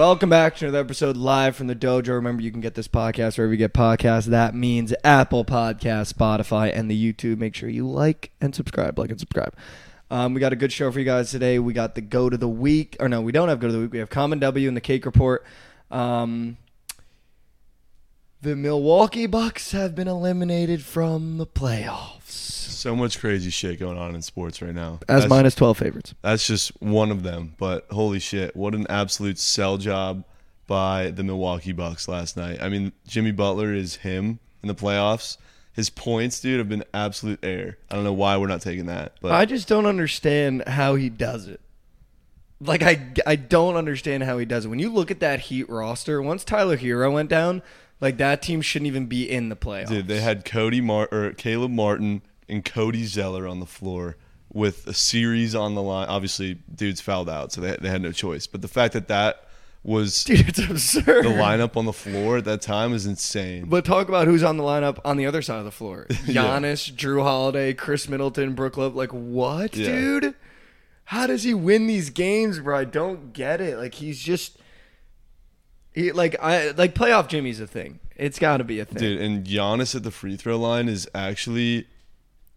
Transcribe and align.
Welcome 0.00 0.30
back 0.30 0.56
to 0.56 0.64
another 0.64 0.80
episode 0.80 1.18
live 1.18 1.56
from 1.56 1.66
the 1.66 1.76
dojo. 1.76 2.08
Remember, 2.14 2.40
you 2.40 2.50
can 2.50 2.62
get 2.62 2.74
this 2.74 2.88
podcast 2.88 3.36
wherever 3.36 3.52
you 3.52 3.58
get 3.58 3.74
podcasts. 3.74 4.24
That 4.24 4.54
means 4.54 4.94
Apple 5.04 5.44
Podcast, 5.44 6.14
Spotify, 6.14 6.74
and 6.74 6.90
the 6.90 7.12
YouTube. 7.12 7.36
Make 7.36 7.54
sure 7.54 7.68
you 7.68 7.86
like 7.86 8.30
and 8.40 8.54
subscribe. 8.54 8.98
Like 8.98 9.10
and 9.10 9.20
subscribe. 9.20 9.54
Um, 10.10 10.32
we 10.32 10.40
got 10.40 10.54
a 10.54 10.56
good 10.56 10.72
show 10.72 10.90
for 10.90 11.00
you 11.00 11.04
guys 11.04 11.30
today. 11.30 11.58
We 11.58 11.74
got 11.74 11.96
the 11.96 12.00
go 12.00 12.30
to 12.30 12.38
the 12.38 12.48
week, 12.48 12.96
or 12.98 13.10
no, 13.10 13.20
we 13.20 13.30
don't 13.30 13.50
have 13.50 13.60
go 13.60 13.66
to 13.66 13.74
the 13.74 13.78
week. 13.78 13.92
We 13.92 13.98
have 13.98 14.08
Common 14.08 14.38
W 14.38 14.68
and 14.68 14.74
the 14.74 14.80
Cake 14.80 15.04
Report. 15.04 15.44
Um, 15.90 16.56
the 18.42 18.56
Milwaukee 18.56 19.26
Bucks 19.26 19.72
have 19.72 19.94
been 19.94 20.08
eliminated 20.08 20.82
from 20.82 21.36
the 21.38 21.46
playoffs 21.46 22.30
So 22.30 22.96
much 22.96 23.18
crazy 23.18 23.50
shit 23.50 23.78
going 23.78 23.98
on 23.98 24.14
in 24.14 24.22
sports 24.22 24.62
right 24.62 24.74
now. 24.74 25.00
as 25.08 25.22
that's, 25.22 25.30
minus 25.30 25.54
twelve 25.54 25.78
favorites. 25.78 26.14
That's 26.22 26.46
just 26.46 26.70
one 26.80 27.10
of 27.10 27.22
them. 27.22 27.54
But 27.58 27.86
holy 27.90 28.18
shit, 28.18 28.56
what 28.56 28.74
an 28.74 28.86
absolute 28.88 29.38
sell 29.38 29.76
job 29.76 30.24
by 30.66 31.10
the 31.10 31.22
Milwaukee 31.22 31.72
Bucks 31.72 32.08
last 32.08 32.36
night. 32.36 32.62
I 32.62 32.68
mean, 32.68 32.92
Jimmy 33.06 33.32
Butler 33.32 33.74
is 33.74 33.96
him 33.96 34.38
in 34.62 34.68
the 34.68 34.74
playoffs. 34.74 35.36
His 35.72 35.90
points, 35.90 36.40
dude, 36.40 36.58
have 36.58 36.68
been 36.68 36.84
absolute 36.92 37.40
air. 37.42 37.78
I 37.90 37.94
don't 37.94 38.04
know 38.04 38.12
why 38.12 38.36
we're 38.36 38.46
not 38.48 38.60
taking 38.62 38.86
that, 38.86 39.14
but 39.20 39.32
I 39.32 39.44
just 39.44 39.68
don't 39.68 39.86
understand 39.86 40.64
how 40.66 40.94
he 40.94 41.08
does 41.08 41.46
it. 41.46 41.60
Like 42.60 42.82
I, 42.82 43.12
I 43.26 43.36
don't 43.36 43.76
understand 43.76 44.22
how 44.24 44.38
he 44.38 44.44
does 44.44 44.64
it. 44.64 44.68
When 44.68 44.78
you 44.78 44.90
look 44.90 45.10
at 45.10 45.20
that 45.20 45.40
Heat 45.40 45.68
roster, 45.70 46.20
once 46.20 46.44
Tyler 46.44 46.76
Herro 46.76 47.12
went 47.12 47.30
down, 47.30 47.62
like 48.00 48.16
that 48.18 48.42
team 48.42 48.60
shouldn't 48.60 48.86
even 48.86 49.06
be 49.06 49.30
in 49.30 49.48
the 49.48 49.56
playoffs. 49.56 49.88
dude, 49.88 50.08
they 50.08 50.20
had 50.20 50.44
Cody 50.44 50.80
Mar- 50.80 51.08
or 51.12 51.32
Caleb 51.32 51.70
Martin 51.70 52.22
and 52.48 52.64
Cody 52.64 53.04
Zeller 53.04 53.46
on 53.46 53.60
the 53.60 53.66
floor 53.66 54.16
with 54.52 54.86
a 54.86 54.94
series 54.94 55.54
on 55.54 55.74
the 55.74 55.82
line. 55.82 56.08
Obviously, 56.08 56.58
dudes 56.74 57.00
fouled 57.00 57.28
out, 57.30 57.52
so 57.52 57.60
they 57.60 57.76
they 57.80 57.88
had 57.88 58.02
no 58.02 58.12
choice. 58.12 58.46
But 58.46 58.62
the 58.62 58.68
fact 58.68 58.94
that 58.94 59.08
that 59.08 59.44
was 59.82 60.24
Dude, 60.24 60.48
it's 60.48 60.58
absurd. 60.58 61.24
the 61.24 61.30
lineup 61.30 61.76
on 61.76 61.86
the 61.86 61.92
floor 61.92 62.38
at 62.38 62.44
that 62.44 62.60
time 62.60 62.92
is 62.92 63.06
insane. 63.06 63.64
But 63.66 63.84
talk 63.84 64.08
about 64.08 64.26
who's 64.26 64.42
on 64.42 64.56
the 64.56 64.62
lineup 64.64 64.98
on 65.04 65.16
the 65.16 65.26
other 65.26 65.40
side 65.42 65.58
of 65.58 65.64
the 65.64 65.70
floor: 65.70 66.06
Yeah. 66.26 66.42
Giannis, 66.44 66.92
Jrue 66.92 67.22
Holiday, 67.22 67.72
Khris 67.74 68.08
Middleton, 68.08 68.54
Brook 68.54 68.76
Love. 68.76 68.94
Like 68.96 69.10
what, 69.10 69.76
Yeah. 69.76 69.86
dude? 69.86 70.34
How 71.04 71.26
does 71.26 71.42
he 71.42 71.54
win 71.54 71.86
these 71.86 72.10
games, 72.10 72.60
bro? 72.60 72.78
I 72.78 72.84
don't 72.84 73.32
get 73.32 73.60
it. 73.60 73.76
Like 73.78 73.94
he's 73.94 74.20
just, 74.20 74.58
he 75.94 76.12
like 76.12 76.36
I 76.40 76.70
like 76.72 76.94
playoff 76.94 77.28
Jimmy's 77.28 77.60
a 77.60 77.66
thing. 77.66 78.00
It's 78.16 78.38
got 78.38 78.58
to 78.58 78.64
be 78.64 78.80
a 78.80 78.84
thing. 78.84 78.98
Dude, 78.98 79.20
and 79.20 79.46
Giannis 79.46 79.94
at 79.94 80.02
the 80.02 80.10
free 80.10 80.36
throw 80.36 80.58
line 80.58 80.88
is 80.88 81.08
actually 81.14 81.86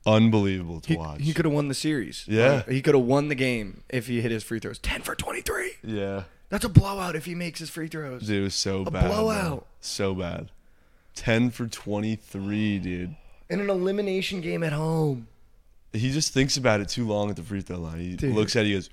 unbelievable 0.05 0.81
to 0.81 0.89
He, 0.89 0.97
watch. 0.97 1.21
he 1.21 1.33
could 1.33 1.45
have 1.45 1.53
won 1.53 1.69
the 1.69 1.73
series. 1.73 2.25
Yeah. 2.27 2.63
He 2.67 2.81
could 2.81 2.93
have 2.95 3.05
won 3.05 3.29
the 3.29 3.35
game 3.35 3.83
if 3.89 4.07
he 4.07 4.19
hit 4.21 4.31
his 4.31 4.43
free 4.43 4.59
throws. 4.59 4.77
10 4.79 5.01
for 5.01 5.15
23. 5.15 5.71
yeah. 5.83 6.23
That's 6.49 6.65
a 6.65 6.69
blowout 6.69 7.15
if 7.15 7.25
he 7.25 7.33
makes 7.33 7.59
his 7.59 7.69
free 7.71 7.87
throws. 7.87 8.27
Dude, 8.27 8.41
it 8.41 8.43
was 8.43 8.53
so 8.53 8.81
A 8.85 8.91
bad. 8.91 9.07
blowout. 9.07 9.65
So 9.79 10.13
bad. 10.13 10.51
10 11.15 11.49
for 11.49 11.65
23, 11.67 12.77
dude. 12.79 13.15
In 13.49 13.59
an 13.59 13.69
elimination 13.69 14.39
game 14.41 14.61
at 14.63 14.73
home. 14.73 15.27
He 15.93 16.11
just 16.11 16.33
thinks 16.33 16.57
about 16.57 16.79
it 16.81 16.89
too 16.89 17.07
long 17.07 17.29
at 17.29 17.37
the 17.37 17.41
free 17.43 17.61
throw 17.61 17.77
line. 17.79 17.99
He 17.99 18.15
Dude. 18.15 18.35
looks 18.35 18.55
at 18.55 18.65
it, 18.65 18.69
he 18.69 18.73
goes, 18.73 18.89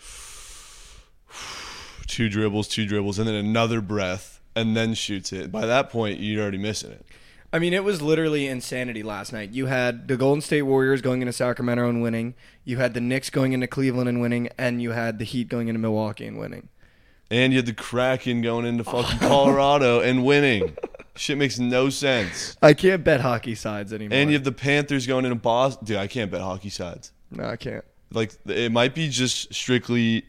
two 2.07 2.29
dribbles, 2.29 2.69
two 2.69 2.87
dribbles, 2.87 3.19
and 3.19 3.29
then 3.29 3.35
another 3.35 3.81
breath, 3.81 4.41
and 4.55 4.77
then 4.77 4.95
shoots 4.95 5.33
it. 5.33 5.51
By 5.53 5.67
that 5.67 5.91
point, 5.91 6.21
you're 6.21 6.43
already 6.43 6.59
missing 6.59 6.93
it. 6.93 7.07
I 7.53 7.59
mean, 7.59 7.73
it 7.73 7.83
was 7.83 8.01
literally 8.01 8.47
insanity 8.47 9.03
last 9.03 9.33
night. 9.33 9.51
You 9.51 9.67
had 9.67 10.07
the 10.07 10.17
Golden 10.17 10.41
State 10.41 10.63
Warriors 10.63 11.03
going 11.03 11.21
into 11.21 11.33
Sacramento 11.33 11.89
and 11.89 12.01
winning. 12.01 12.35
You 12.65 12.77
had 12.77 12.95
the 12.95 13.01
Knicks 13.01 13.29
going 13.29 13.53
into 13.53 13.67
Cleveland 13.67 14.09
and 14.09 14.21
winning. 14.21 14.49
And 14.57 14.81
you 14.81 14.93
had 14.93 15.19
the 15.19 15.25
Heat 15.25 15.49
going 15.49 15.67
into 15.67 15.81
Milwaukee 15.81 16.27
and 16.27 16.39
winning. 16.39 16.69
And 17.29 17.53
you 17.53 17.59
had 17.59 17.67
the 17.67 17.73
Kraken 17.73 18.43
going 18.43 18.67
into 18.67 18.85
fucking 18.85 19.19
Colorado 19.19 20.01
and 20.09 20.25
winning. 20.25 20.77
Shit 21.17 21.39
makes 21.39 21.59
no 21.59 21.91
sense. 21.91 22.57
I 22.63 22.73
can't 22.73 23.03
bet 23.03 23.21
hockey 23.21 23.57
sides 23.57 23.93
anymore. 23.93 24.17
And 24.17 24.31
you 24.31 24.35
have 24.35 24.45
the 24.45 24.53
Panthers 24.53 25.07
going 25.07 25.25
into 25.25 25.35
Boston. 25.37 25.85
Dude, 25.85 25.97
I 25.97 26.07
can't 26.07 26.31
bet 26.31 26.41
hockey 26.41 26.71
sides. 26.71 27.13
No, 27.33 27.45
I 27.45 27.57
can't. 27.57 27.85
Like 28.13 28.33
it 28.47 28.73
might 28.73 28.95
be 28.95 29.09
just 29.09 29.53
strictly 29.55 30.25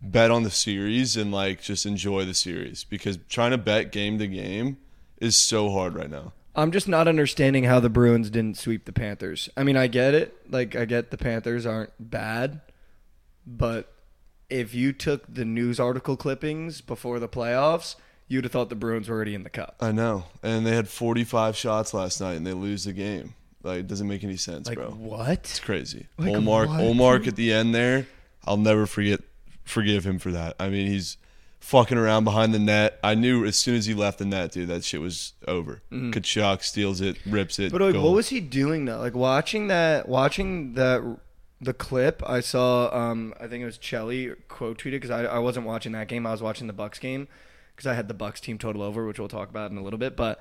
bet 0.00 0.30
on 0.30 0.42
the 0.44 0.50
series 0.50 1.16
and 1.16 1.32
like 1.32 1.60
just 1.62 1.84
enjoy 1.86 2.24
the 2.24 2.34
series 2.34 2.84
because 2.84 3.18
trying 3.28 3.50
to 3.50 3.58
bet 3.58 3.90
game 3.92 4.18
to 4.18 4.26
game 4.26 4.76
is 5.20 5.36
so 5.36 5.70
hard 5.70 5.94
right 5.94 6.10
now. 6.10 6.32
I'm 6.54 6.72
just 6.72 6.88
not 6.88 7.06
understanding 7.06 7.64
how 7.64 7.78
the 7.80 7.88
Bruins 7.88 8.30
didn't 8.30 8.56
sweep 8.58 8.84
the 8.84 8.92
Panthers. 8.92 9.48
I 9.56 9.62
mean, 9.62 9.76
I 9.76 9.86
get 9.86 10.14
it. 10.14 10.36
Like, 10.50 10.74
I 10.74 10.86
get 10.86 11.10
the 11.12 11.16
Panthers 11.16 11.64
aren't 11.66 11.92
bad, 12.00 12.60
but 13.46 13.92
if 14.50 14.74
you 14.74 14.92
took 14.92 15.32
the 15.32 15.44
news 15.44 15.78
article 15.78 16.16
clippings 16.16 16.80
before 16.80 17.20
the 17.20 17.28
playoffs, 17.28 17.94
you'd 18.26 18.44
have 18.44 18.52
thought 18.52 18.70
the 18.70 18.74
Bruins 18.74 19.08
were 19.08 19.14
already 19.16 19.34
in 19.34 19.44
the 19.44 19.50
cup. 19.50 19.76
I 19.80 19.92
know. 19.92 20.24
And 20.42 20.66
they 20.66 20.74
had 20.74 20.88
45 20.88 21.56
shots 21.56 21.94
last 21.94 22.20
night 22.20 22.34
and 22.34 22.46
they 22.46 22.54
lose 22.54 22.84
the 22.84 22.92
game. 22.92 23.34
Like 23.62 23.80
it 23.80 23.86
doesn't 23.86 24.08
make 24.08 24.24
any 24.24 24.36
sense, 24.36 24.68
Like, 24.68 24.78
bro. 24.78 24.90
what? 24.90 25.30
It's 25.30 25.60
crazy. 25.60 26.06
Like, 26.16 26.32
Ullmark, 26.32 26.68
what? 26.68 26.80
Ullmark 26.80 27.26
at 27.28 27.36
the 27.36 27.52
end 27.52 27.74
there, 27.74 28.06
I'll 28.44 28.56
never 28.56 28.86
forget 28.86 29.20
forgive 29.68 30.04
him 30.04 30.18
for 30.18 30.30
that. 30.32 30.56
I 30.58 30.68
mean, 30.68 30.86
he's 30.86 31.16
fucking 31.60 31.98
around 31.98 32.24
behind 32.24 32.54
the 32.54 32.58
net. 32.58 32.98
I 33.02 33.14
knew 33.14 33.44
as 33.44 33.56
soon 33.56 33.76
as 33.76 33.86
he 33.86 33.94
left 33.94 34.18
the 34.18 34.24
net, 34.24 34.52
dude, 34.52 34.68
that 34.68 34.84
shit 34.84 35.00
was 35.00 35.34
over. 35.46 35.82
Tkachuk 35.92 36.62
steals 36.62 37.00
it, 37.00 37.18
rips 37.26 37.58
it. 37.58 37.72
But 37.72 37.80
like, 37.80 37.94
what 37.94 38.14
was 38.14 38.28
he 38.28 38.40
doing 38.40 38.84
though? 38.84 38.98
Like 38.98 39.14
watching 39.14 39.68
that, 39.68 40.08
watching 40.08 40.74
that, 40.74 41.18
the 41.60 41.74
clip. 41.74 42.22
I 42.26 42.40
saw. 42.40 42.94
Um, 42.96 43.34
I 43.40 43.46
think 43.46 43.62
it 43.62 43.66
was 43.66 43.78
Chelly 43.78 44.32
quote 44.48 44.78
tweeted 44.78 44.92
because 44.92 45.10
I, 45.10 45.24
I 45.24 45.38
wasn't 45.38 45.66
watching 45.66 45.92
that 45.92 46.08
game. 46.08 46.26
I 46.26 46.30
was 46.30 46.42
watching 46.42 46.66
the 46.66 46.72
Bucks 46.72 46.98
game 46.98 47.28
because 47.74 47.86
I 47.86 47.94
had 47.94 48.08
the 48.08 48.14
Bucks 48.14 48.40
team 48.40 48.58
total 48.58 48.82
over, 48.82 49.06
which 49.06 49.18
we'll 49.18 49.28
talk 49.28 49.50
about 49.50 49.70
in 49.70 49.76
a 49.76 49.82
little 49.82 49.98
bit. 49.98 50.16
But 50.16 50.40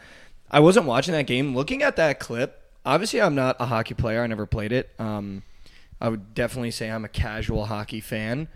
I 0.49 0.59
wasn't 0.59 0.85
watching 0.85 1.13
that 1.13 1.27
game. 1.27 1.55
Looking 1.55 1.81
at 1.81 1.95
that 1.95 2.19
clip, 2.19 2.61
obviously 2.85 3.21
I'm 3.21 3.35
not 3.35 3.57
a 3.59 3.65
hockey 3.65 3.93
player. 3.95 4.23
I 4.23 4.27
never 4.27 4.45
played 4.45 4.71
it. 4.71 4.91
Um, 4.99 5.43
I 5.99 6.09
would 6.09 6.33
definitely 6.33 6.71
say 6.71 6.89
I'm 6.89 7.05
a 7.05 7.09
casual 7.09 7.65
hockey 7.65 7.99
fan. 7.99 8.47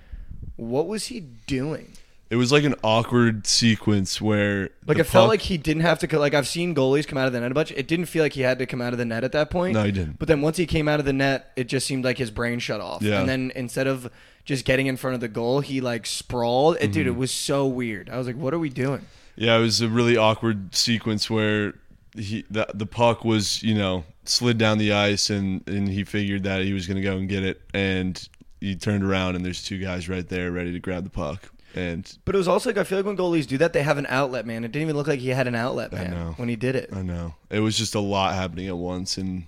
What 0.55 0.87
was 0.87 1.07
he 1.07 1.19
doing? 1.47 1.93
It 2.29 2.37
was 2.37 2.49
like 2.51 2.63
an 2.63 2.75
awkward 2.81 3.45
sequence 3.45 4.21
where 4.21 4.69
Like 4.87 4.97
it 4.97 5.03
felt 5.03 5.23
puck- 5.25 5.29
like 5.31 5.41
he 5.41 5.57
didn't 5.57 5.81
have 5.81 5.99
to. 5.99 6.19
Like 6.19 6.33
I've 6.33 6.47
seen 6.47 6.73
goalies 6.73 7.05
come 7.05 7.17
out 7.17 7.27
of 7.27 7.33
the 7.33 7.41
net 7.41 7.51
a 7.51 7.53
bunch. 7.53 7.71
It 7.71 7.87
didn't 7.89 8.05
feel 8.05 8.23
like 8.23 8.31
he 8.33 8.41
had 8.41 8.57
to 8.59 8.65
come 8.65 8.81
out 8.81 8.93
of 8.93 8.99
the 8.99 9.03
net 9.05 9.25
at 9.25 9.33
that 9.33 9.49
point. 9.49 9.73
No, 9.73 9.83
he 9.83 9.91
didn't. 9.91 10.17
But 10.17 10.29
then 10.29 10.41
once 10.41 10.55
he 10.55 10.65
came 10.65 10.87
out 10.87 10.99
of 11.01 11.05
the 11.05 11.11
net, 11.13 11.51
it 11.57 11.65
just 11.65 11.85
seemed 11.85 12.05
like 12.05 12.17
his 12.17 12.31
brain 12.31 12.59
shut 12.59 12.79
off. 12.79 13.01
Yeah. 13.01 13.19
And 13.19 13.27
then 13.27 13.51
instead 13.53 13.85
of 13.87 14.09
just 14.45 14.63
getting 14.63 14.87
in 14.87 14.95
front 14.95 15.15
of 15.15 15.19
the 15.19 15.27
goal, 15.27 15.59
he 15.59 15.81
like 15.81 16.05
sprawled. 16.05 16.75
It, 16.77 16.83
Mm-hmm. 16.83 16.91
Dude, 16.93 17.07
it 17.07 17.15
was 17.17 17.31
so 17.31 17.67
weird. 17.67 18.09
I 18.09 18.17
was 18.17 18.27
like, 18.27 18.37
"What 18.37 18.53
are 18.53 18.59
we 18.59 18.69
doing?" 18.69 19.05
Yeah, 19.35 19.57
it 19.57 19.61
was 19.61 19.81
a 19.81 19.89
really 19.89 20.15
awkward 20.15 20.73
sequence 20.73 21.29
where 21.29 21.73
he 22.15 22.45
the, 22.49 22.65
the 22.73 22.85
puck 22.85 23.25
was, 23.25 23.61
you 23.61 23.73
know, 23.75 24.05
slid 24.23 24.57
down 24.57 24.77
the 24.77 24.93
ice 24.93 25.29
and 25.29 25.67
and 25.67 25.89
he 25.89 26.05
figured 26.05 26.43
that 26.43 26.61
he 26.63 26.71
was 26.71 26.87
going 26.87 26.95
to 26.97 27.03
go 27.03 27.17
and 27.17 27.27
get 27.27 27.43
it 27.43 27.59
and 27.73 28.29
he 28.61 28.75
turned 28.77 29.03
around 29.03 29.35
and 29.35 29.43
there's 29.43 29.61
two 29.63 29.77
guys 29.79 30.07
right 30.07 30.27
there 30.29 30.51
ready 30.51 30.71
to 30.71 30.79
grab 30.79 31.03
the 31.03 31.09
puck. 31.09 31.49
And 31.75 32.09
But 32.25 32.35
it 32.35 32.37
was 32.37 32.47
also 32.47 32.69
like 32.69 32.77
I 32.77 32.83
feel 32.83 32.97
like 32.99 33.05
when 33.05 33.17
goalies 33.17 33.47
do 33.47 33.57
that, 33.59 33.73
they 33.73 33.81
have 33.83 33.97
an 33.97 34.05
outlet, 34.09 34.45
man. 34.45 34.63
It 34.63 34.71
didn't 34.71 34.83
even 34.83 34.95
look 34.97 35.07
like 35.07 35.19
he 35.19 35.29
had 35.29 35.47
an 35.47 35.55
outlet, 35.55 35.91
man, 35.93 36.11
know. 36.11 36.33
when 36.37 36.47
he 36.49 36.55
did 36.55 36.75
it. 36.75 36.89
I 36.93 37.01
know. 37.01 37.35
It 37.49 37.59
was 37.61 37.77
just 37.77 37.95
a 37.95 37.99
lot 37.99 38.33
happening 38.35 38.67
at 38.67 38.77
once 38.77 39.17
and 39.17 39.45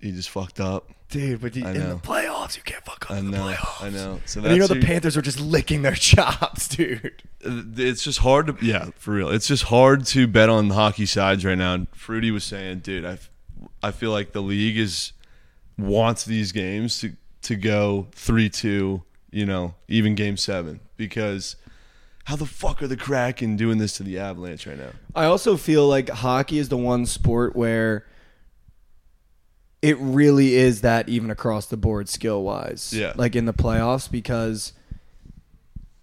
he 0.00 0.12
just 0.12 0.30
fucked 0.30 0.60
up. 0.60 0.88
Dude, 1.10 1.40
but 1.40 1.56
you, 1.56 1.64
I 1.66 1.72
in 1.72 1.88
the 1.88 1.96
playoffs, 1.96 2.56
you 2.56 2.62
can't 2.62 2.84
fuck 2.84 3.04
up 3.06 3.10
I 3.12 3.18
in 3.18 3.30
the 3.32 3.36
know. 3.38 3.44
playoffs. 3.46 3.82
I 3.84 3.90
know. 3.90 4.20
So 4.26 4.40
And 4.42 4.52
you 4.52 4.58
know 4.60 4.66
the 4.68 4.74
who- 4.76 4.82
Panthers 4.82 5.16
are 5.16 5.22
just 5.22 5.40
licking 5.40 5.82
their 5.82 5.94
chops, 5.96 6.68
dude. 6.68 7.22
Uh, 7.44 7.62
it's 7.76 8.02
just 8.04 8.18
hard 8.20 8.46
to 8.48 8.56
yeah 8.64 8.90
for 8.96 9.12
real 9.14 9.30
it's 9.30 9.46
just 9.48 9.62
hard 9.64 10.04
to 10.06 10.26
bet 10.28 10.50
on 10.50 10.68
hockey 10.70 11.06
sides 11.06 11.42
right 11.44 11.56
now 11.56 11.72
and 11.72 11.86
fruity 11.94 12.30
was 12.30 12.44
saying 12.44 12.80
dude 12.80 13.02
I, 13.06 13.16
I 13.82 13.92
feel 13.92 14.10
like 14.10 14.32
the 14.32 14.42
league 14.42 14.76
is 14.76 15.12
wants 15.78 16.24
these 16.26 16.52
games 16.52 17.00
to 17.00 17.16
to 17.42 17.56
go 17.56 18.08
3-2 18.12 19.02
you 19.32 19.46
know 19.46 19.74
even 19.88 20.14
game 20.14 20.36
7 20.36 20.80
because 20.96 21.56
how 22.24 22.36
the 22.36 22.46
fuck 22.46 22.82
are 22.82 22.88
the 22.88 22.96
kraken 22.96 23.56
doing 23.56 23.78
this 23.78 23.96
to 23.96 24.02
the 24.02 24.18
avalanche 24.18 24.66
right 24.66 24.78
now 24.78 24.90
I 25.14 25.24
also 25.24 25.56
feel 25.56 25.88
like 25.88 26.08
hockey 26.08 26.58
is 26.58 26.68
the 26.68 26.76
one 26.76 27.06
sport 27.06 27.56
where 27.56 28.06
it 29.82 29.96
really 29.98 30.54
is 30.54 30.82
that 30.82 31.08
even 31.08 31.30
across 31.30 31.66
the 31.66 31.76
board 31.76 32.08
skill 32.08 32.42
wise. 32.42 32.92
Yeah. 32.92 33.12
Like 33.16 33.34
in 33.34 33.46
the 33.46 33.54
playoffs 33.54 34.10
because 34.10 34.72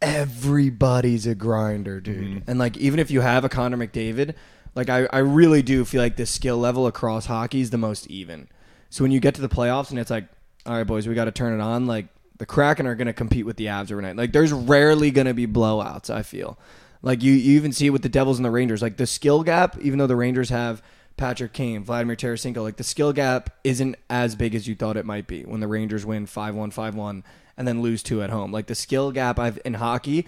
everybody's 0.02 1.28
a 1.28 1.36
grinder, 1.36 2.00
dude. 2.00 2.18
Mm-hmm. 2.18 2.50
And 2.50 2.60
like 2.60 2.78
even 2.78 3.00
if 3.00 3.12
you 3.12 3.22
have 3.22 3.46
a 3.46 3.50
Connor 3.50 3.78
McDavid, 3.78 4.34
like 4.76 4.90
I, 4.90 5.08
I 5.12 5.20
really 5.20 5.62
do 5.62 5.86
feel 5.86 6.02
like 6.02 6.16
the 6.16 6.26
skill 6.26 6.58
level 6.58 6.88
across 6.88 7.28
hockey 7.28 7.62
is 7.62 7.70
the 7.70 7.78
most 7.78 8.08
even. 8.08 8.48
So 8.90 9.04
when 9.04 9.12
you 9.12 9.20
get 9.20 9.36
to 9.36 9.42
the 9.42 9.50
playoffs 9.50 9.90
and 9.90 10.00
it's 10.00 10.12
like, 10.12 10.26
all 10.68 10.76
right, 10.76 10.84
boys, 10.86 11.08
we 11.08 11.16
got 11.16 11.26
to 11.26 11.32
turn 11.32 11.60
it 11.60 11.64
on. 11.64 11.86
Like 11.86 12.08
the 12.38 12.46
Kraken 12.46 12.86
are 12.88 12.96
going 12.96 13.08
to 13.08 13.14
compete 13.14 13.46
with 13.46 13.58
the 13.58 13.66
Avs 13.68 13.92
overnight. 13.92 14.16
Like 14.16 14.32
there's 14.32 14.52
rarely 14.52 15.12
going 15.12 15.28
to 15.28 15.34
be 15.34 15.48
blowouts. 15.48 16.10
I 16.10 16.24
feel 16.24 16.58
like 17.02 17.24
you 17.24 17.34
you 17.34 17.58
even 17.58 17.72
see 17.72 17.88
it 17.88 17.92
with 17.92 18.02
the 18.02 18.10
Devils 18.10 18.38
and 18.38 18.46
the 18.46 18.52
Rangers. 18.52 18.82
Like 18.82 18.98
the 18.98 19.08
skill 19.08 19.44
gap, 19.44 19.78
even 19.80 20.00
though 20.00 20.08
the 20.08 20.16
Rangers 20.16 20.50
have 20.50 20.82
Patrick 21.16 21.54
Kane, 21.54 21.84
Vladimir 21.84 22.16
Tarasenko, 22.16 22.62
like 22.64 22.78
the 22.78 22.84
skill 22.84 23.14
gap 23.14 23.50
isn't 23.64 23.96
as 24.10 24.36
big 24.36 24.54
as 24.54 24.68
you 24.68 24.76
thought 24.76 24.98
it 24.98 25.06
might 25.06 25.28
be 25.28 25.44
when 25.44 25.62
the 25.62 25.68
Rangers 25.68 26.06
win 26.06 26.28
5-1, 26.28 26.74
5-1 26.74 27.24
and 27.58 27.68
then 27.68 27.82
lose 27.82 28.04
two 28.04 28.22
at 28.22 28.30
home. 28.30 28.52
Like 28.52 28.68
the 28.68 28.76
skill 28.76 29.12
gap 29.12 29.40
I've 29.40 29.60
in 29.66 29.76
hockey 29.76 30.28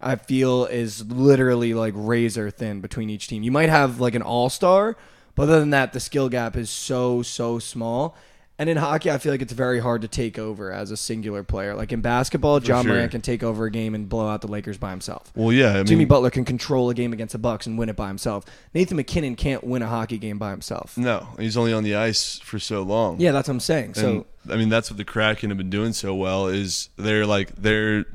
I 0.00 0.16
feel 0.16 0.66
is 0.66 1.04
literally 1.06 1.74
like 1.74 1.94
razor 1.96 2.50
thin 2.50 2.80
between 2.80 3.10
each 3.10 3.28
team. 3.28 3.42
You 3.42 3.50
might 3.50 3.70
have 3.70 4.00
like 4.00 4.14
an 4.14 4.22
all 4.22 4.50
star, 4.50 4.96
but 5.34 5.44
other 5.44 5.60
than 5.60 5.70
that, 5.70 5.92
the 5.92 6.00
skill 6.00 6.28
gap 6.28 6.56
is 6.56 6.70
so 6.70 7.22
so 7.22 7.58
small. 7.58 8.16
And 8.58 8.70
in 8.70 8.78
hockey, 8.78 9.10
I 9.10 9.18
feel 9.18 9.32
like 9.32 9.42
it's 9.42 9.52
very 9.52 9.80
hard 9.80 10.00
to 10.02 10.08
take 10.08 10.38
over 10.38 10.72
as 10.72 10.90
a 10.90 10.96
singular 10.96 11.42
player. 11.42 11.74
Like 11.74 11.92
in 11.92 12.00
basketball, 12.00 12.58
John 12.60 12.84
sure. 12.84 12.94
Morant 12.94 13.10
can 13.10 13.20
take 13.20 13.42
over 13.42 13.66
a 13.66 13.70
game 13.70 13.94
and 13.94 14.08
blow 14.08 14.28
out 14.28 14.40
the 14.40 14.48
Lakers 14.48 14.78
by 14.78 14.90
himself. 14.90 15.30
Well, 15.34 15.52
yeah, 15.52 15.72
I 15.72 15.76
mean, 15.76 15.86
Jimmy 15.86 16.04
Butler 16.06 16.30
can 16.30 16.46
control 16.46 16.88
a 16.88 16.94
game 16.94 17.12
against 17.12 17.32
the 17.32 17.38
Bucks 17.38 17.66
and 17.66 17.76
win 17.76 17.90
it 17.90 17.96
by 17.96 18.08
himself. 18.08 18.46
Nathan 18.72 18.96
MacKinnon 18.96 19.36
can't 19.36 19.62
win 19.62 19.82
a 19.82 19.86
hockey 19.86 20.16
game 20.16 20.38
by 20.38 20.50
himself. 20.50 20.96
no, 20.96 21.28
he's 21.38 21.56
only 21.56 21.74
on 21.74 21.84
the 21.84 21.96
ice 21.96 22.38
for 22.38 22.58
so 22.58 22.82
long. 22.82 23.20
Yeah, 23.20 23.32
that's 23.32 23.48
what 23.48 23.54
I'm 23.54 23.60
saying. 23.60 23.94
So 23.94 24.08
And, 24.44 24.52
I 24.52 24.56
mean, 24.56 24.70
that's 24.70 24.90
what 24.90 24.96
the 24.96 25.04
Kraken 25.04 25.50
have 25.50 25.58
been 25.58 25.70
doing 25.70 25.92
so 25.92 26.14
well 26.14 26.46
is 26.46 26.88
they're 26.96 27.26
like 27.26 27.54
their 27.56 28.06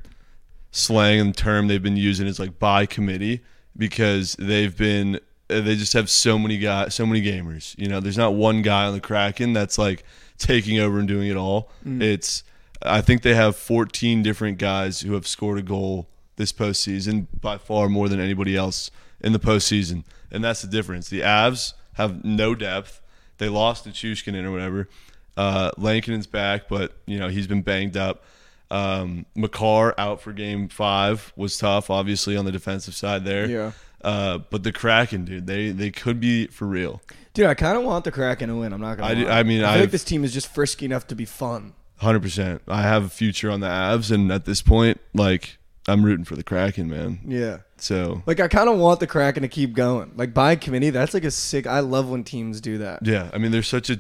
slang 0.72 1.20
and 1.20 1.38
term 1.38 1.68
they've 1.68 1.84
been 1.84 1.98
using 1.98 2.26
is 2.26 2.40
like 2.40 2.58
by 2.58 2.86
committee 2.86 3.42
because 3.78 4.36
they've 4.40 4.76
been 4.76 5.20
they 5.48 5.76
just 5.76 5.94
have 5.94 6.10
so 6.10 6.40
many 6.40 6.58
guys, 6.58 6.96
so 6.96 7.06
many 7.06 7.22
gamers. 7.22 7.78
You 7.78 7.90
know, 7.90 8.00
there's 8.00 8.18
not 8.18 8.34
one 8.34 8.62
guy 8.62 8.86
on 8.86 8.94
the 8.94 9.02
Kraken 9.02 9.54
that's 9.54 9.78
like 9.78 10.04
taking 10.42 10.80
over 10.80 11.00
and 11.00 11.08
doing 11.08 11.30
it 11.30 11.38
all. 11.38 11.70
It's 12.02 12.44
I 12.82 13.02
think 13.02 13.22
they 13.22 13.36
have 13.36 13.56
14 13.56 14.24
different 14.24 14.58
guys 14.58 15.02
who 15.02 15.14
have 15.14 15.28
scored 15.28 15.60
a 15.60 15.62
goal 15.62 16.08
this 16.38 16.52
postseason 16.52 17.28
by 17.40 17.58
far 17.58 17.88
more 17.90 18.10
than 18.10 18.20
anybody 18.20 18.56
else 18.56 18.90
in 19.20 19.34
the 19.34 19.40
postseason, 19.40 20.04
and 20.32 20.44
that's 20.44 20.62
the 20.62 20.68
difference. 20.68 21.10
The 21.10 21.22
Avs 21.22 21.74
have 21.94 22.24
no 22.24 22.56
depth. 22.56 23.02
They 23.38 23.50
lost 23.50 23.84
to 23.84 23.92
Chushkinen 23.92 24.44
or 24.44 24.52
whatever. 24.52 24.90
Uh, 25.38 25.72
Lankinen's 25.78 26.28
back, 26.28 26.68
but 26.68 26.94
you 27.06 27.20
know 27.20 27.30
he's 27.30 27.48
been 27.48 27.62
banged 27.62 27.96
up. 27.98 28.24
Um, 28.72 29.26
Makar 29.36 29.94
out 30.00 30.22
for 30.22 30.34
Game 30.34 30.68
Five 30.68 31.34
was 31.36 31.58
tough, 31.58 31.90
obviously 31.90 32.36
on 32.36 32.46
the 32.46 32.52
defensive 32.52 32.96
side 32.96 33.26
there. 33.26 33.48
Yeah. 33.48 33.72
Uh, 34.04 34.40
but 34.40 34.64
the 34.64 34.72
Kraken, 34.72 35.26
dude, 35.26 35.46
they 35.46 35.70
they 35.70 35.92
could 35.92 36.20
be 36.20 36.48
for 36.48 36.66
real. 36.66 37.02
Dude, 37.34 37.46
I 37.46 37.54
kind 37.54 37.78
of 37.78 37.84
want 37.84 38.04
the 38.06 38.12
Kraken 38.12 38.50
to 38.50 38.56
win. 38.56 38.74
I'm 38.74 38.82
not 38.82 38.98
gonna. 38.98 39.10
I 39.12 39.16
do- 39.16 39.26
lie. 39.26 39.40
I 39.40 39.44
mean, 39.44 39.60
I 39.62 39.64
feel 39.64 39.70
I've- 39.72 39.80
like 39.82 39.92
this 39.92 40.04
team 40.04 40.24
is 40.24 40.34
just 40.34 40.54
frisky 40.54 40.86
enough 40.86 41.08
to 41.08 41.16
be 41.16 41.26
fun. 41.26 41.74
Hundred 41.98 42.22
percent. 42.24 42.62
I 42.68 42.82
have 42.82 43.06
a 43.06 43.10
future 43.10 43.50
on 43.52 43.60
the 43.60 43.68
Avs, 43.68 44.12
and 44.12 44.32
at 44.32 44.46
this 44.46 44.62
point, 44.62 45.00
like 45.14 45.58
I'm 45.88 46.04
rooting 46.04 46.26
for 46.26 46.36
the 46.36 46.44
Kraken, 46.44 46.90
man. 46.90 47.20
Yeah. 47.28 47.58
So 47.78 48.22
Like 48.26 48.40
I 48.40 48.48
kind 48.48 48.70
of 48.70 48.78
want 48.78 49.00
the 49.00 49.08
Kraken 49.08 49.42
to 49.44 49.48
keep 49.50 49.74
going. 49.74 50.12
Like 50.16 50.34
by 50.34 50.56
committee, 50.56 50.90
that's 50.90 51.14
like 51.14 51.24
a 51.24 51.32
sick. 51.32 51.66
I 51.68 51.80
love 51.80 52.10
when 52.10 52.24
teams 52.24 52.60
do 52.62 52.78
that. 52.80 53.06
yeah, 53.06 53.30
I 53.34 53.38
mean, 53.38 53.52
they're 53.52 53.64
such 53.64 53.90
a 53.90 54.00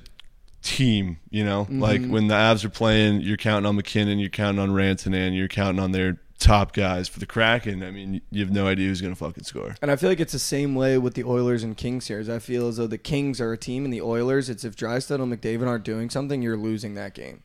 team. 0.61 1.17
You 1.29 1.43
know, 1.43 1.67
like 1.69 2.01
Mm-hmm. 2.01 2.11
when 2.11 2.27
the 2.27 2.35
Avs 2.35 2.63
are 2.65 2.69
playing, 2.69 3.21
you're 3.21 3.37
counting 3.37 3.65
on 3.67 3.75
MacKinnon, 3.75 4.19
you're 4.19 4.29
counting 4.29 4.59
on 4.61 4.69
Rantanen, 4.71 5.35
you're 5.35 5.47
counting 5.47 5.79
on 5.79 5.91
their 5.91 6.17
top 6.41 6.73
guys. 6.73 7.07
For 7.07 7.19
the 7.19 7.25
Kraken, 7.25 7.83
I 7.83 7.91
mean, 7.91 8.21
you 8.31 8.43
have 8.43 8.53
no 8.53 8.67
idea 8.67 8.87
who's 8.87 9.01
gonna 9.01 9.15
fucking 9.15 9.43
score. 9.43 9.75
And 9.81 9.89
I 9.89 9.95
feel 9.95 10.09
like 10.09 10.19
it's 10.19 10.33
the 10.33 10.39
same 10.39 10.75
way 10.75 10.97
with 10.97 11.13
the 11.13 11.23
Oilers 11.23 11.63
and 11.63 11.77
Kings 11.77 12.05
series. 12.05 12.29
I 12.29 12.39
feel 12.39 12.67
as 12.67 12.77
though 12.77 12.87
the 12.87 12.97
Kings 12.97 13.39
are 13.39 13.53
a 13.53 13.57
team, 13.57 13.85
and 13.85 13.93
the 13.93 14.01
Oilers, 14.01 14.49
it's 14.49 14.63
if 14.63 14.75
Draisaitl 14.75 15.21
and 15.21 15.31
McDavid 15.31 15.67
aren't 15.67 15.85
doing 15.85 16.09
something, 16.09 16.41
you're 16.41 16.57
losing 16.57 16.95
that 16.95 17.13
game, 17.13 17.43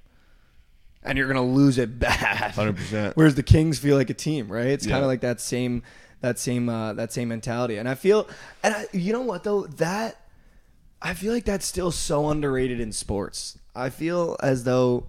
and 1.03 1.17
you're 1.17 1.29
gonna 1.29 1.45
lose 1.45 1.79
it 1.79 1.99
bad. 2.01 2.53
Hundred 2.53 2.77
percent. 2.77 3.17
Whereas 3.17 3.35
the 3.35 3.43
Kings 3.43 3.79
feel 3.79 3.97
like 3.97 4.11
a 4.11 4.15
team, 4.15 4.51
right? 4.51 4.67
It's 4.67 4.87
kind 4.87 5.03
of 5.03 5.07
like 5.07 5.21
that 5.21 5.41
same 5.41 5.83
that 6.23 6.39
same 6.39 6.69
uh, 6.69 6.95
that 6.95 7.13
same 7.13 7.29
mentality. 7.29 7.77
And 7.77 7.89
I 7.89 7.95
feel, 7.95 8.29
and 8.63 8.75
I, 8.75 8.87
you 8.93 9.13
know 9.13 9.21
what 9.21 9.45
though 9.45 9.67
that 9.67 10.21
I 11.03 11.15
feel 11.15 11.33
like 11.33 11.45
that's 11.45 11.67
still 11.67 11.91
so 11.91 12.31
underrated 12.31 12.81
in 12.81 12.93
sports. 12.93 13.59
I 13.75 13.91
feel 13.91 14.37
as 14.43 14.65
though 14.65 15.07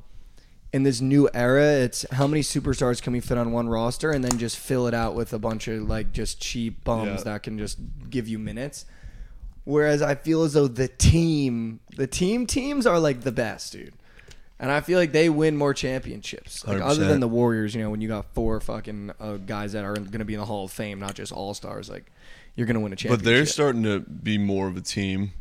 in 0.74 0.84
this 0.84 1.00
new 1.02 1.30
era, 1.34 1.64
it's 1.66 2.06
how 2.12 2.28
many 2.28 2.42
superstars 2.42 3.02
can 3.02 3.14
we 3.14 3.20
fit 3.20 3.38
on 3.38 3.52
one 3.52 3.70
roster, 3.70 4.12
and 4.12 4.24
then 4.24 4.38
just 4.38 4.58
fill 4.58 4.88
it 4.88 4.94
out 4.94 5.16
with 5.16 5.34
a 5.34 5.40
bunch 5.40 5.68
of 5.68 5.88
like 5.88 6.12
just 6.12 6.42
cheap 6.42 6.84
bums 6.84 7.20
Yeah. 7.20 7.24
that 7.34 7.44
can 7.44 7.58
just 7.58 7.80
give 8.10 8.28
you 8.28 8.38
minutes. 8.38 8.86
Whereas 9.64 10.02
I 10.02 10.16
feel 10.16 10.44
as 10.44 10.54
though 10.54 10.68
the 10.68 10.88
team, 10.88 11.80
the 11.96 12.08
team 12.08 12.46
teams 12.48 12.86
are 12.86 13.00
like 13.00 13.22
the 13.22 13.32
best, 13.32 13.74
dude. 13.74 13.94
And 14.60 14.72
I 14.72 14.82
feel 14.82 14.98
like 14.98 15.12
they 15.12 15.30
win 15.30 15.56
more 15.56 15.74
championships. 15.74 16.66
Like 16.66 16.82
other 16.82 17.04
100%. 17.04 17.08
than 17.10 17.20
the 17.20 17.28
Warriors, 17.28 17.76
you 17.76 17.84
know, 17.84 17.90
when 17.92 18.02
you 18.02 18.08
got 18.08 18.26
four 18.34 18.60
fucking 18.60 19.12
uh, 19.20 19.38
guys 19.38 19.74
that 19.74 19.84
are 19.86 19.94
going 19.94 20.20
to 20.20 20.26
be 20.26 20.34
in 20.34 20.40
the 20.40 20.46
Hall 20.48 20.66
of 20.66 20.72
Fame, 20.72 21.00
not 21.00 21.14
just 21.14 21.32
all 21.32 21.54
stars, 21.54 21.90
like 21.90 22.12
you're 22.56 22.66
going 22.66 22.76
to 22.76 22.80
win 22.80 22.92
a 22.92 22.96
championship. 22.96 23.24
But 23.24 23.30
they're 23.30 23.46
starting 23.46 23.84
to 23.84 24.00
be 24.00 24.38
more 24.40 24.68
of 24.68 24.76
a 24.76 24.82
team. 24.82 25.34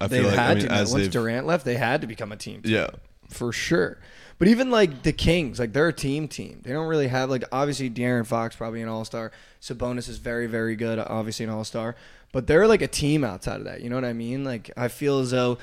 I 0.00 0.06
They 0.06 0.20
feel 0.20 0.28
like 0.28 0.38
had 0.38 0.50
I 0.50 0.54
mean, 0.76 0.86
to. 0.86 0.92
Once 0.92 1.08
Durant 1.08 1.46
left, 1.46 1.64
they 1.64 1.74
had 1.74 2.00
to 2.00 2.06
become 2.06 2.32
a 2.32 2.36
team. 2.36 2.62
team 2.62 2.72
yeah. 2.72 2.90
for 3.28 3.52
sure. 3.52 3.98
But 4.42 4.48
even 4.48 4.72
like 4.72 5.04
the 5.04 5.12
Kings, 5.12 5.60
like 5.60 5.72
they're 5.72 5.86
a 5.86 5.92
team 5.92 6.26
team. 6.26 6.62
They 6.64 6.72
don't 6.72 6.88
really 6.88 7.06
have 7.06 7.30
like 7.30 7.44
obviously 7.52 7.88
De'Aaron 7.88 8.26
Fox 8.26 8.56
probably 8.56 8.82
an 8.82 8.88
all 8.88 9.04
star. 9.04 9.30
Sabonis 9.60 10.08
is 10.08 10.18
very 10.18 10.48
very 10.48 10.74
good, 10.74 10.98
obviously 10.98 11.44
an 11.44 11.50
all 11.52 11.62
star. 11.62 11.94
But 12.32 12.48
they're 12.48 12.66
like 12.66 12.82
a 12.82 12.88
team 12.88 13.22
outside 13.22 13.58
of 13.60 13.66
that. 13.66 13.82
You 13.82 13.88
know 13.88 13.94
what 13.94 14.04
I 14.04 14.12
mean? 14.12 14.42
Like 14.42 14.68
I 14.76 14.88
feel 14.88 15.20
as 15.20 15.30
though 15.30 15.58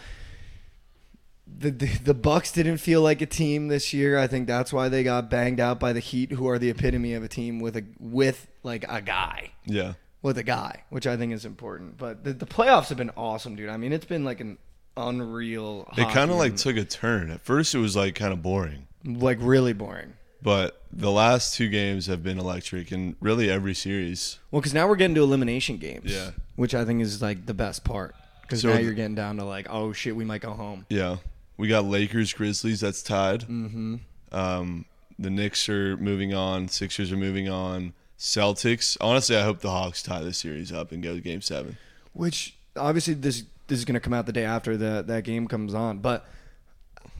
the, 1.46 1.72
the 1.72 1.88
the 2.06 2.14
Bucks 2.14 2.54
didn't 2.54 2.78
feel 2.78 3.02
like 3.02 3.20
a 3.22 3.26
team 3.26 3.68
this 3.68 3.92
year. 3.94 4.18
I 4.18 4.28
think 4.28 4.48
that's 4.48 4.72
why 4.72 4.88
they 4.88 5.04
got 5.04 5.30
banged 5.30 5.60
out 5.60 5.78
by 5.78 5.92
the 5.92 6.00
Heat, 6.00 6.32
who 6.32 6.48
are 6.48 6.58
the 6.58 6.70
epitome 6.70 7.14
of 7.16 7.22
a 7.22 7.28
team 7.28 7.60
with 7.60 7.76
a 7.76 7.84
with 8.00 8.48
like 8.64 8.86
a 8.88 9.02
guy 9.02 9.52
Yeah. 9.66 9.96
with 10.22 10.38
a 10.38 10.44
guy, 10.44 10.84
which 10.90 11.06
I 11.06 11.18
think 11.18 11.34
is 11.34 11.44
important. 11.44 11.98
But 11.98 12.24
the, 12.24 12.32
the 12.32 12.46
playoffs 12.46 12.88
have 12.88 12.98
been 12.98 13.12
awesome, 13.18 13.58
dude. 13.58 13.68
I 13.68 13.76
mean, 13.76 13.92
it's 13.92 14.06
been 14.06 14.24
like 14.24 14.40
an 14.40 14.58
unreal. 15.00 15.88
It 15.98 16.10
kind 16.10 16.30
of 16.32 16.38
like 16.38 16.56
took 16.56 16.78
a 16.78 16.84
turn. 16.84 17.32
At 17.32 17.42
first, 17.42 17.74
it 17.74 17.80
was 17.80 17.96
like 17.96 18.16
kind 18.16 18.34
of 18.34 18.42
boring. 18.42 18.88
like 19.06 19.38
really 19.42 19.74
boring. 19.74 20.14
But 20.42 20.82
the 20.92 21.12
last 21.12 21.56
two 21.56 21.68
games 21.68 22.08
have 22.08 22.24
been 22.24 22.40
electric, 22.40 22.92
and 22.92 23.16
really 23.20 23.50
every 23.50 23.74
series. 23.74 24.40
Well, 24.52 24.62
because 24.62 24.74
now 24.74 24.88
we're 24.88 24.96
getting 24.96 25.16
to 25.16 25.24
elimination 25.24 25.78
games. 25.78 26.12
Yeah. 26.12 26.32
Which 26.56 26.74
I 26.74 26.86
think 26.86 27.02
is 27.02 27.22
like 27.22 27.46
the 27.46 27.54
best 27.54 27.84
part. 27.84 28.16
Because 28.42 28.62
So 28.62 28.70
now 28.74 28.80
you're 28.80 28.94
getting 28.94 29.16
down 29.16 29.38
to 29.38 29.46
like, 29.46 29.68
oh 29.70 29.94
shit, 29.94 30.16
we 30.16 30.26
might 30.26 30.42
go 30.42 30.52
home. 30.52 30.86
Yeah, 30.90 31.18
we 31.58 31.68
got 31.68 31.86
Lakers, 31.86 32.34
Grizzlies. 32.34 32.80
That's 32.80 33.04
tied. 33.04 33.42
Mm-hmm. 33.42 33.96
Um, 34.32 34.86
the 35.18 35.30
Knicks 35.30 35.68
are 35.70 35.98
moving 35.98 36.34
on. 36.34 36.68
Sixers 36.68 37.12
are 37.12 37.18
moving 37.18 37.50
on. 37.50 37.94
Celtics. 38.18 38.98
Honestly, 39.00 39.36
I 39.36 39.44
hope 39.44 39.60
the 39.60 39.70
Hawks 39.70 40.02
tie 40.02 40.22
this 40.22 40.40
series 40.40 40.72
up 40.72 40.92
and 40.92 41.04
go 41.04 41.16
to 41.16 41.22
Game 41.22 41.42
Seven. 41.42 41.78
Which 42.14 42.56
obviously 42.76 43.14
this 43.14 43.44
this 43.70 43.80
is 43.80 43.86
gonna 43.86 44.00
come 44.02 44.14
out 44.14 44.26
the 44.26 44.34
day 44.34 44.44
after 44.44 44.76
that 44.78 45.08
that 45.08 45.24
game 45.24 45.48
comes 45.48 45.74
on. 45.74 46.00
But 46.00 46.26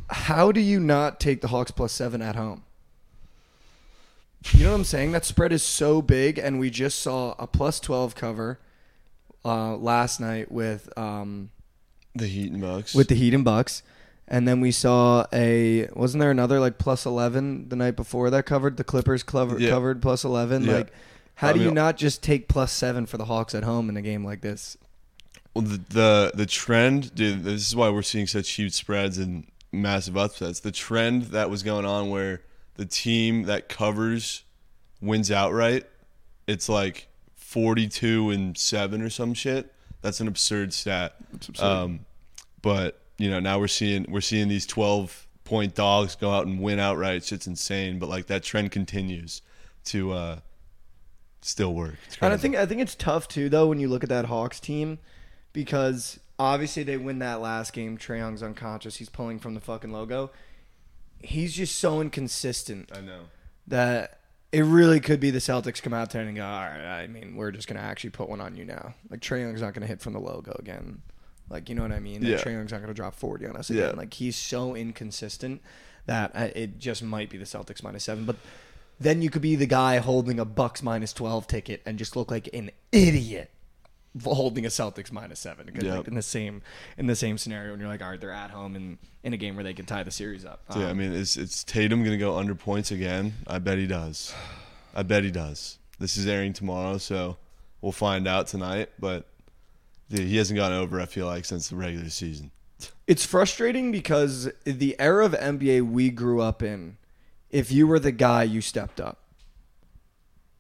how 0.10 0.52
do 0.52 0.60
you 0.60 0.80
not 0.80 1.20
take 1.20 1.42
the 1.42 1.48
Hawks 1.48 1.72
plus 1.72 1.92
seven 1.94 2.22
at 2.22 2.36
home? 2.36 2.64
You 4.54 4.64
know 4.66 4.72
what 4.72 4.78
I'm 4.78 4.84
saying? 4.86 5.12
That 5.12 5.26
spread 5.26 5.52
is 5.52 5.64
so 5.64 6.02
big, 6.02 6.38
and 6.38 6.60
we 6.60 6.70
just 6.70 7.00
saw 7.00 7.36
a 7.38 7.46
plus 7.46 7.80
twelve 7.80 8.16
cover 8.16 8.60
uh, 9.44 9.76
last 9.76 10.20
night 10.22 10.50
with 10.52 10.90
um, 10.98 11.50
The 12.16 12.28
Heat 12.28 12.52
and 12.52 12.62
Bucks. 12.62 12.96
with 12.96 13.10
the 13.10 13.16
Heat 13.16 13.34
and 13.34 13.44
Bucks. 13.44 13.84
And 14.32 14.48
then 14.48 14.62
we 14.62 14.72
saw 14.72 15.26
a 15.34 15.88
wasn't 15.94 16.22
there 16.22 16.32
another 16.32 16.60
like 16.60 16.78
plus 16.78 17.06
eleven 17.06 17.68
the 17.68 17.76
night 17.76 17.96
before 17.96 18.30
that 18.30 18.46
covered 18.46 18.78
the 18.78 18.84
Clippers 18.84 19.24
covered 19.24 19.60
Yeah. 19.60 19.70
covered 19.72 20.02
plus 20.02 20.24
eleven 20.24 20.64
Yeah. 20.64 20.74
like 20.74 20.94
how 21.36 21.52
do 21.52 21.60
you 21.62 21.72
not 21.72 21.98
just 21.98 22.22
take 22.22 22.48
plus 22.48 22.72
seven 22.72 23.06
for 23.08 23.18
the 23.18 23.26
Hawks 23.26 23.56
at 23.56 23.64
home 23.64 23.90
in 23.90 23.98
a 23.98 24.02
game 24.02 24.24
like 24.26 24.42
this? 24.42 24.78
Well, 25.54 25.64
the, 25.64 25.82
the 25.90 26.32
the 26.36 26.46
trend, 26.46 27.16
dude. 27.16 27.44
This 27.44 27.68
is 27.68 27.76
why 27.76 27.90
we're 27.90 28.02
seeing 28.02 28.28
such 28.28 28.52
huge 28.52 28.74
spreads 28.74 29.18
and 29.18 29.48
massive 29.72 30.16
upsets. 30.16 30.60
The 30.60 30.72
trend 30.72 31.24
that 31.24 31.50
was 31.50 31.64
going 31.64 31.86
on, 31.86 32.10
where 32.10 32.42
the 32.76 32.86
team 32.86 33.44
that 33.44 33.68
covers 33.68 34.44
wins 35.02 35.32
outright, 35.32 35.86
it's 36.48 36.70
like 36.70 37.08
forty-two 37.36 38.30
and 38.30 38.58
seven 38.58 39.02
or 39.02 39.10
some 39.10 39.34
shit. 39.34 39.74
That's 40.02 40.20
an 40.20 40.28
absurd 40.28 40.74
stat. 40.74 41.16
Um, 41.60 42.06
but 42.62 43.02
you 43.18 43.30
know, 43.30 43.40
now 43.40 43.60
we're 43.60 43.68
seeing 43.68 44.06
we're 44.08 44.22
seeing 44.22 44.48
these 44.48 44.66
twelve 44.66 45.28
point 45.44 45.74
dogs 45.74 46.16
go 46.16 46.32
out 46.32 46.46
and 46.46 46.60
win 46.60 46.80
outright. 46.80 47.24
Shit's 47.24 47.48
insane. 47.48 47.98
But 48.00 48.08
like 48.08 48.28
that 48.28 48.44
trend 48.44 48.72
continues 48.72 49.42
to 49.86 50.12
uh, 50.12 50.40
still 51.42 51.74
work. 51.74 51.96
It's 52.08 52.18
And 52.22 52.34
I 52.34 52.38
think 52.38 52.56
I 52.56 52.66
think 52.66 52.82
it's 52.82 52.96
tough 52.96 53.28
too 53.28 53.50
though 53.50 53.68
when 53.68 53.80
you 53.80 53.88
look 53.90 54.04
at 54.04 54.10
that 54.10 54.26
Hawks 54.26 54.60
team 54.60 55.00
because 55.54 56.20
obviously 56.38 56.84
they 56.84 56.98
win 56.98 57.20
that 57.20 57.42
last 57.42 57.74
game. 57.74 57.98
Trae 57.98 58.18
Young's 58.18 58.44
unconscious. 58.44 58.98
He's 58.98 59.10
pulling 59.10 59.40
from 59.40 59.54
the 59.54 59.60
fucking 59.62 59.92
logo. 59.92 60.32
He's 61.22 61.54
just 61.54 61.78
so 61.78 62.00
inconsistent 62.02 62.92
I 62.96 63.02
know. 63.02 63.22
that 63.68 64.20
it 64.52 64.62
really 64.62 65.00
could 65.00 65.20
be 65.20 65.32
the 65.32 65.40
Celtics 65.40 65.82
come 65.82 65.94
out 65.94 66.12
there 66.12 66.22
and 66.24 66.36
go, 66.36 66.44
all 66.46 66.62
right, 66.62 67.02
I 67.02 67.08
mean, 67.08 67.36
we're 67.36 67.52
just 67.52 67.68
going 67.68 67.78
to 67.78 67.84
actually 67.84 68.12
put 68.12 68.30
one 68.30 68.42
on 68.42 68.56
you 68.56 68.66
now. 68.66 68.96
Like, 69.10 69.20
Trae 69.20 69.42
Young's 69.42 69.62
not 69.62 69.74
going 69.74 69.82
to 69.82 69.88
hit 69.88 70.02
from 70.02 70.14
the 70.14 70.20
logo 70.20 70.56
again. 70.58 71.02
Like, 71.50 71.68
you 71.70 71.76
know 71.76 71.82
what 71.84 71.92
I 71.92 72.00
mean? 72.00 72.22
Like, 72.22 72.32
Yeah. 72.32 72.38
Trae 72.38 72.54
Young's 72.54 72.72
not 72.72 72.78
going 72.80 72.88
to 72.88 72.94
drop 72.94 73.14
40 73.16 73.46
on 73.48 73.58
us 73.58 73.70
again. 73.70 73.90
Yeah. 73.90 73.96
Like, 73.98 74.14
he's 74.14 74.36
so 74.36 74.76
inconsistent 74.76 75.62
that 76.06 76.32
uh, 76.34 76.48
it 76.56 76.80
just 76.80 77.04
might 77.04 77.30
be 77.30 77.38
the 77.38 77.46
Celtics 77.46 77.84
minus 77.84 78.06
seven. 78.06 78.26
But 78.26 78.38
then 79.00 79.22
you 79.22 79.30
could 79.30 79.42
be 79.42 79.56
the 79.56 79.66
guy 79.68 79.98
holding 79.98 80.40
a 80.40 80.46
Bucks 80.46 80.82
minus 80.82 81.14
12 81.14 81.46
ticket 81.48 81.82
and 81.86 82.00
just 82.00 82.16
look 82.16 82.32
like 82.32 82.50
an 82.54 82.72
idiot 82.92 83.52
holding 84.24 84.66
a 84.66 84.70
Celtics 84.70 85.12
minus 85.12 85.40
seven 85.40 85.66
because 85.68 85.84
Yep. 85.84 85.98
like 85.98 86.08
in 86.08 86.16
the 86.16 86.22
same 86.22 86.62
in 86.98 87.06
the 87.08 87.16
same 87.16 87.38
scenario 87.38 87.72
and 87.74 87.80
you're 87.82 87.90
like 87.90 88.02
all 88.02 88.10
right 88.10 88.20
they're 88.20 88.32
at 88.32 88.50
home 88.52 88.76
and 88.76 88.98
in 89.24 89.34
a 89.34 89.38
game 89.38 89.56
where 89.56 89.64
they 89.64 89.74
can 89.74 89.86
tie 89.86 90.02
the 90.04 90.12
series 90.12 90.46
up 90.46 90.64
So, 90.72 90.80
yeah, 90.80 90.88
I 90.88 90.92
Um, 90.92 90.98
mean, 90.98 91.12
is 91.14 91.38
it's 91.38 91.64
Tatum 91.64 92.00
going 92.00 92.12
to 92.12 92.18
go 92.18 92.38
under 92.38 92.56
points 92.56 92.90
again? 92.92 93.34
I 93.48 93.60
bet 93.60 93.78
he 93.78 93.86
does. 93.88 94.34
I 94.96 95.04
bet 95.04 95.24
he 95.24 95.32
does. 95.32 95.78
This 96.00 96.18
is 96.18 96.26
airing 96.28 96.54
tomorrow, 96.54 96.98
so 96.98 97.38
we'll 97.82 97.92
find 97.92 98.28
out 98.28 98.48
tonight. 98.48 98.90
But 99.00 99.28
dude, 100.10 100.28
he 100.28 100.38
hasn't 100.38 100.58
gone 100.58 100.74
over. 100.74 101.00
I 101.00 101.06
feel 101.06 101.26
like 101.28 101.46
since 101.46 101.70
the 101.70 101.76
regular 101.76 102.10
season. 102.10 102.52
It's 103.08 103.26
frustrating 103.26 103.92
because 103.92 104.50
the 104.64 104.96
era 105.00 105.26
of 105.26 105.34
NBA 105.34 105.82
we 105.92 106.10
grew 106.10 106.42
up 106.42 106.64
in, 106.64 106.98
if 107.50 107.72
you 107.72 107.86
were 107.88 108.00
the 108.00 108.12
guy, 108.14 108.44
you 108.44 108.62
stepped 108.62 109.00
up. 109.02 109.18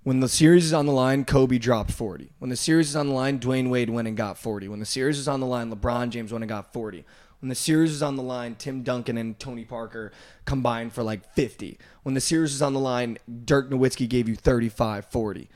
When 0.04 0.22
the 0.22 0.30
series 0.30 0.66
is 0.66 0.74
on 0.74 0.86
the 0.86 0.94
line, 0.94 1.26
Kobe 1.26 1.58
dropped 1.58 1.92
40. 1.92 2.32
When 2.40 2.50
the 2.50 2.56
series 2.56 2.90
is 2.90 2.96
on 2.96 3.08
the 3.08 3.14
line, 3.14 3.40
Dwyane 3.40 3.70
Wade 3.70 3.90
went 3.90 4.08
and 4.08 4.16
got 4.16 4.38
40. 4.38 4.68
When 4.70 4.80
the 4.80 4.86
series 4.86 5.20
is 5.20 5.28
on 5.28 5.40
the 5.40 5.46
line, 5.46 5.72
LeBron 5.72 6.10
James 6.10 6.32
went 6.32 6.44
and 6.44 6.50
got 6.50 6.72
40. 6.72 7.06
When 7.42 7.50
the 7.50 7.56
series 7.56 7.92
is 7.92 8.02
on 8.02 8.16
the 8.16 8.24
line, 8.24 8.56
Tim 8.56 8.84
Duncan 8.84 9.18
and 9.18 9.38
Tony 9.40 9.66
Parker 9.66 10.12
combined 10.46 10.94
for 10.94 11.04
like 11.04 11.34
50. 11.34 11.78
When 12.04 12.16
the 12.16 12.22
series 12.22 12.54
is 12.54 12.62
on 12.62 12.74
the 12.74 12.80
line, 12.80 13.18
Dirk 13.46 13.70
Nowitzki 13.70 14.08
gave 14.10 14.28
you 14.28 14.36
35, 14.36 15.06
40. 15.06 15.50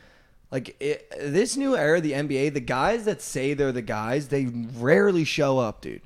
Like 0.52 0.76
it, 0.80 1.12
this 1.20 1.58
new 1.58 1.76
era 1.76 1.98
of 1.98 2.04
the 2.04 2.12
NBA, 2.12 2.54
the 2.54 2.60
guys 2.60 3.06
that 3.06 3.22
say 3.22 3.54
they're 3.54 3.72
the 3.72 3.82
guys, 3.82 4.28
they 4.28 4.46
rarely 4.46 5.24
show 5.24 5.58
up, 5.58 5.82
dude. 5.82 6.04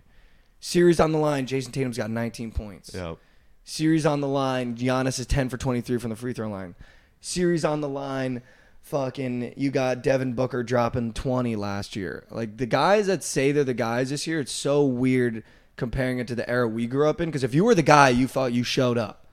Series 0.60 1.00
on 1.00 1.12
the 1.12 1.20
line, 1.20 1.46
Jayson 1.46 1.72
Tatum's 1.72 1.98
got 1.98 2.10
19 2.10 2.51
points. 2.51 2.94
Yep. 2.94 3.17
Series 3.63 4.06
on 4.06 4.22
the 4.22 4.27
line, 4.27 4.75
Giannis 4.75 5.20
is 5.20 5.25
10 5.27 5.50
for 5.50 5.58
23 5.58 5.98
from 5.98 6.10
the 6.10 6.15
free 6.15 6.34
throw 6.34 6.50
line. 6.50 6.75
Series 7.19 7.65
on 7.65 7.81
the 7.81 7.89
line, 7.89 8.41
fucking, 8.81 9.53
you 9.57 9.71
got 9.71 10.03
Devin 10.03 10.33
Booker 10.33 10.63
dropping 10.63 11.13
20 11.13 11.55
last 11.55 11.95
year. 11.95 12.25
Like 12.29 12.57
the 12.57 12.65
guys 12.65 13.07
that 13.07 13.24
say 13.24 13.51
they're 13.51 13.63
the 13.63 13.74
guys 13.74 14.09
this 14.09 14.27
year, 14.27 14.39
it's 14.39 14.51
so 14.51 14.83
weird 14.86 15.43
comparing 15.75 16.19
it 16.19 16.27
to 16.27 16.36
the 16.36 16.50
era 16.50 16.67
we 16.67 16.88
grew 16.88 17.09
up 17.09 17.19
in. 17.21 17.29
Because 17.29 17.43
if 17.43 17.53
you 17.53 17.63
were 17.63 17.75
the 17.75 17.81
guy, 17.81 18.09
you 18.09 18.27
thought 18.27 18.53
you 18.53 18.63
showed 18.63 18.97
up. 18.97 19.27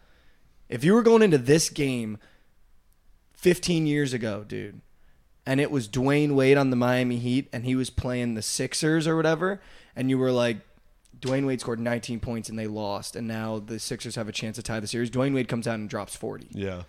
If 0.69 0.83
you 0.83 0.95
were 0.95 1.03
going 1.03 1.23
into 1.23 1.39
this 1.39 1.71
game 1.71 2.19
15 3.35 3.87
years 3.87 4.13
ago, 4.13 4.45
dude, 4.47 4.81
and 5.47 5.61
it 5.61 5.71
was 5.71 5.89
Dwyane 5.89 6.35
Wade 6.35 6.57
on 6.57 6.71
the 6.71 6.77
Miami 6.77 7.19
Heat 7.19 7.49
and 7.53 7.65
he 7.65 7.77
was 7.77 7.91
playing 7.91 8.35
the 8.35 8.43
Sixers 8.43 9.07
or 9.07 9.17
whatever, 9.17 9.61
and 9.95 10.09
you 10.09 10.19
were 10.19 10.33
like, 10.33 10.59
Dwyane 11.21 11.47
Wade 11.47 11.61
scored 11.61 11.81
19 11.81 12.21
points 12.21 12.49
and 12.49 12.59
they 12.59 12.67
lost, 12.67 13.17
and 13.17 13.29
now 13.29 13.59
the 13.59 13.79
Sixers 13.79 14.17
have 14.17 14.29
a 14.29 14.33
chance 14.33 14.57
to 14.57 14.63
tie 14.63 14.81
the 14.81 14.87
series. 14.87 15.11
Dwyane 15.11 15.35
Wade 15.35 15.49
comes 15.49 15.67
out 15.67 15.77
and 15.77 15.89
drops 15.89 16.17
40. 16.17 16.49
Yeah. 16.51 16.83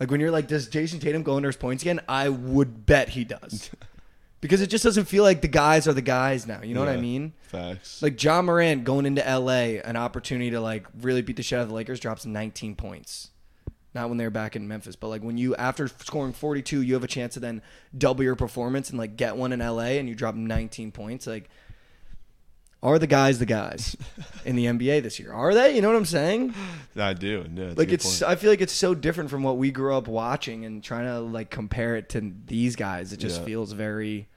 Like 0.00 0.10
when 0.10 0.20
you're 0.20 0.30
like, 0.30 0.48
does 0.48 0.68
Jayson 0.68 0.98
Tatum 0.98 1.22
go 1.22 1.36
under 1.36 1.48
his 1.48 1.56
points 1.56 1.82
again? 1.82 2.00
I 2.08 2.30
would 2.30 2.86
bet 2.86 3.10
he 3.10 3.24
does. 3.24 3.70
because 4.40 4.62
it 4.62 4.68
just 4.68 4.82
doesn't 4.82 5.04
feel 5.04 5.22
like 5.22 5.42
the 5.42 5.48
guys 5.48 5.86
are 5.86 5.92
the 5.92 6.02
guys 6.02 6.46
now. 6.46 6.62
You 6.62 6.74
know 6.74 6.80
what 6.80 6.88
I 6.88 6.96
mean? 6.96 7.34
Facts. 7.42 8.02
Like 8.02 8.22
Ja 8.22 8.40
Morant 8.40 8.84
going 8.84 9.04
into 9.04 9.22
LA, 9.22 9.78
an 9.84 9.96
opportunity 9.96 10.50
to 10.50 10.60
like 10.60 10.86
really 11.00 11.22
beat 11.22 11.36
the 11.36 11.42
shit 11.42 11.58
out 11.58 11.62
of 11.62 11.68
the 11.68 11.74
Lakers, 11.74 12.00
drops 12.00 12.24
19 12.24 12.74
points. 12.76 13.30
Not 13.92 14.08
when 14.08 14.18
they 14.18 14.24
were 14.24 14.30
back 14.30 14.54
in 14.54 14.68
Memphis, 14.68 14.94
but 14.94 15.08
like 15.08 15.22
when 15.22 15.36
you 15.36 15.56
after 15.56 15.88
scoring 15.88 16.32
42, 16.32 16.82
you 16.82 16.94
have 16.94 17.04
a 17.04 17.08
chance 17.08 17.34
to 17.34 17.40
then 17.40 17.60
double 17.96 18.22
your 18.22 18.36
performance 18.36 18.88
and 18.88 18.98
like 18.98 19.16
get 19.16 19.36
one 19.36 19.52
in 19.52 19.58
LA, 19.58 19.98
and 19.98 20.08
you 20.08 20.14
drop 20.14 20.36
19 20.36 20.92
points. 20.92 21.26
Like, 21.26 21.50
are 22.82 22.98
the 22.98 23.06
guys 23.06 23.38
the 23.38 23.46
guys 23.46 23.96
in 24.44 24.56
the 24.56 24.64
NBA 24.66 25.02
this 25.02 25.18
year? 25.18 25.32
Are 25.32 25.54
they? 25.54 25.74
You 25.76 25.82
know 25.82 25.88
what 25.88 25.96
I'm 25.96 26.04
saying? 26.06 26.54
I 26.96 27.12
do. 27.12 27.44
A 27.56 27.74
like 27.74 27.90
it's 27.92 28.20
point. 28.20 28.30
I 28.30 28.36
feel 28.36 28.50
like 28.50 28.60
it's 28.60 28.72
so 28.72 28.94
different 28.94 29.30
from 29.30 29.42
what 29.42 29.58
we 29.58 29.70
grew 29.70 29.94
up 29.94 30.08
watching 30.08 30.64
and 30.64 30.82
trying 30.82 31.04
to 31.06 31.20
like 31.20 31.50
compare 31.50 31.96
it 31.96 32.08
to 32.10 32.32
these 32.46 32.76
guys. 32.76 33.12
It 33.12 33.18
just 33.18 33.40
Yeah. 33.40 33.46
feels 33.46 33.72
very 33.72 34.28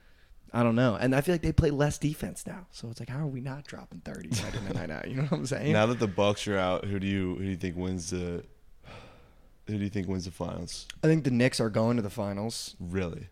I 0.56 0.62
don't 0.62 0.76
know. 0.76 0.94
And 0.96 1.16
I 1.16 1.22
feel 1.22 1.34
like 1.34 1.42
they 1.42 1.52
play 1.52 1.72
less 1.72 1.98
defense 1.98 2.46
now. 2.46 2.68
So 2.72 2.88
it's 2.92 3.00
like 3.00 3.10
how 3.10 3.20
are 3.20 3.28
we 3.28 3.42
not 3.42 3.64
dropping 3.66 4.02
30 4.02 4.30
night 4.30 4.56
in 4.56 4.66
and 4.68 4.76
night 4.76 4.92
out? 4.92 5.08
You 5.10 5.16
know 5.18 5.24
what 5.24 5.32
I'm 5.32 5.46
saying? 5.48 5.74
Now 5.74 5.86
that 5.88 6.00
the 6.00 6.08
Bucks 6.08 6.48
are 6.48 6.58
out, 6.58 6.86
who 6.86 7.00
do 7.00 7.08
you 7.08 7.36
who 7.36 7.44
do 7.46 7.50
you 7.50 7.56
think 7.56 7.76
wins 7.78 8.10
the 8.12 8.44
who 9.68 9.78
do 9.78 9.84
you 9.84 9.90
think 9.90 10.08
wins 10.10 10.26
the 10.26 10.32
finals? 10.32 10.86
I 11.04 11.08
think 11.08 11.24
the 11.24 11.32
Knicks 11.32 11.60
are 11.62 11.70
going 11.70 11.96
to 11.96 12.04
the 12.04 12.10
finals. 12.10 12.76
Really? 12.80 13.30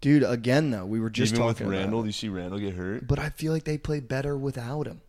Dude, 0.00 0.22
again 0.22 0.70
though, 0.70 0.86
we 0.86 1.00
were 1.00 1.10
just 1.10 1.32
Even 1.34 1.44
with 1.46 1.56
talking 1.56 1.66
about 1.68 1.78
Randle, 1.78 2.00
it. 2.00 2.02
do 2.04 2.08
you 2.08 2.12
see 2.12 2.28
Randle 2.28 2.58
get 2.58 2.74
hurt? 2.74 3.06
But 3.06 3.18
I 3.18 3.30
feel 3.30 3.52
like 3.52 3.64
they 3.64 3.78
play 3.78 4.00
better 4.00 4.36
without 4.36 4.86
him. 4.86 5.00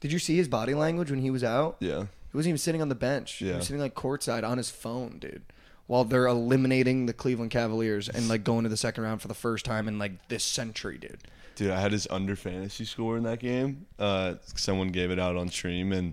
Did 0.00 0.12
you 0.12 0.18
see 0.18 0.36
his 0.36 0.48
body 0.48 0.74
language 0.74 1.10
when 1.10 1.20
he 1.20 1.30
was 1.30 1.44
out? 1.44 1.76
Yeah. 1.80 2.00
He 2.30 2.36
wasn't 2.36 2.50
even 2.50 2.58
sitting 2.58 2.82
on 2.82 2.88
the 2.88 2.94
bench. 2.94 3.40
Yeah. 3.40 3.52
He 3.52 3.56
was 3.58 3.66
sitting 3.66 3.80
like 3.80 3.94
courtside 3.94 4.46
on 4.46 4.58
his 4.58 4.70
phone, 4.70 5.18
dude. 5.18 5.42
While 5.86 6.04
they're 6.04 6.26
eliminating 6.26 7.06
the 7.06 7.12
Cleveland 7.12 7.50
Cavaliers 7.50 8.08
and 8.08 8.28
like 8.28 8.42
going 8.42 8.64
to 8.64 8.68
the 8.68 8.76
second 8.76 9.04
round 9.04 9.22
for 9.22 9.28
the 9.28 9.34
first 9.34 9.64
time 9.64 9.86
in 9.88 9.98
like 9.98 10.28
this 10.28 10.44
century, 10.44 10.98
dude. 10.98 11.18
Dude, 11.54 11.70
I 11.70 11.80
had 11.80 11.92
his 11.92 12.06
under 12.10 12.36
fantasy 12.36 12.84
score 12.84 13.16
in 13.16 13.22
that 13.22 13.38
game. 13.38 13.86
Uh, 13.98 14.34
someone 14.56 14.88
gave 14.88 15.10
it 15.10 15.18
out 15.18 15.36
on 15.36 15.48
stream, 15.48 15.92
and 15.92 16.12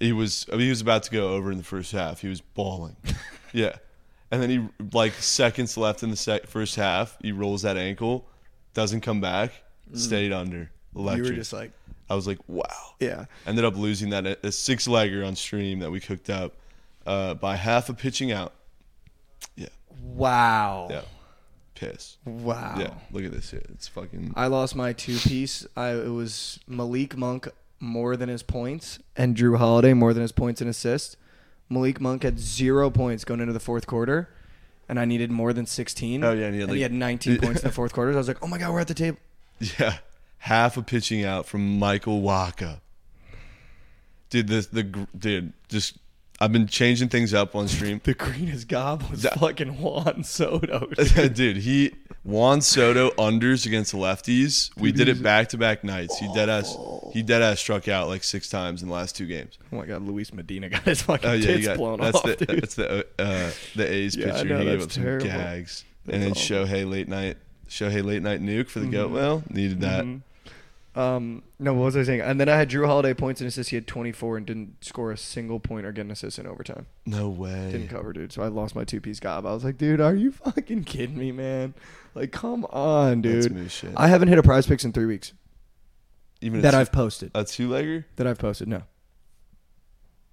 he 0.00 0.12
was 0.12 0.46
I 0.48 0.52
mean, 0.52 0.62
he 0.62 0.70
was 0.70 0.80
about 0.80 1.02
to 1.04 1.10
go 1.10 1.28
over 1.34 1.52
in 1.52 1.58
the 1.58 1.64
first 1.64 1.92
half. 1.92 2.20
He 2.22 2.28
was 2.28 2.40
bawling, 2.40 2.96
yeah. 3.52 3.76
And 4.34 4.42
then 4.42 4.50
he 4.50 4.86
like 4.92 5.12
seconds 5.14 5.76
left 5.76 6.02
in 6.02 6.10
the 6.10 6.16
sec- 6.16 6.46
first 6.46 6.76
half, 6.76 7.16
he 7.22 7.32
rolls 7.32 7.62
that 7.62 7.76
ankle, 7.76 8.26
doesn't 8.74 9.00
come 9.02 9.20
back, 9.20 9.52
stayed 9.94 10.32
under. 10.32 10.70
Electric. 10.96 11.24
Mm. 11.24 11.26
You 11.26 11.32
were 11.32 11.36
just 11.36 11.52
like, 11.52 11.72
I 12.10 12.14
was 12.14 12.26
like, 12.26 12.38
wow. 12.48 12.64
yeah. 13.00 13.24
Ended 13.46 13.64
up 13.64 13.76
losing 13.76 14.10
that 14.10 14.26
a 14.44 14.52
six 14.52 14.86
legger 14.86 15.26
on 15.26 15.34
stream 15.36 15.78
that 15.80 15.90
we 15.90 16.00
cooked 16.00 16.30
up 16.30 16.54
uh, 17.06 17.34
by 17.34 17.56
half 17.56 17.88
a 17.88 17.94
pitching 17.94 18.30
out. 18.32 18.52
Yeah, 19.56 19.68
Wow. 20.02 20.88
yeah, 20.90 21.02
piss. 21.74 22.16
Wow. 22.24 22.76
Yeah, 22.78 22.94
look 23.10 23.24
at 23.24 23.32
this 23.32 23.48
shit. 23.48 23.66
It's 23.70 23.88
fucking. 23.88 24.32
I 24.36 24.46
lost 24.46 24.74
my 24.76 24.92
two 24.92 25.16
piece. 25.18 25.66
I 25.76 25.90
it 25.90 26.12
was 26.12 26.60
Malik 26.66 27.16
Monk 27.16 27.48
more 27.80 28.16
than 28.16 28.28
his 28.28 28.42
points 28.42 28.98
and 29.16 29.36
Jrue 29.36 29.58
Holiday 29.58 29.92
more 29.92 30.14
than 30.14 30.22
his 30.22 30.32
points 30.32 30.60
and 30.60 30.70
assists. 30.70 31.16
Malik 31.68 32.00
Monk 32.00 32.22
had 32.22 32.38
zero 32.38 32.90
points 32.90 33.24
going 33.24 33.40
into 33.40 33.52
the 33.52 33.60
fourth 33.60 33.86
quarter, 33.86 34.28
and 34.88 34.98
I 35.00 35.04
needed 35.04 35.30
more 35.30 35.52
than 35.52 35.66
sixteen. 35.66 36.22
Oh, 36.24 36.32
yeah, 36.32 36.46
and 36.46 36.54
he 36.54 36.60
had, 36.60 36.68
he 36.70 36.74
like- 36.76 36.82
had 36.82 36.92
19 36.92 37.38
points 37.42 37.62
in 37.62 37.68
the 37.68 37.74
fourth 37.74 37.92
quarter. 37.92 38.12
I 38.12 38.16
was 38.16 38.28
like, 38.28 38.42
oh 38.42 38.46
my 38.46 38.58
god, 38.58 38.72
we're 38.72 38.80
at 38.80 38.88
the 38.88 38.94
table. 38.94 39.18
Yeah, 39.78 39.98
half 40.38 40.76
a 40.76 40.82
pitching 40.82 41.24
out 41.24 41.46
from 41.46 41.78
Michael 41.78 42.20
Waka. 42.20 42.80
Dude, 44.30 44.48
the 44.48 44.66
the 44.72 44.82
gr- 44.82 45.02
dude 45.16 45.52
just 45.68 45.96
I've 46.40 46.52
been 46.52 46.66
changing 46.66 47.08
things 47.10 47.32
up 47.32 47.54
on 47.54 47.68
stream. 47.68 48.00
The 48.02 48.14
greenest 48.14 48.66
gob 48.68 49.08
was 49.10 49.22
That- 49.22 49.38
fucking 49.38 49.80
Juan 49.80 50.24
Soto. 50.24 50.86
dude, 51.28 51.58
he 51.58 51.94
Juan 52.24 52.60
Soto 52.60 53.10
unders 53.12 53.66
against 53.66 53.92
the 53.92 53.98
lefties. 53.98 54.70
We 54.76 54.90
did 54.92 55.08
it 55.08 55.22
back 55.22 55.50
to 55.50 55.58
back 55.58 55.84
nights. 55.84 56.18
He 56.18 56.32
dead 56.34 56.48
ass 56.48 56.76
he 57.12 57.22
dead 57.22 57.40
ass 57.42 57.60
struck 57.60 57.86
out 57.88 58.08
like 58.08 58.24
six 58.24 58.48
times 58.48 58.82
in 58.82 58.88
the 58.88 58.94
last 58.94 59.14
two 59.16 59.26
games. 59.26 59.58
Oh 59.72 59.76
my 59.76 59.86
god, 59.86 60.02
Luis 60.02 60.32
Medina 60.32 60.68
got 60.68 60.82
his 60.82 61.02
fucking 61.02 61.30
Oh 61.30 61.34
yeah, 61.34 61.46
tits 61.46 61.66
got 61.66 61.76
blown 61.76 62.00
that's 62.00 62.16
off, 62.16 62.24
the 62.24 62.36
dude. 62.36 62.60
that's 62.62 62.74
the 62.74 63.06
uh, 63.18 63.50
the 63.76 63.90
A's 63.92 64.16
Yeah, 64.16 64.32
pitcher. 64.32 64.44
know, 64.46 64.58
he 64.58 64.64
gave 64.64 64.80
that's 64.80 64.84
up 64.98 65.04
some 65.04 65.18
gags, 65.18 65.84
That's 66.06 66.14
and 66.14 66.22
then 66.22 66.30
awful. 66.32 66.42
Shohei 66.66 66.90
late 66.90 67.08
night 67.08 67.36
Shohei 67.68 68.04
late 68.04 68.22
night 68.22 68.40
nuke 68.42 68.68
for 68.68 68.80
the 68.80 68.86
goat. 68.86 69.10
Well, 69.12 69.42
needed 69.50 69.80
that. 69.82 70.04
Mhm. 70.04 70.22
Um, 70.96 71.42
no, 71.58 71.74
what 71.74 71.86
was 71.86 71.96
I 71.96 72.04
saying? 72.04 72.20
And 72.20 72.40
then 72.40 72.48
I 72.48 72.56
had 72.56 72.70
Jrue 72.70 72.86
Holiday 72.86 73.14
points 73.14 73.40
and 73.40 73.48
assists. 73.48 73.70
He 73.70 73.76
had 73.76 73.86
24 73.88 74.36
and 74.36 74.46
didn't 74.46 74.84
score 74.84 75.10
a 75.10 75.16
single 75.16 75.58
point 75.58 75.86
or 75.86 75.92
get 75.92 76.02
an 76.02 76.12
assist 76.12 76.38
in 76.38 76.46
overtime. 76.46 76.86
No 77.04 77.28
way. 77.28 77.70
Didn't 77.72 77.88
cover, 77.88 78.12
dude. 78.12 78.32
So 78.32 78.42
I 78.42 78.46
lost 78.46 78.76
my 78.76 78.84
two 78.84 79.00
piece 79.00 79.18
gob. 79.18 79.44
I 79.44 79.52
was 79.52 79.64
like, 79.64 79.76
dude, 79.76 80.00
are 80.00 80.14
you 80.14 80.30
fucking 80.30 80.84
kidding 80.84 81.18
me, 81.18 81.32
man? 81.32 81.74
Like, 82.14 82.30
come 82.30 82.64
on, 82.66 83.22
dude. 83.22 83.70
I 83.96 84.06
haven't 84.06 84.28
hit 84.28 84.38
a 84.38 84.42
PrizePicks 84.42 84.84
in 84.84 84.92
three 84.92 85.06
weeks 85.06 85.32
Even 86.40 86.60
that 86.62 86.74
I've 86.76 86.92
posted. 86.92 87.32
a 87.34 87.44
two 87.44 87.68
legger. 87.70 88.04
That 88.14 88.28
I've 88.28 88.38
posted. 88.38 88.68
No, 88.68 88.82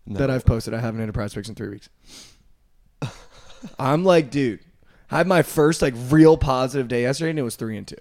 No. 0.06 0.20
that 0.20 0.30
I've 0.30 0.46
posted. 0.46 0.76
I 0.76 0.80
haven't 0.80 1.00
hit 1.00 1.10
a 1.10 1.14
PrizePicks 1.14 1.50
in 1.50 1.56
three 1.56 1.70
weeks. 1.70 1.90
I'm 3.80 4.04
like, 4.04 4.30
dude, 4.30 4.60
I 5.10 5.18
had 5.18 5.28
my 5.28 5.42
first 5.42 5.82
like 5.82 5.96
real 6.10 6.38
positive 6.38 6.88
day 6.88 7.02
yesterday, 7.02 7.32
and 7.32 7.40
it 7.40 7.44
was 7.44 7.56
three 7.56 7.78
and 7.78 7.88
two. 7.88 7.98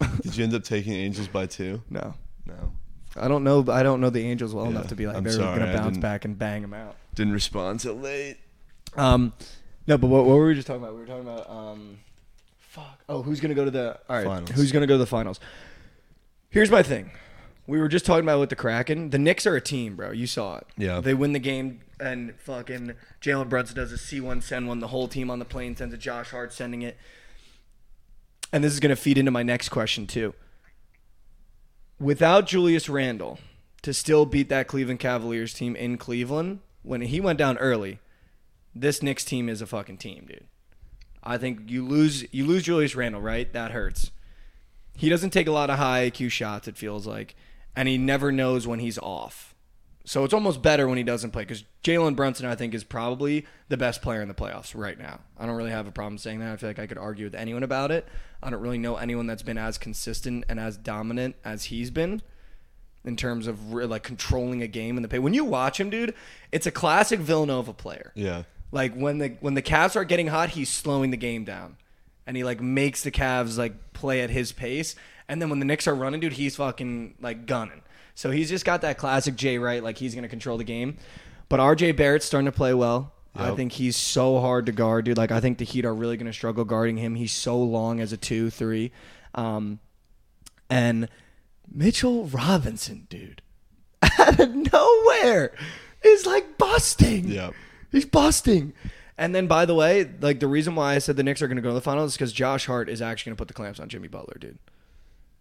Did 0.22 0.36
you 0.36 0.44
end 0.44 0.54
up 0.54 0.64
taking 0.64 0.92
Angels 0.94 1.28
by 1.28 1.46
two? 1.46 1.82
No, 1.90 2.14
No. 2.46 2.72
I 3.16 3.26
don't 3.26 3.42
know. 3.42 3.64
I 3.68 3.82
don't 3.82 4.00
know 4.00 4.08
the 4.10 4.22
Angels 4.24 4.54
well 4.54 4.66
enough 4.66 4.86
to 4.88 4.94
be 4.94 5.06
like 5.06 5.16
I'm 5.16 5.24
they're 5.24 5.32
sorry, 5.32 5.58
gonna 5.58 5.72
bounce 5.72 5.94
didn't- 5.94 6.00
back 6.02 6.24
and 6.24 6.38
bang 6.38 6.62
them 6.62 6.72
out. 6.74 6.94
Didn't 7.16 7.32
respond 7.32 7.80
till 7.80 7.94
late. 7.94 8.36
Um, 8.96 9.32
no, 9.88 9.98
but 9.98 10.06
what, 10.06 10.24
what 10.26 10.36
were 10.36 10.46
we 10.46 10.54
just 10.54 10.66
talking 10.68 10.80
about? 10.82 10.94
We 10.94 11.00
were 11.00 11.06
talking 11.06 11.22
about 11.28 11.50
um, 11.50 11.98
fuck. 12.60 13.00
Oh, 13.08 13.22
who's 13.22 13.40
gonna 13.40 13.54
go 13.54 13.64
to 13.64 13.70
the 13.70 13.98
all 14.08 14.16
right? 14.16 14.24
Finals. 14.26 14.50
Who's 14.50 14.70
gonna 14.70 14.86
go 14.86 14.94
to 14.94 14.98
the 14.98 15.06
finals? 15.06 15.40
Here's 16.50 16.70
my 16.70 16.82
thing. 16.84 17.10
We 17.66 17.78
were 17.80 17.88
just 17.88 18.06
talking 18.06 18.24
about 18.24 18.40
with 18.40 18.48
the 18.50 18.56
Kraken. 18.56 19.10
The 19.10 19.18
Knicks 19.18 19.46
are 19.46 19.54
a 19.56 19.60
team, 19.60 19.96
bro. 19.96 20.12
You 20.12 20.26
saw 20.26 20.56
it. 20.58 20.66
Yeah. 20.76 21.00
They 21.00 21.14
win 21.14 21.32
the 21.32 21.38
game, 21.40 21.80
and 22.00 22.34
fucking 22.40 22.94
Jalen 23.20 23.48
Brunson 23.48 23.76
does 23.76 23.92
a 23.92 23.96
C1 23.96 24.42
send 24.42 24.66
one. 24.68 24.78
The 24.80 24.88
whole 24.88 25.08
team 25.08 25.30
on 25.30 25.38
the 25.40 25.44
plane 25.44 25.76
sends 25.76 25.92
a 25.94 25.98
Josh 25.98 26.30
Hart 26.30 26.52
sending 26.52 26.82
it. 26.82 26.96
And 28.52 28.64
this 28.64 28.72
is 28.72 28.80
gonna 28.80 28.96
feed 28.96 29.18
into 29.18 29.30
my 29.30 29.42
next 29.42 29.68
question 29.68 30.06
too. 30.06 30.34
Without 31.98 32.46
Julius 32.46 32.88
Randle 32.88 33.38
to 33.82 33.94
still 33.94 34.26
beat 34.26 34.48
that 34.48 34.66
Cleveland 34.66 35.00
Cavaliers 35.00 35.54
team 35.54 35.76
in 35.76 35.98
Cleveland 35.98 36.60
when 36.82 37.02
he 37.02 37.20
went 37.20 37.38
down 37.38 37.58
early, 37.58 37.98
this 38.74 39.02
Knicks 39.02 39.24
team 39.24 39.48
is 39.48 39.60
a 39.60 39.66
fucking 39.66 39.98
team, 39.98 40.26
dude. 40.28 40.46
I 41.22 41.36
think 41.38 41.70
you 41.70 41.86
lose 41.86 42.24
you 42.32 42.46
lose 42.46 42.62
Julius 42.62 42.94
Randle, 42.94 43.20
right? 43.20 43.52
That 43.52 43.72
hurts. 43.72 44.10
He 44.96 45.08
doesn't 45.08 45.30
take 45.30 45.46
a 45.46 45.52
lot 45.52 45.70
of 45.70 45.78
high 45.78 46.10
IQ 46.10 46.30
shots, 46.30 46.68
it 46.68 46.76
feels 46.76 47.06
like, 47.06 47.34
and 47.76 47.88
he 47.88 47.98
never 47.98 48.32
knows 48.32 48.66
when 48.66 48.80
he's 48.80 48.98
off. 48.98 49.49
So 50.04 50.24
it's 50.24 50.34
almost 50.34 50.62
better 50.62 50.88
when 50.88 50.96
he 50.96 51.04
doesn't 51.04 51.30
play 51.30 51.42
because 51.42 51.64
Jalen 51.84 52.16
Brunson, 52.16 52.46
I 52.46 52.54
think, 52.54 52.74
is 52.74 52.84
probably 52.84 53.46
the 53.68 53.76
best 53.76 54.02
player 54.02 54.22
in 54.22 54.28
the 54.28 54.34
playoffs 54.34 54.74
right 54.74 54.98
now. 54.98 55.20
I 55.38 55.46
don't 55.46 55.56
really 55.56 55.70
have 55.70 55.86
a 55.86 55.92
problem 55.92 56.18
saying 56.18 56.40
that. 56.40 56.52
I 56.52 56.56
feel 56.56 56.70
like 56.70 56.78
I 56.78 56.86
could 56.86 56.98
argue 56.98 57.26
with 57.26 57.34
anyone 57.34 57.62
about 57.62 57.90
it. 57.90 58.08
I 58.42 58.50
don't 58.50 58.60
really 58.60 58.78
know 58.78 58.96
anyone 58.96 59.26
that's 59.26 59.42
been 59.42 59.58
as 59.58 59.78
consistent 59.78 60.44
and 60.48 60.58
as 60.58 60.76
dominant 60.76 61.36
as 61.44 61.64
he's 61.64 61.90
been 61.90 62.22
in 63.04 63.16
terms 63.16 63.46
of 63.46 63.72
re- 63.72 63.84
like 63.84 64.02
controlling 64.02 64.62
a 64.62 64.66
game 64.66 64.96
in 64.96 65.02
the 65.02 65.08
paint. 65.08 65.22
When 65.22 65.34
you 65.34 65.44
watch 65.44 65.78
him, 65.78 65.90
dude, 65.90 66.14
it's 66.50 66.66
a 66.66 66.70
classic 66.70 67.20
Villanova 67.20 67.72
player. 67.72 68.12
Yeah. 68.14 68.44
Like 68.72 68.94
when 68.94 69.18
the 69.18 69.36
when 69.40 69.54
the 69.54 69.62
Cavs 69.62 69.96
are 69.96 70.04
getting 70.04 70.28
hot, 70.28 70.50
he's 70.50 70.68
slowing 70.68 71.10
the 71.10 71.16
game 71.16 71.44
down, 71.44 71.76
and 72.26 72.36
he 72.36 72.44
like 72.44 72.60
makes 72.60 73.02
the 73.02 73.10
Cavs 73.10 73.58
like 73.58 73.92
play 73.92 74.20
at 74.22 74.30
his 74.30 74.52
pace. 74.52 74.94
And 75.28 75.40
then 75.40 75.50
when 75.50 75.58
the 75.58 75.64
Knicks 75.64 75.86
are 75.86 75.94
running, 75.94 76.20
dude, 76.20 76.34
he's 76.34 76.56
fucking 76.56 77.16
like 77.20 77.46
gunning. 77.46 77.82
So 78.20 78.30
he's 78.30 78.50
just 78.50 78.66
got 78.66 78.82
that 78.82 78.98
classic 78.98 79.34
Jay 79.34 79.56
Wright, 79.56 79.82
like 79.82 79.96
he's 79.96 80.14
gonna 80.14 80.28
control 80.28 80.58
the 80.58 80.64
game. 80.64 80.98
But 81.48 81.58
RJ 81.58 81.96
Barrett's 81.96 82.26
starting 82.26 82.44
to 82.44 82.52
play 82.52 82.74
well. 82.74 83.14
I 83.34 83.54
think 83.54 83.72
he's 83.72 83.96
so 83.96 84.40
hard 84.40 84.66
to 84.66 84.72
guard, 84.72 85.06
dude. 85.06 85.16
Like 85.16 85.30
I 85.32 85.40
think 85.40 85.56
the 85.56 85.64
Heat 85.64 85.86
are 85.86 85.94
really 85.94 86.18
gonna 86.18 86.34
struggle 86.34 86.66
guarding 86.66 86.98
him. 86.98 87.14
He's 87.14 87.32
so 87.32 87.56
long 87.56 87.98
as 87.98 88.12
a 88.12 88.18
two, 88.18 88.50
three, 88.50 88.92
um, 89.34 89.78
and 90.68 91.08
Mitchell 91.72 92.26
Robinson, 92.26 93.06
dude, 93.08 93.40
out 94.18 94.38
of 94.38 94.54
nowhere, 94.54 95.52
is 96.02 96.26
like 96.26 96.58
busting. 96.58 97.26
Yeah. 97.26 97.52
He's 97.90 98.04
busting. 98.04 98.74
And 99.16 99.34
then, 99.34 99.46
by 99.46 99.64
the 99.64 99.74
way, 99.74 100.10
like 100.20 100.40
the 100.40 100.46
reason 100.46 100.74
why 100.74 100.94
I 100.94 100.98
said 100.98 101.16
the 101.16 101.22
Knicks 101.22 101.40
are 101.40 101.48
going 101.48 101.56
to 101.56 101.62
go 101.62 101.70
to 101.70 101.74
the 101.74 101.80
finals 101.80 102.12
is 102.12 102.16
because 102.18 102.34
Josh 102.34 102.66
Hart 102.66 102.90
is 102.90 103.00
actually 103.00 103.30
going 103.30 103.36
to 103.36 103.40
put 103.40 103.48
the 103.48 103.54
clamps 103.54 103.80
on 103.80 103.88
Jimmy 103.88 104.08
Butler, 104.08 104.36
dude. 104.38 104.58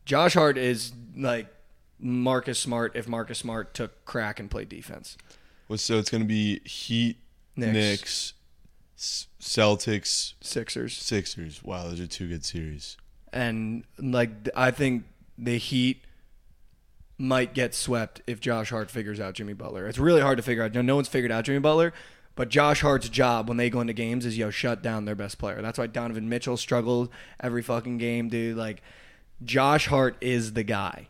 Josh 0.05 0.33
Hart 0.33 0.57
is 0.57 0.93
like 1.17 1.47
Marcus 1.99 2.59
Smart 2.59 2.95
if 2.95 3.07
Marcus 3.07 3.39
Smart 3.39 3.73
took 3.73 4.05
crack 4.05 4.39
and 4.39 4.49
played 4.49 4.69
defense. 4.69 5.17
Well, 5.67 5.77
so 5.77 5.97
it's 5.99 6.09
going 6.09 6.23
to 6.23 6.27
be 6.27 6.59
Heat, 6.59 7.17
Knicks. 7.55 7.73
Knicks, 7.73 8.33
S- 8.97 9.27
Celtics, 9.39 10.33
Sixers. 10.41 10.97
Sixers. 10.97 11.63
Wow, 11.63 11.83
those 11.87 11.99
are 11.99 12.07
two 12.07 12.27
good 12.27 12.43
series. 12.43 12.97
And 13.31 13.83
like 13.99 14.31
I 14.55 14.71
think 14.71 15.03
the 15.37 15.57
Heat 15.57 16.01
might 17.17 17.53
get 17.53 17.75
swept 17.75 18.21
if 18.27 18.39
Josh 18.39 18.69
Hart 18.69 18.89
figures 18.89 19.19
out 19.19 19.33
Jimmy 19.35 19.53
Butler. 19.53 19.87
It's 19.87 19.99
really 19.99 20.21
hard 20.21 20.37
to 20.37 20.43
figure 20.43 20.63
out. 20.63 20.73
No, 20.73 20.81
no 20.81 20.95
one's 20.95 21.07
figured 21.09 21.31
out 21.31 21.43
Jimmy 21.43 21.59
Butler, 21.59 21.93
but 22.35 22.49
Josh 22.49 22.81
Hart's 22.81 23.09
job 23.09 23.47
when 23.47 23.57
they 23.57 23.69
go 23.69 23.81
into 23.81 23.93
games 23.93 24.25
is 24.25 24.37
yo 24.37 24.49
shut 24.49 24.81
down 24.81 25.05
their 25.05 25.15
best 25.15 25.37
player. 25.37 25.61
That's 25.61 25.77
why 25.77 25.87
Donovan 25.87 26.29
Mitchell 26.29 26.57
struggled 26.57 27.09
every 27.39 27.61
fucking 27.61 27.97
game, 27.97 28.29
dude. 28.29 28.57
Like 28.57 28.81
Josh 29.43 29.87
Hart 29.87 30.15
is 30.21 30.53
the 30.53 30.63
guy. 30.63 31.09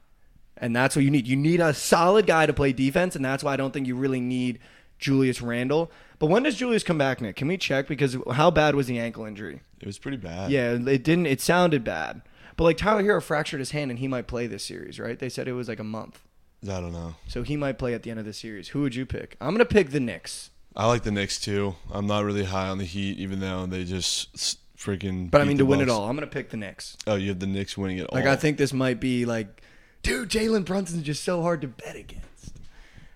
And 0.61 0.75
that's 0.75 0.95
what 0.95 1.05
you 1.05 1.11
need. 1.11 1.27
You 1.27 1.35
need 1.35 1.59
a 1.61 1.73
solid 1.73 2.27
guy 2.27 2.45
to 2.45 2.53
play 2.53 2.73
defense, 2.73 3.15
and 3.15 3.23
that's 3.23 3.43
why 3.43 3.53
I 3.53 3.57
don't 3.57 3.71
think 3.71 3.87
you 3.87 3.95
really 3.95 4.19
need 4.19 4.59
Julius 4.99 5.41
Randle. 5.41 5.91
But 6.19 6.27
when 6.27 6.43
does 6.43 6.55
Julius 6.55 6.83
come 6.83 6.97
back, 6.97 7.21
Nick? 7.21 7.37
Can 7.37 7.47
we 7.47 7.57
check? 7.57 7.87
Because 7.87 8.17
how 8.33 8.51
bad 8.51 8.75
was 8.75 8.87
the 8.87 8.99
ankle 8.99 9.25
injury? 9.25 9.61
It 9.79 9.85
was 9.85 9.97
pretty 9.97 10.17
bad. 10.17 10.51
Yeah, 10.51 10.73
it 10.73 11.03
didn't. 11.03 11.27
It 11.27 11.39
sounded 11.39 11.83
bad, 11.83 12.21
but 12.57 12.65
like 12.65 12.77
Tyler 12.77 13.03
Herro 13.03 13.23
fractured 13.23 13.61
his 13.61 13.71
hand 13.71 13.89
and 13.89 13.99
he 13.99 14.07
might 14.09 14.27
play 14.27 14.45
this 14.45 14.65
series, 14.65 14.99
right? 14.99 15.17
They 15.17 15.29
said 15.29 15.47
it 15.47 15.53
was 15.53 15.69
like 15.69 15.79
a 15.79 15.85
month, 15.85 16.19
I 16.63 16.81
don't 16.81 16.91
know. 16.91 17.15
so 17.27 17.43
he 17.43 17.55
might 17.55 17.77
play 17.77 17.93
at 17.93 18.03
the 18.03 18.11
end 18.11 18.19
of 18.19 18.25
the 18.25 18.33
series. 18.33 18.69
Who 18.69 18.81
would 18.81 18.95
you 18.95 19.05
pick? 19.05 19.37
I'm 19.39 19.53
gonna 19.53 19.63
pick 19.63 19.91
the 19.91 20.01
Knicks, 20.01 20.49
I 20.75 20.87
like 20.87 21.03
the 21.03 21.11
Knicks 21.11 21.39
too. 21.39 21.75
I'm 21.91 22.07
not 22.07 22.25
really 22.25 22.43
high 22.43 22.67
on 22.67 22.77
the 22.77 22.85
Heat, 22.85 23.17
even 23.17 23.39
though 23.39 23.65
they 23.65 23.85
just 23.85 24.35
freaking. 24.77 25.31
but 25.31 25.41
I 25.41 25.45
mean 25.45 25.57
to 25.57 25.65
win 25.65 25.81
it 25.81 25.89
all, 25.89 26.09
I'm 26.09 26.15
gonna 26.15 26.27
pick 26.27 26.49
the 26.49 26.57
Knicks. 26.57 26.97
Oh, 27.07 27.15
you 27.15 27.29
have 27.29 27.39
the 27.39 27.47
Knicks 27.47 27.77
winning 27.77 27.99
it 27.99 28.07
all. 28.07 28.19
Like. 28.19 28.25
I 28.27 28.35
think 28.35 28.57
this 28.57 28.73
might 28.73 28.99
be 28.99 29.25
like, 29.25 29.61
dude, 30.03 30.29
Jalen 30.29 30.65
Brunson's 30.65 31.03
just 31.03 31.23
so 31.23 31.41
hard 31.41 31.61
to 31.61 31.67
bet 31.67 31.95
against, 31.95 32.53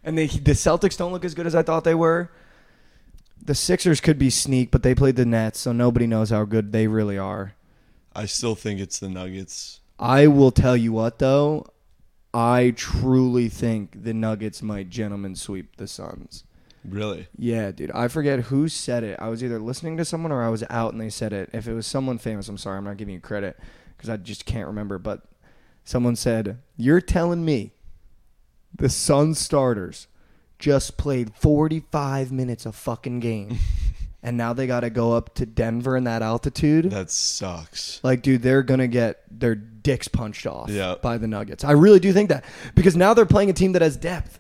and 0.04 0.18
they, 0.18 0.28
the 0.28 0.52
Celtics 0.52 0.98
don't 0.98 1.12
look 1.12 1.26
as 1.26 1.36
good 1.36 1.48
as 1.48 1.56
I 1.56 1.64
thought 1.64 1.84
they 1.84 1.96
were. 1.96 2.32
The 3.42 3.56
Sixers 3.56 4.00
could 4.00 4.18
be 4.18 4.30
sneak, 4.30 4.72
but 4.72 4.84
they 4.84 4.96
played 4.96 5.16
the 5.18 5.26
Nets, 5.26 5.60
so 5.60 5.72
nobody 5.74 6.08
knows 6.08 6.30
how 6.30 6.46
good 6.46 6.72
they 6.72 6.88
really 6.88 7.18
are. 7.18 7.56
I 8.16 8.26
still 8.26 8.56
think 8.56 8.80
it's 8.80 9.00
the 9.00 9.10
Nuggets. 9.10 9.82
I 10.00 10.28
will 10.28 10.52
tell 10.52 10.78
you 10.78 10.92
what 10.92 11.20
though, 11.20 11.66
I 12.34 12.74
truly 12.76 13.50
think 13.50 14.04
the 14.04 14.14
Nuggets 14.14 14.62
might 14.62 14.90
gentlemen 14.90 15.36
sweep 15.36 15.76
the 15.78 15.88
Suns. 15.88 16.44
Really? 16.84 17.28
Yeah, 17.38 17.72
dude. 17.72 17.92
I 17.92 18.08
forget 18.08 18.42
who 18.42 18.68
said 18.68 19.04
it. 19.04 19.20
I 19.20 19.30
was 19.30 19.44
either 19.44 19.60
listening 19.60 19.98
to 19.98 20.06
someone 20.06 20.32
or 20.32 20.44
I 20.44 20.50
was 20.50 20.64
out 20.70 20.92
and 20.92 21.02
they 21.02 21.10
said 21.10 21.32
it. 21.32 21.50
If 21.54 21.68
it 21.68 21.74
was 21.74 21.88
someone 21.88 22.18
famous, 22.18 22.50
I'm 22.50 22.58
sorry, 22.58 22.78
I'm 22.78 22.84
not 22.84 22.98
giving 22.98 23.14
you 23.14 23.22
credit 23.22 23.58
because 23.96 24.10
I 24.10 24.18
just 24.18 24.46
can't 24.46 24.68
remember. 24.68 24.98
But 24.98 25.22
someone 25.84 26.16
said, 26.16 26.58
"You're 26.78 27.02
telling 27.02 27.44
me 27.46 27.72
the 28.76 28.90
Suns 28.90 29.40
starters 29.40 30.08
just 30.60 30.98
played 30.98 31.34
45 31.36 32.32
minutes 32.32 32.66
of 32.66 32.76
fucking 32.76 33.20
game, 33.20 33.58
and 34.24 34.38
now 34.38 34.54
they 34.54 34.66
got 34.68 34.80
to 34.82 34.90
go 34.90 35.12
up 35.14 35.34
to 35.36 35.46
Denver 35.46 35.96
in 35.98 36.04
that 36.06 36.22
altitude." 36.22 36.90
That 36.92 37.12
sucks. 37.12 38.00
Like, 38.04 38.22
dude, 38.22 38.42
they're 38.42 38.64
gonna 38.64 38.88
get 38.88 39.24
their 39.30 39.56
dicks 39.56 40.08
punched 40.08 40.48
off 40.48 40.70
Yeah. 40.70 40.96
by 41.02 41.18
the 41.18 41.28
Nuggets. 41.28 41.64
I 41.64 41.72
really 41.72 42.00
do 42.00 42.14
think 42.14 42.30
that 42.30 42.46
because 42.76 42.96
now 42.96 43.14
they're 43.14 43.26
playing 43.26 43.50
a 43.50 43.54
team 43.54 43.74
that 43.74 43.82
has 43.82 43.98
depth. 43.98 44.40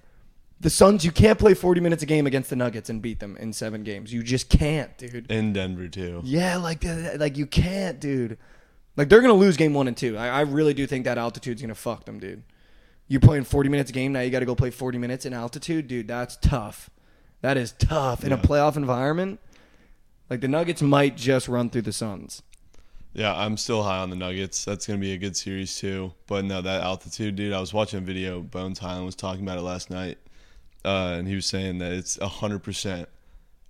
The 0.62 0.70
Suns, 0.70 1.04
you 1.04 1.12
can't 1.12 1.38
play 1.38 1.54
40 1.56 1.82
minutes 1.82 2.04
a 2.04 2.06
game 2.06 2.26
against 2.26 2.50
the 2.50 2.56
Nuggets 2.56 2.90
and 2.90 3.02
beat 3.02 3.20
them 3.20 3.36
in 3.36 3.52
seven 3.52 3.84
games. 3.84 4.14
You 4.14 4.24
just 4.24 4.48
can't, 4.48 4.98
dude. 4.98 5.30
In 5.30 5.52
Denver 5.52 5.90
too. 5.90 6.22
Yeah, 6.24 6.56
like 6.56 6.86
uh, 6.86 7.18
like 7.18 7.36
you 7.38 7.46
can't, 7.46 8.00
dude. 8.00 8.38
Like 8.96 9.10
they're 9.10 9.22
gonna 9.22 9.34
lose 9.34 9.58
game 9.58 9.74
one 9.74 9.88
and 9.88 9.98
two. 9.98 10.18
I, 10.18 10.28
I 10.28 10.42
really 10.42 10.74
do 10.74 10.86
think 10.86 11.06
that 11.06 11.18
altitude's 11.18 11.62
gonna 11.62 11.76
fuck 11.76 12.06
them, 12.06 12.20
dude. 12.20 12.44
You're 13.08 13.22
playing 13.22 13.44
40 13.44 13.70
minutes 13.70 13.90
a 13.90 13.94
game 13.94 14.14
now. 14.14 14.22
You 14.22 14.30
got 14.30 14.40
to 14.40 14.46
go 14.46 14.56
play 14.56 14.70
40 14.70 14.98
minutes 14.98 15.26
in 15.26 15.34
altitude, 15.34 15.88
dude. 15.88 16.08
That's 16.08 16.38
tough. 16.38 16.90
That 17.42 17.58
is 17.58 17.74
tough 17.74 18.24
in 18.24 18.32
a 18.32 18.38
playoff 18.38 18.78
environment. 18.78 19.40
Like 20.30 20.40
the 20.40 20.48
Nuggets 20.48 20.82
might 20.82 21.18
just 21.18 21.48
run 21.50 21.70
through 21.70 21.82
the 21.82 21.92
Suns. 21.94 22.42
Yeah, 23.12 23.36
I'm 23.36 23.58
still 23.58 23.84
high 23.84 24.00
on 24.00 24.10
the 24.10 24.16
Nuggets. 24.16 24.66
That's 24.66 24.88
gonna 24.88 25.00
be 25.00 25.12
a 25.12 25.18
good 25.18 25.36
series 25.36 25.78
too. 25.78 26.14
But 26.26 26.46
no, 26.46 26.62
that 26.62 26.82
altitude, 26.82 27.36
dude. 27.36 27.54
I 27.54 27.60
was 27.60 27.74
watching 27.74 28.00
a 28.00 28.02
video. 28.02 28.42
Bones 28.42 28.80
Hyland 28.80 29.06
was 29.06 29.16
talking 29.16 29.44
about 29.44 29.58
it 29.58 29.62
last 29.62 29.90
night, 29.90 30.18
uh, 30.86 31.16
and 31.18 31.28
he 31.28 31.36
was 31.36 31.46
saying 31.46 31.78
that 31.80 31.92
it's 31.92 32.18
hundred 32.18 32.64
percent 32.64 33.10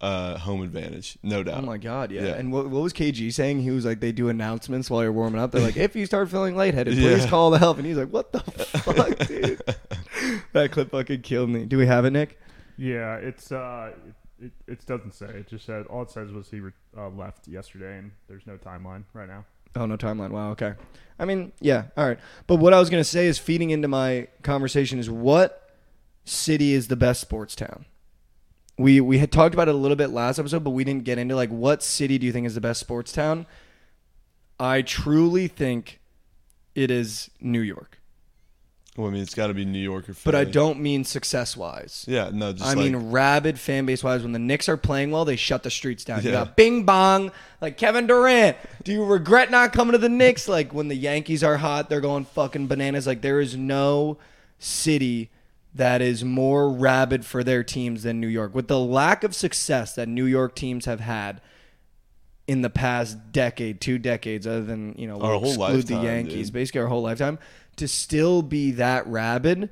uh, 0.03 0.37
home 0.37 0.61
advantage, 0.61 1.17
no 1.23 1.43
doubt. 1.43 1.59
Oh 1.63 1.65
my 1.65 1.77
god, 1.77 2.11
yeah. 2.11 2.23
Yeah. 2.23 2.33
And 2.35 2.51
what, 2.51 2.69
what 2.69 2.83
was 2.83 2.91
KG 2.91 3.31
saying? 3.33 3.61
He 3.61 3.71
was 3.71 3.85
like, 3.85 4.01
they 4.01 4.11
do 4.11 4.27
announcements 4.27 4.89
while 4.89 5.01
you're 5.01 5.13
warming 5.13 5.39
up. 5.39 5.51
They're 5.51 5.61
like, 5.61 5.77
if 5.87 5.95
you 5.95 6.05
start 6.05 6.29
feeling 6.29 6.55
lightheaded, 6.57 6.93
please 6.95 7.23
Yeah. 7.23 7.29
call 7.29 7.49
the 7.51 7.57
help. 7.57 7.77
And 7.77 7.85
he's 7.85 7.95
like, 7.97 8.09
what 8.09 8.33
the 8.33 8.41
fuck, 8.41 9.17
dude? 9.27 9.61
that 10.51 10.71
clip 10.71 10.91
fucking 10.91 11.21
killed 11.21 11.49
me. 11.49 11.63
Do 11.65 11.77
we 11.77 11.85
have 11.87 12.03
it, 12.03 12.11
Nick? 12.11 12.37
Yeah, 12.77 13.15
it's 13.15 13.51
uh, 13.51 13.93
it, 14.41 14.45
it, 14.45 14.51
it 14.73 14.85
doesn't 14.85 15.13
say. 15.13 15.27
It 15.27 15.47
just 15.47 15.65
said 15.65 15.85
all 15.87 16.01
it 16.01 16.11
says 16.11 16.31
was 16.31 16.49
he 16.49 16.59
re- 16.59 16.71
uh, 16.97 17.07
left 17.09 17.47
yesterday, 17.47 17.97
and 17.99 18.11
there's 18.27 18.45
no 18.45 18.57
timeline 18.57 19.03
right 19.13 19.27
now. 19.29 19.45
Oh 19.75 19.85
no, 19.85 19.95
timeline. 19.95 20.31
Wow. 20.31 20.51
Okay. 20.51 20.73
I 21.17 21.25
mean, 21.25 21.53
yeah. 21.61 21.85
All 21.95 22.05
right. 22.05 22.19
But 22.47 22.57
what 22.57 22.73
I 22.73 22.79
was 22.79 22.89
gonna 22.89 23.03
say 23.03 23.27
is 23.27 23.39
feeding 23.39 23.69
into 23.69 23.87
my 23.87 24.27
conversation 24.41 24.99
is 24.99 25.09
what 25.09 25.69
city 26.25 26.73
is 26.73 26.87
the 26.89 26.95
best 26.95 27.21
sports 27.21 27.55
town. 27.55 27.85
We 28.77 28.99
we 29.01 29.19
had 29.19 29.31
talked 29.31 29.53
about 29.53 29.67
it 29.69 29.75
a 29.75 29.77
little 29.77 29.97
bit 29.97 30.09
last 30.09 30.39
episode, 30.39 30.63
but 30.63 30.71
we 30.71 30.83
didn't 30.83 31.03
get 31.03 31.17
into 31.17 31.35
like 31.35 31.49
what 31.49 31.83
city 31.83 32.17
do 32.17 32.25
you 32.25 32.31
think 32.31 32.47
is 32.47 32.55
the 32.55 32.61
best 32.61 32.79
sports 32.79 33.11
town? 33.11 33.45
I 34.59 34.81
truly 34.81 35.47
think 35.47 35.99
it 36.73 36.89
is 36.89 37.29
New 37.39 37.59
York, 37.59 37.99
Well, 38.97 39.07
I 39.07 39.11
mean, 39.11 39.21
it's 39.21 39.35
got 39.35 39.47
to 39.47 39.53
be 39.53 39.63
New 39.65 39.79
York 39.79 40.09
or. 40.09 40.15
but 40.25 40.33
I 40.35 40.43
don't 40.43 40.79
mean 40.79 41.03
success 41.03 41.55
wise. 41.57 42.05
Yeah, 42.07 42.31
no, 42.33 42.51
just 42.53 42.63
I 42.65 42.69
like, 42.69 42.77
mean, 42.77 43.11
rabid 43.11 43.59
fan 43.59 43.85
base 43.85 44.03
wise, 44.03 44.23
when 44.23 44.31
the 44.31 44.39
Knicks 44.39 44.67
are 44.69 44.77
playing 44.77 45.11
well, 45.11 45.25
they 45.25 45.35
shut 45.35 45.61
the 45.63 45.69
streets 45.69 46.03
down. 46.03 46.23
You 46.23 46.31
got 46.31 46.55
Bing 46.55 46.83
Bong, 46.83 47.31
like 47.61 47.77
Kevin 47.77 48.07
Durant. 48.07 48.57
Do 48.83 48.91
you 48.91 49.03
regret 49.05 49.51
not 49.51 49.71
coming 49.73 49.91
to 49.91 49.97
the 49.99 50.09
Knicks? 50.09 50.47
Like 50.47 50.73
when 50.73 50.87
the 50.87 50.95
Yankees 50.95 51.43
are 51.43 51.57
hot, 51.57 51.89
they're 51.89 52.01
going 52.01 52.25
fucking 52.25 52.67
bananas. 52.67 53.05
Like 53.05 53.21
there 53.21 53.39
is 53.39 53.55
no 53.55 54.17
city 54.57 55.29
that 55.75 56.01
is 56.01 56.23
more 56.23 56.69
rabid 56.69 57.25
for 57.25 57.43
their 57.43 57.63
teams 57.63 58.03
than 58.03 58.19
New 58.19 58.27
York. 58.27 58.53
With 58.53 58.67
the 58.67 58.79
lack 58.79 59.23
of 59.23 59.33
success 59.33 59.95
that 59.95 60.07
New 60.07 60.25
York 60.25 60.55
teams 60.55 60.85
have 60.85 60.99
had 60.99 61.41
in 62.47 62.61
the 62.61 62.69
past 62.69 63.31
decade, 63.31 63.81
two 63.81 63.97
decades, 63.97 64.45
other 64.45 64.63
than 64.63 64.95
you 64.97 65.07
know, 65.07 65.19
Our 65.19 65.39
we'll 65.39 65.53
whole 65.55 65.65
exclude 65.65 65.87
the 65.87 66.03
Yankees, 66.03 66.47
dude. 66.47 66.53
basically 66.53 66.81
our 66.81 66.87
whole 66.87 67.01
lifetime, 67.01 67.39
to 67.77 67.87
still 67.87 68.41
be 68.41 68.71
that 68.71 69.07
rabid, 69.07 69.69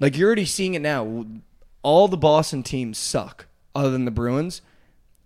like 0.00 0.16
you're 0.16 0.26
already 0.26 0.46
seeing 0.46 0.74
it 0.74 0.82
now. 0.82 1.26
All 1.82 2.08
the 2.08 2.16
Boston 2.16 2.62
teams 2.64 2.98
suck, 2.98 3.46
other 3.74 3.90
than 3.90 4.04
the 4.04 4.10
Bruins. 4.10 4.62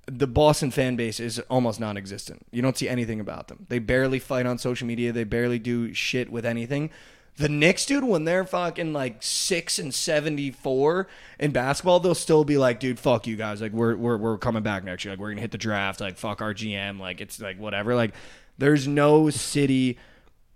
The 0.06 0.26
Boston 0.26 0.72
fan 0.72 0.96
base 0.96 1.20
is 1.20 1.38
almost 1.48 1.78
non-existent. 1.78 2.44
You 2.50 2.62
don't 2.62 2.76
see 2.76 2.88
anything 2.88 3.20
about 3.20 3.48
them. 3.48 3.66
They 3.68 3.78
barely 3.78 4.18
fight 4.18 4.44
on 4.44 4.58
social 4.58 4.86
media. 4.86 5.12
They 5.12 5.24
barely 5.24 5.60
do 5.60 5.94
shit 5.94 6.30
with 6.30 6.44
anything. 6.44 6.90
The 7.36 7.48
Knicks, 7.48 7.86
dude, 7.86 8.04
when 8.04 8.24
they're 8.24 8.44
fucking 8.44 8.92
like 8.92 9.22
six 9.22 9.78
and 9.78 9.94
seventy-four 9.94 11.08
in 11.38 11.52
basketball, 11.52 11.98
they'll 12.00 12.14
still 12.14 12.44
be 12.44 12.58
like, 12.58 12.80
dude, 12.80 12.98
fuck 12.98 13.26
you 13.26 13.36
guys. 13.36 13.62
Like 13.62 13.72
we're 13.72 13.96
we're 13.96 14.18
we're 14.18 14.36
coming 14.38 14.62
back 14.62 14.84
next 14.84 15.04
year. 15.04 15.12
Like 15.12 15.20
we're 15.20 15.30
gonna 15.30 15.40
hit 15.40 15.50
the 15.52 15.58
draft. 15.58 16.00
Like 16.00 16.18
fuck 16.18 16.42
our 16.42 16.52
GM. 16.52 17.00
Like 17.00 17.20
it's 17.22 17.40
like 17.40 17.58
whatever. 17.58 17.94
Like 17.94 18.12
there's 18.58 18.86
no 18.86 19.30
city 19.30 19.96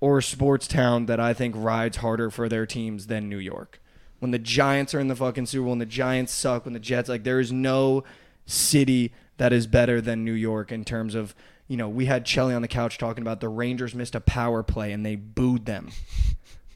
or 0.01 0.21
sports 0.21 0.69
town 0.69 1.07
that 1.07 1.19
I 1.19 1.33
think 1.33 1.55
rides 1.57 1.99
harder 1.99 2.31
for 2.31 2.49
their 2.51 2.67
teams 2.67 3.07
than 3.07 3.31
New 3.31 3.39
York. 3.39 3.81
when 4.19 4.31
the 4.33 4.39
Giants 4.39 4.95
are 4.95 5.01
in 5.01 5.09
the 5.09 5.17
fucking 5.17 5.47
Super 5.47 5.63
Bowl, 5.63 5.71
when 5.71 5.79
the 5.79 5.87
Giants 5.87 6.33
suck, 6.33 6.65
when 6.67 6.75
the 6.75 6.81
Jets 6.81 7.09
like 7.09 7.25
there 7.25 7.41
is 7.41 7.51
no 7.53 8.05
city 8.47 9.13
that 9.39 9.53
is 9.55 9.67
better 9.67 10.01
than 10.03 10.25
New 10.25 10.33
York 10.33 10.71
in 10.71 10.85
terms 10.85 11.15
of 11.15 11.35
you 11.67 11.77
know 11.79 11.89
we 11.89 12.05
had 12.07 12.27
Chelly 12.27 12.53
on 12.53 12.61
the 12.61 12.69
couch 12.69 12.99
talking 12.99 13.23
about 13.23 13.41
the 13.41 13.49
Rangers 13.49 13.95
missed 13.95 14.15
a 14.15 14.21
power 14.21 14.63
play 14.63 14.93
and 14.93 15.07
they 15.07 15.17
booed 15.17 15.65
them. 15.65 15.91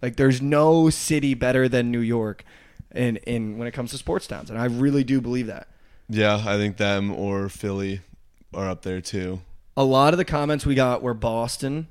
Like 0.03 0.17
there's 0.17 0.41
no 0.43 0.91
city 0.91 1.35
better 1.35 1.69
than 1.69 1.91
New 1.91 2.01
York 2.01 2.45
in 2.95 3.17
in 3.19 3.59
when 3.59 3.67
it 3.69 3.73
comes 3.73 3.91
to 3.91 3.99
sports 3.99 4.27
towns, 4.27 4.51
and 4.51 4.59
I 4.59 4.65
really 4.67 5.05
do 5.05 5.21
believe 5.21 5.47
that. 5.47 5.69
Yeah, 6.09 6.43
I 6.47 6.57
think 6.57 6.77
them 6.79 7.11
or 7.13 7.49
Philly 7.49 8.01
are 8.55 8.69
up 8.69 8.83
there 8.83 9.01
too. 9.01 9.41
A 9.77 9.85
lot 9.85 10.15
of 10.15 10.19
the 10.19 10.25
comments 10.25 10.65
we 10.67 10.75
got 10.75 11.03
were 11.03 11.15
Boston. 11.15 11.89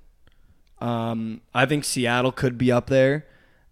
Um, 0.80 1.42
I 1.54 1.66
think 1.66 1.86
Seattle 1.86 2.32
could 2.32 2.58
be 2.58 2.72
up 2.72 2.88
there. 2.88 3.26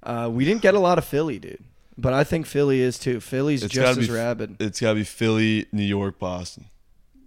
Uh, 0.03 0.29
we 0.31 0.45
didn't 0.45 0.61
get 0.61 0.73
a 0.73 0.79
lot 0.79 0.97
of 0.97 1.05
Philly, 1.05 1.39
dude. 1.39 1.63
But 1.97 2.13
I 2.13 2.23
think 2.23 2.45
Philly 2.45 2.81
is 2.81 2.99
too. 2.99 3.19
Philly's 3.19 3.63
It's 3.63 3.73
just 3.73 3.97
as 3.99 4.07
be- 4.07 4.13
rabid. 4.13 4.57
It's 4.59 4.79
got 4.81 4.89
to 4.89 4.95
be 4.95 5.03
Philly, 5.03 5.65
New 5.71 5.83
York, 5.83 6.19
Boston. 6.19 6.65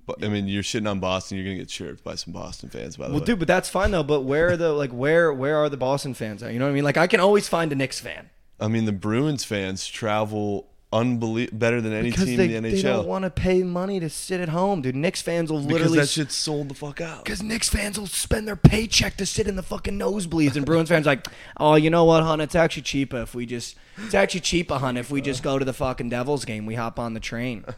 But 0.08 0.24
I 0.24 0.28
mean, 0.28 0.48
you're 0.48 0.64
shitting 0.64 0.90
on 0.90 0.98
Boston. 0.98 1.38
You're 1.38 1.44
gonna 1.44 1.58
get 1.58 1.68
chirped 1.68 2.02
by 2.02 2.16
some 2.16 2.32
Boston 2.32 2.68
fans, 2.68 2.96
by 2.96 3.04
the 3.04 3.10
way. 3.10 3.12
Well, 3.12 3.20
way. 3.20 3.26
dude, 3.26 3.38
but 3.38 3.46
that's 3.46 3.68
fine 3.68 3.92
though. 3.92 4.02
But 4.02 4.22
where 4.22 4.48
are 4.48 4.56
the 4.56 4.72
like 4.72 4.90
where 4.90 5.32
where 5.32 5.56
are 5.56 5.68
the 5.68 5.76
Boston 5.76 6.14
fans 6.14 6.42
at? 6.42 6.52
You 6.52 6.58
know 6.58 6.64
what 6.64 6.72
I 6.72 6.74
mean? 6.74 6.84
Like 6.84 6.96
I 6.96 7.06
can 7.06 7.20
always 7.20 7.46
find 7.46 7.70
a 7.70 7.76
Knicks 7.76 8.00
fan 8.00 8.30
I 8.60 8.68
mean, 8.68 8.84
the 8.84 8.92
Bruins 8.92 9.44
fans 9.44 9.86
travel 9.86 10.68
unbelie- 10.92 11.56
better 11.56 11.80
than 11.80 11.92
any 11.92 12.10
team 12.10 12.36
they, 12.36 12.54
in 12.54 12.62
the 12.62 12.70
NHL. 12.70 12.72
they 12.72 12.82
don't 12.82 13.06
want 13.06 13.24
to 13.24 13.30
pay 13.30 13.62
money 13.62 14.00
to 14.00 14.08
sit 14.08 14.40
at 14.40 14.48
home, 14.48 14.82
dude. 14.82 14.96
Knicks 14.96 15.22
fans 15.22 15.52
will 15.52 15.60
literally 15.60 15.98
because 15.98 16.14
that 16.14 16.20
shit's 16.20 16.34
sold 16.34 16.68
the 16.68 16.74
fuck 16.74 17.00
out. 17.00 17.24
Because 17.24 17.42
Knicks 17.42 17.68
fans 17.68 17.98
will 17.98 18.06
spend 18.06 18.48
their 18.48 18.56
paycheck 18.56 19.16
to 19.18 19.26
sit 19.26 19.46
in 19.46 19.54
the 19.54 19.62
fucking 19.62 19.98
nosebleeds, 19.98 20.56
and 20.56 20.66
Bruins 20.66 20.88
fans 20.88 21.06
like, 21.06 21.28
oh, 21.58 21.76
you 21.76 21.90
know 21.90 22.04
what, 22.04 22.24
hun? 22.24 22.40
It's 22.40 22.54
actually 22.54 22.82
cheaper 22.82 23.22
if 23.22 23.34
we 23.34 23.46
just, 23.46 23.76
it's 23.98 24.14
actually 24.14 24.40
cheaper, 24.40 24.78
hun, 24.78 24.96
if 24.96 25.10
we 25.10 25.20
just 25.20 25.42
go 25.42 25.58
to 25.58 25.64
the 25.64 25.72
fucking 25.72 26.08
Devils 26.08 26.44
game. 26.44 26.66
We 26.66 26.74
hop 26.74 26.98
on 26.98 27.14
the 27.14 27.20
train. 27.20 27.64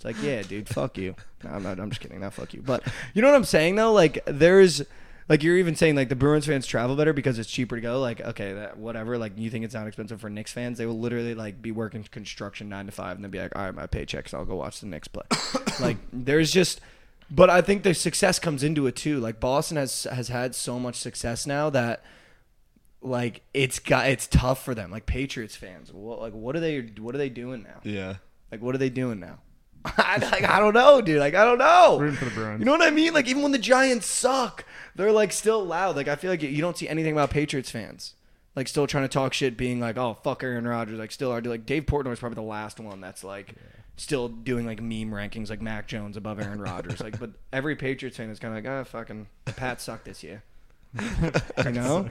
It's 0.00 0.04
like, 0.06 0.22
yeah, 0.22 0.40
dude, 0.40 0.66
fuck 0.66 0.96
you. 0.96 1.14
No, 1.44 1.50
I'm 1.50 1.62
not. 1.62 1.78
I'm 1.78 1.90
just 1.90 2.00
kidding. 2.00 2.20
Not 2.20 2.32
fuck 2.32 2.54
you. 2.54 2.62
But 2.62 2.82
you 3.12 3.20
know 3.20 3.28
what 3.28 3.36
I'm 3.36 3.44
saying 3.44 3.74
though? 3.76 3.92
Like, 3.92 4.18
there's, 4.24 4.82
like, 5.28 5.42
you're 5.42 5.58
even 5.58 5.76
saying 5.76 5.94
like 5.94 6.08
the 6.08 6.16
Bruins 6.16 6.46
fans 6.46 6.66
travel 6.66 6.96
better 6.96 7.12
because 7.12 7.38
it's 7.38 7.50
cheaper 7.50 7.76
to 7.76 7.82
go. 7.82 8.00
Like, 8.00 8.22
okay, 8.22 8.54
that 8.54 8.78
whatever. 8.78 9.18
Like, 9.18 9.32
you 9.36 9.50
think 9.50 9.66
it's 9.66 9.74
not 9.74 9.86
expensive 9.86 10.18
for 10.18 10.30
Knicks 10.30 10.52
fans? 10.54 10.78
They 10.78 10.86
will 10.86 10.98
literally 10.98 11.34
like 11.34 11.60
be 11.60 11.70
working 11.70 12.02
construction 12.04 12.70
nine 12.70 12.86
to 12.86 12.92
five, 12.92 13.16
and 13.16 13.22
they'll 13.22 13.30
be 13.30 13.40
like, 13.40 13.54
all 13.54 13.62
right, 13.62 13.74
my 13.74 13.86
paychecks. 13.86 14.32
I'll 14.32 14.46
go 14.46 14.56
watch 14.56 14.80
the 14.80 14.86
Knicks 14.86 15.06
play. 15.08 15.24
like, 15.80 15.98
there's 16.14 16.50
just. 16.50 16.80
But 17.30 17.50
I 17.50 17.60
think 17.60 17.82
the 17.82 17.92
success 17.92 18.38
comes 18.38 18.62
into 18.62 18.86
it 18.86 18.96
too. 18.96 19.20
Like 19.20 19.38
Boston 19.38 19.76
has 19.76 20.04
has 20.04 20.28
had 20.28 20.54
so 20.54 20.80
much 20.80 20.96
success 20.96 21.46
now 21.46 21.68
that 21.68 22.02
like 23.02 23.42
it's 23.52 23.78
got 23.78 24.08
it's 24.08 24.26
tough 24.26 24.64
for 24.64 24.74
them. 24.74 24.90
Like 24.90 25.04
Patriots 25.04 25.56
fans, 25.56 25.92
what 25.92 26.20
like 26.20 26.32
what 26.32 26.56
are 26.56 26.60
they 26.60 26.80
what 26.98 27.14
are 27.14 27.18
they 27.18 27.28
doing 27.28 27.62
now? 27.62 27.80
Yeah, 27.84 28.14
Like 28.50 28.62
what 28.62 28.74
are 28.74 28.78
they 28.78 28.88
doing 28.88 29.20
now? 29.20 29.38
I, 29.96 30.18
like 30.18 30.44
I 30.44 30.58
don't 30.58 30.74
know, 30.74 31.00
dude. 31.00 31.18
Like 31.18 31.34
I 31.34 31.44
don't 31.44 31.58
know. 31.58 31.98
Rooting 31.98 32.16
for 32.16 32.24
the 32.26 32.30
Bruins. 32.32 32.60
You 32.60 32.66
know 32.66 32.72
what 32.72 32.82
I 32.82 32.90
mean? 32.90 33.14
Like 33.14 33.26
even 33.28 33.42
when 33.42 33.52
the 33.52 33.58
Giants 33.58 34.06
suck, 34.06 34.64
they're 34.94 35.12
like 35.12 35.32
still 35.32 35.64
loud. 35.64 35.96
Like 35.96 36.08
I 36.08 36.16
feel 36.16 36.30
like 36.30 36.42
you 36.42 36.60
don't 36.60 36.76
see 36.76 36.88
anything 36.88 37.12
about 37.12 37.30
Patriots 37.30 37.70
fans. 37.70 38.14
Like 38.56 38.68
still 38.68 38.86
trying 38.86 39.04
to 39.04 39.08
talk 39.08 39.32
shit, 39.32 39.56
being 39.56 39.80
like, 39.80 39.96
"Oh 39.96 40.14
fuck 40.22 40.42
Aaron 40.42 40.66
Rodgers." 40.66 40.98
Like 40.98 41.12
still 41.12 41.32
are 41.32 41.40
like 41.40 41.64
Dave 41.66 41.86
Portnoy 41.86 42.12
is 42.12 42.18
probably 42.18 42.34
the 42.34 42.42
last 42.42 42.80
one 42.80 43.00
that's 43.00 43.22
like 43.24 43.54
still 43.96 44.28
doing 44.28 44.66
like 44.66 44.82
meme 44.82 45.10
rankings, 45.10 45.50
like 45.50 45.62
Mac 45.62 45.86
Jones 45.86 46.16
above 46.16 46.40
Aaron 46.40 46.60
Rodgers. 46.60 47.00
like, 47.00 47.18
but 47.18 47.30
every 47.52 47.76
Patriots 47.76 48.16
fan 48.16 48.28
is 48.28 48.38
kind 48.38 48.56
of 48.56 48.64
like, 48.64 48.70
"Ah, 48.70 48.84
fucking 48.84 49.28
the 49.44 49.52
Pats 49.52 49.84
suck 49.84 50.04
this 50.04 50.22
year." 50.22 50.42
you 51.64 51.70
know? 51.70 52.10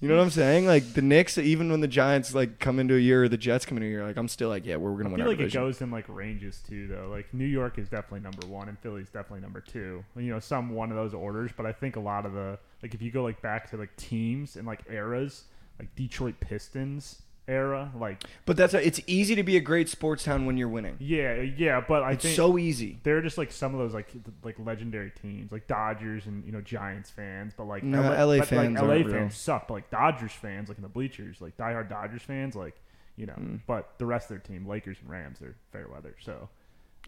You 0.00 0.08
know 0.08 0.16
what 0.16 0.22
I'm 0.22 0.30
saying? 0.30 0.66
Like 0.66 0.92
the 0.92 1.02
Knicks, 1.02 1.38
even 1.38 1.72
when 1.72 1.80
the 1.80 1.88
Giants 1.88 2.32
like 2.32 2.60
come 2.60 2.78
into 2.78 2.94
a 2.94 3.00
year 3.00 3.24
or 3.24 3.28
the 3.28 3.36
Jets 3.36 3.66
come 3.66 3.78
into 3.78 3.88
a 3.88 3.90
year, 3.90 4.06
like 4.06 4.16
I'm 4.16 4.28
still 4.28 4.48
like, 4.48 4.64
yeah, 4.64 4.76
we're 4.76 4.92
gonna 4.92 5.08
I 5.08 5.12
win 5.12 5.20
feel 5.20 5.28
our 5.28 5.36
like 5.36 5.40
it 5.40 5.52
goes 5.52 5.80
in 5.80 5.90
like 5.90 6.08
ranges 6.08 6.62
too, 6.66 6.86
though. 6.86 7.08
Like 7.10 7.34
New 7.34 7.46
York 7.46 7.78
is 7.78 7.88
definitely 7.88 8.20
number 8.20 8.46
one, 8.46 8.68
and 8.68 8.78
Philly's 8.78 9.10
definitely 9.10 9.40
number 9.40 9.60
two. 9.60 10.04
You 10.16 10.32
know, 10.32 10.38
some 10.38 10.70
one 10.70 10.90
of 10.90 10.96
those 10.96 11.14
orders, 11.14 11.50
but 11.56 11.66
I 11.66 11.72
think 11.72 11.96
a 11.96 12.00
lot 12.00 12.26
of 12.26 12.32
the 12.32 12.58
like 12.80 12.94
if 12.94 13.02
you 13.02 13.10
go 13.10 13.24
like 13.24 13.42
back 13.42 13.68
to 13.70 13.76
like 13.76 13.94
teams 13.96 14.54
and 14.54 14.68
like 14.68 14.82
eras, 14.88 15.44
like 15.80 15.92
Detroit 15.96 16.36
Pistons 16.38 17.22
era, 17.48 17.90
like 17.98 18.22
But 18.44 18.56
that's 18.56 18.74
it's 18.74 19.00
easy 19.06 19.34
to 19.34 19.42
be 19.42 19.56
a 19.56 19.60
great 19.60 19.88
sports 19.88 20.22
town 20.24 20.46
when 20.46 20.56
you're 20.56 20.68
winning. 20.68 20.96
yeah, 21.00 21.40
yeah. 21.40 21.80
But 21.86 22.02
I 22.02 22.12
It's 22.12 22.22
think 22.24 22.36
so 22.36 22.58
easy. 22.58 22.98
they're 23.02 23.22
just 23.22 23.38
like 23.38 23.50
some 23.50 23.74
of 23.74 23.80
those 23.80 23.94
like 23.94 24.12
th- 24.12 24.24
like 24.44 24.56
legendary 24.58 25.10
teams, 25.10 25.50
like 25.50 25.66
Dodgers 25.66 26.26
and 26.26 26.44
you 26.44 26.52
know 26.52 26.60
Giants 26.60 27.10
fans. 27.10 27.54
But 27.56 27.64
like 27.64 27.82
No, 27.82 28.02
LA 28.02 28.38
but, 28.38 28.48
fans 28.48 28.74
like, 28.74 28.82
LA 28.84 28.88
aren't 28.94 29.04
fans 29.10 29.14
real. 29.14 29.30
suck. 29.30 29.66
But 29.68 29.74
like 29.74 29.90
Dodgers 29.90 30.32
fans, 30.32 30.68
like 30.68 30.78
in 30.78 30.82
the 30.82 30.88
bleachers, 30.88 31.40
like 31.40 31.56
diehard 31.56 31.88
Dodgers 31.88 32.22
fans, 32.22 32.54
like 32.54 32.74
you 33.16 33.26
know. 33.26 33.32
Mm. 33.34 33.60
But 33.66 33.94
the 33.98 34.06
rest 34.06 34.24
of 34.26 34.28
their 34.30 34.38
team, 34.38 34.66
Lakers 34.68 34.98
and 35.00 35.10
Rams, 35.10 35.38
they're 35.40 35.56
fair 35.72 35.88
weather. 35.92 36.14
So 36.20 36.48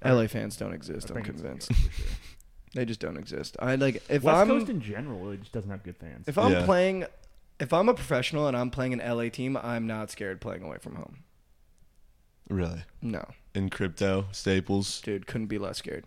LA 0.05 0.27
fans 0.27 0.57
don't 0.57 0.73
I 0.73 0.77
exist. 0.77 1.11
I'm 1.11 1.17
think 1.17 1.29
it's 1.29 1.37
New 1.43 1.49
convinced 1.49 1.75
for 1.75 1.93
sure. 1.93 2.07
they 2.75 2.85
just 2.85 3.01
don't 3.01 3.17
exist. 3.17 3.57
I 3.61 3.75
like 3.75 3.97
if 4.09 4.23
West 4.23 4.37
I'm 4.39 4.47
Coast 4.49 4.69
in 4.71 4.81
general 4.81 5.19
really 5.21 5.37
just 5.37 5.53
doesn't 5.53 5.71
have 5.71 5.83
good 5.83 5.97
fans. 5.97 6.27
if 6.29 6.39
I'm 6.39 6.53
Yeah. 6.53 6.65
playing 6.65 7.05
if 7.61 7.73
I'm 7.73 7.89
a 7.89 7.95
professional 7.95 8.49
and 8.49 8.57
I'm 8.57 8.71
playing 8.71 8.93
an 8.95 8.99
LA 9.17 9.29
team, 9.29 9.57
I'm 9.57 9.87
not 9.87 10.11
scared 10.11 10.41
playing 10.41 10.63
away 10.63 10.79
from 10.81 10.97
home. 10.97 11.19
really. 12.49 12.83
No, 13.03 13.25
In 13.55 13.69
crypto, 13.71 14.27
Staples. 14.33 15.01
dude, 15.03 15.27
couldn't 15.27 15.47
be 15.47 15.59
less 15.59 15.79
scared. 15.79 16.05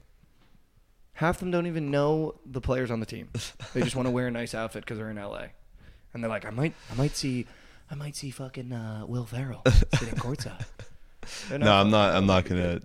Half 1.17 1.39
them 1.39 1.51
don't 1.51 1.67
even 1.67 1.91
know 1.91 2.35
the 2.45 2.59
players 2.59 2.89
on 2.91 2.99
the 2.99 3.05
team. 3.05 3.29
They 3.73 3.81
just 3.81 3.95
want 3.95 4.07
to 4.07 4.11
wear 4.11 4.27
a 4.27 4.31
nice 4.31 4.53
outfit 4.55 4.83
because 4.83 4.97
they're 4.97 5.09
in 5.11 5.17
LA, 5.17 5.45
and 6.13 6.23
they're 6.23 6.29
like, 6.29 6.45
I 6.45 6.49
might, 6.49 6.73
I 6.91 6.95
might 6.95 7.15
see, 7.15 7.45
I 7.91 7.95
might 7.95 8.15
see 8.15 8.31
fucking 8.31 8.73
uh, 8.73 9.05
Will 9.07 9.25
Ferrell 9.25 9.61
sitting 9.93 10.15
courtside. 10.15 10.65
They're 11.49 11.59
No, 11.59 11.73
I'm 11.73 11.89
not. 11.91 12.15
I'm 12.15 12.25
not 12.25 12.45
gonna 12.45 12.81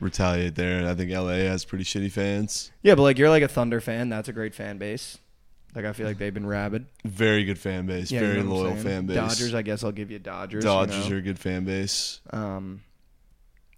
retaliate 0.00 0.54
there. 0.54 0.88
I 0.88 0.94
think 0.94 1.10
LA 1.10 1.48
has 1.50 1.64
pretty 1.64 1.84
shitty 1.84 2.10
fans. 2.12 2.70
Yeah, 2.82 2.94
but 2.94 3.02
like 3.02 3.18
you're 3.18 3.28
like 3.28 3.42
a 3.42 3.48
Thunder 3.48 3.80
fan. 3.80 4.08
That's 4.08 4.28
a 4.28 4.32
great 4.32 4.54
fan 4.54 4.78
base. 4.78 5.18
Like 5.74 5.84
I 5.84 5.92
feel 5.92 6.06
like 6.06 6.18
they've 6.18 6.32
been 6.34 6.46
rabid. 6.46 6.86
Very 7.04 7.44
good 7.44 7.58
fan 7.58 7.86
base. 7.86 8.10
Yeah, 8.10 8.20
you 8.22 8.26
very 8.26 8.42
know 8.42 8.54
loyal 8.54 8.72
saying? 8.72 8.82
fan 8.84 9.06
base. 9.06 9.16
Dodgers, 9.16 9.54
I 9.54 9.62
guess 9.62 9.84
I'll 9.84 9.92
give 9.92 10.10
you 10.10 10.18
Dodgers. 10.18 10.64
you 10.64 10.70
Dodgers 10.70 11.08
know? 11.08 11.16
are 11.16 11.18
a 11.18 11.22
good 11.22 11.38
fan 11.38 11.64
base. 11.64 12.20
Um, 12.30 12.82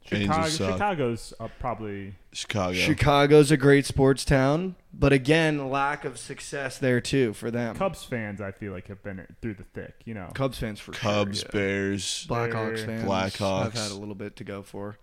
Chicago, 0.07 0.49
Chicago's 0.49 1.35
uh, 1.39 1.49
probably 1.61 2.15
Chicago. 2.33 2.73
Chicago's 2.75 3.51
a 3.53 3.57
great 3.57 3.87
sports 3.87 4.25
town, 4.25 4.75
but 4.93 5.13
again, 5.13 5.71
lack 5.71 6.05
of 6.05 6.19
success 6.19 6.79
there 6.79 7.01
too 7.01 7.33
for 7.33 7.51
them. 7.51 7.77
Cubs 7.77 8.03
fans. 8.03 8.41
I 8.41 8.51
feel 8.51 8.73
like 8.73 8.89
have 8.89 9.03
been 9.05 9.25
through 9.43 9.55
the 9.55 9.63
thick. 9.63 9.95
You 10.05 10.15
know, 10.15 10.31
Cubs 10.35 10.59
fans 10.59 10.81
for 10.81 10.93
Cubs, 10.93 11.41
sure. 11.41 11.49
yeah. 11.49 11.61
Bears. 11.61 12.27
Blackhawks 12.29 12.77
Bear- 12.77 12.87
fans. 12.87 13.09
Blackhawks. 13.09 13.67
I've 13.67 13.75
had 13.75 13.91
a 13.93 13.95
little 13.95 14.15
bit 14.17 14.37
to 14.37 14.45
go 14.45 14.63
for. 14.63 14.97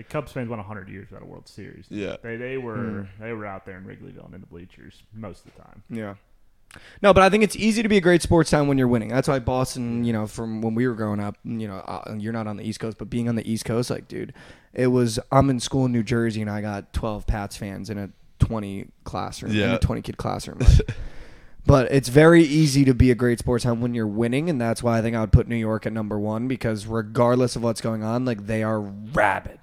Like 0.00 0.08
Cubs 0.08 0.32
fans 0.32 0.48
won 0.48 0.58
100 0.58 0.88
years 0.88 1.08
without 1.10 1.22
a 1.22 1.26
World 1.26 1.46
Series. 1.48 1.84
Yeah. 1.90 2.16
They 2.22 2.36
they 2.36 2.56
were 2.58 3.06
Hmm. 3.18 3.22
they 3.22 3.32
were 3.32 3.46
out 3.46 3.66
there 3.66 3.76
in 3.76 3.84
Wrigleyville 3.84 4.24
and 4.26 4.34
in 4.34 4.40
the 4.40 4.46
bleachers 4.46 5.02
most 5.14 5.44
of 5.46 5.52
the 5.54 5.60
time. 5.62 5.82
Yeah. 5.90 6.14
No, 7.02 7.12
but 7.12 7.24
I 7.24 7.30
think 7.30 7.42
it's 7.42 7.56
easy 7.56 7.82
to 7.82 7.88
be 7.88 7.96
a 7.96 8.00
great 8.00 8.22
sports 8.22 8.48
town 8.50 8.68
when 8.68 8.78
you're 8.78 8.86
winning. 8.86 9.08
That's 9.08 9.26
why 9.26 9.40
Boston, 9.40 10.04
you 10.04 10.12
know, 10.12 10.28
from 10.28 10.62
when 10.62 10.76
we 10.76 10.86
were 10.86 10.94
growing 10.94 11.18
up, 11.18 11.36
you 11.44 11.66
know, 11.66 11.78
uh, 11.78 12.14
you're 12.16 12.32
not 12.32 12.46
on 12.46 12.56
the 12.58 12.62
East 12.62 12.78
Coast, 12.78 12.96
but 12.96 13.10
being 13.10 13.28
on 13.28 13.34
the 13.34 13.50
East 13.50 13.64
Coast, 13.64 13.90
like, 13.90 14.06
dude, 14.06 14.32
it 14.72 14.86
was. 14.86 15.18
I'm 15.32 15.50
in 15.50 15.58
school 15.58 15.86
in 15.86 15.92
New 15.92 16.04
Jersey, 16.04 16.40
and 16.40 16.48
I 16.48 16.60
got 16.60 16.92
12 16.92 17.26
Pats 17.26 17.56
fans 17.56 17.90
in 17.90 17.98
a 17.98 18.10
20 18.38 18.86
classroom, 19.02 19.50
in 19.50 19.58
Yeah. 19.58 19.74
a 19.74 19.78
20 19.80 20.00
kid 20.00 20.16
classroom. 20.16 20.58
Like, 20.60 20.94
but 21.66 21.90
it's 21.90 22.08
very 22.08 22.44
easy 22.44 22.84
to 22.84 22.94
be 22.94 23.10
a 23.10 23.16
great 23.16 23.40
sports 23.40 23.64
town 23.64 23.80
when 23.80 23.92
you're 23.92 24.06
winning, 24.06 24.48
and 24.48 24.60
that's 24.60 24.80
why 24.80 24.96
I 24.98 25.02
think 25.02 25.16
I 25.16 25.20
would 25.22 25.32
put 25.32 25.48
New 25.48 25.56
York 25.56 25.86
at 25.86 25.92
number 25.92 26.20
one 26.20 26.46
because 26.46 26.86
regardless 26.86 27.56
of 27.56 27.64
what's 27.64 27.80
going 27.80 28.04
on, 28.04 28.24
like 28.24 28.46
they 28.46 28.62
are 28.62 28.80
rabid, 28.80 29.59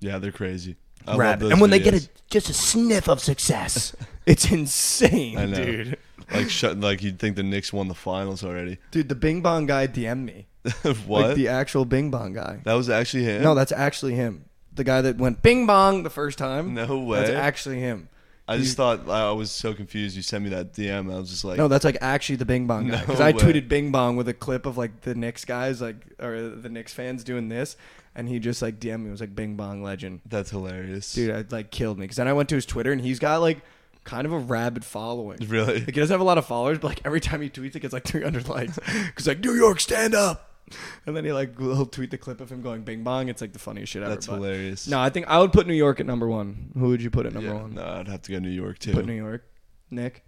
Yeah, 0.00 0.18
they're 0.18 0.32
crazy. 0.32 0.76
I 1.06 1.32
and 1.34 1.60
when 1.60 1.70
they 1.70 1.78
get 1.78 1.94
a, 1.94 2.08
just 2.30 2.50
a 2.50 2.52
sniff 2.52 3.08
of 3.08 3.20
success, 3.20 3.94
it's 4.26 4.50
insane, 4.50 5.38
I 5.38 5.46
know. 5.46 5.64
dude. 5.64 5.98
like 6.32 6.50
shut, 6.50 6.80
like 6.80 7.02
you'd 7.02 7.18
think 7.18 7.36
the 7.36 7.42
Knicks 7.42 7.72
won 7.72 7.88
the 7.88 7.94
finals 7.94 8.42
already. 8.42 8.78
Dude, 8.90 9.08
the 9.08 9.14
Bing 9.14 9.40
Bong 9.40 9.66
guy 9.66 9.86
DM'd 9.86 10.26
me. 10.26 10.46
what? 11.06 11.28
Like 11.28 11.36
the 11.36 11.48
actual 11.48 11.84
Bing 11.84 12.10
Bong 12.10 12.32
guy. 12.32 12.60
that 12.64 12.74
was 12.74 12.90
actually 12.90 13.24
him. 13.24 13.42
No, 13.42 13.54
that's 13.54 13.72
actually 13.72 14.14
him. 14.14 14.46
The 14.72 14.84
guy 14.84 15.00
that 15.00 15.16
went 15.16 15.42
Bing 15.42 15.66
Bong 15.66 16.02
the 16.02 16.10
first 16.10 16.38
time. 16.38 16.74
no 16.74 16.98
way. 16.98 17.20
That's 17.20 17.30
actually 17.30 17.78
him. 17.80 18.08
I 18.48 18.58
just 18.58 18.76
thought 18.76 19.08
I 19.08 19.32
was 19.32 19.50
so 19.50 19.74
confused. 19.74 20.14
You 20.16 20.22
sent 20.22 20.44
me 20.44 20.50
that 20.50 20.72
DM. 20.72 21.12
I 21.12 21.18
was 21.18 21.30
just 21.30 21.44
like, 21.44 21.58
No, 21.58 21.66
that's 21.68 21.84
like 21.84 21.98
actually 22.00 22.36
the 22.36 22.44
Bing 22.44 22.66
Bong 22.66 22.88
guy. 22.88 22.96
No 23.00 23.00
Because 23.00 23.20
I 23.20 23.32
way. 23.32 23.38
tweeted 23.38 23.68
Bing 23.68 23.90
Bong 23.90 24.16
with 24.16 24.28
a 24.28 24.34
clip 24.34 24.66
of 24.66 24.78
like 24.78 25.00
the 25.00 25.14
Knicks 25.14 25.44
guys, 25.44 25.80
like 25.80 25.96
or 26.20 26.48
the 26.50 26.68
Knicks 26.68 26.92
fans 26.94 27.24
doing 27.24 27.48
this, 27.48 27.76
and 28.14 28.28
he 28.28 28.38
just 28.38 28.62
like 28.62 28.78
DM'd 28.78 29.00
me. 29.02 29.08
It 29.08 29.10
was 29.12 29.20
like 29.20 29.34
Bing 29.34 29.56
Bong 29.56 29.82
legend, 29.82 30.20
that's 30.26 30.50
hilarious, 30.50 31.12
dude. 31.12 31.30
It 31.30 31.50
like 31.52 31.70
killed 31.70 31.98
me. 31.98 32.04
Because 32.04 32.16
then 32.18 32.28
I 32.28 32.32
went 32.34 32.48
to 32.50 32.54
his 32.54 32.66
Twitter, 32.66 32.92
and 32.92 33.00
he's 33.00 33.18
got 33.18 33.40
like 33.40 33.58
kind 34.04 34.24
of 34.24 34.32
a 34.32 34.38
rabid 34.38 34.84
following. 34.84 35.38
Really? 35.48 35.80
Like 35.80 35.86
he 35.86 35.92
doesn't 36.00 36.14
have 36.14 36.20
a 36.20 36.24
lot 36.24 36.38
of 36.38 36.46
followers, 36.46 36.78
but 36.78 36.88
like 36.88 37.00
every 37.04 37.20
time 37.20 37.42
he 37.42 37.50
tweets, 37.50 37.74
it 37.74 37.80
gets 37.80 37.92
like 37.92 38.04
300 38.04 38.48
likes. 38.48 38.78
Because 39.06 39.26
like 39.26 39.40
New 39.40 39.54
York, 39.54 39.80
stand 39.80 40.14
up. 40.14 40.45
And 41.06 41.16
then 41.16 41.24
he 41.24 41.32
like 41.32 41.56
he'll 41.58 41.86
tweet 41.86 42.10
the 42.10 42.18
clip 42.18 42.40
of 42.40 42.50
him 42.50 42.60
going 42.62 42.82
Bing 42.82 43.04
Bong. 43.04 43.28
It's 43.28 43.40
like 43.40 43.52
the 43.52 43.58
funniest 43.58 43.92
shit 43.92 44.02
ever. 44.02 44.10
That's 44.10 44.26
but- 44.26 44.34
hilarious. 44.36 44.88
No, 44.88 44.98
I 45.00 45.10
think 45.10 45.26
I 45.28 45.38
would 45.38 45.52
put 45.52 45.66
New 45.68 45.74
York 45.74 46.00
at 46.00 46.06
number 46.06 46.26
one. 46.26 46.72
Who 46.76 46.88
would 46.88 47.00
you 47.02 47.10
put 47.10 47.24
at 47.26 47.32
number 47.32 47.50
Yeah, 47.50 47.62
one? 47.62 47.74
No, 47.74 47.84
I'd 47.84 48.08
have 48.08 48.22
to 48.22 48.32
go 48.32 48.38
New 48.40 48.48
York 48.50 48.78
too. 48.80 48.92
Put 48.92 49.06
New 49.06 49.14
York. 49.14 49.44
Nick. 49.90 50.24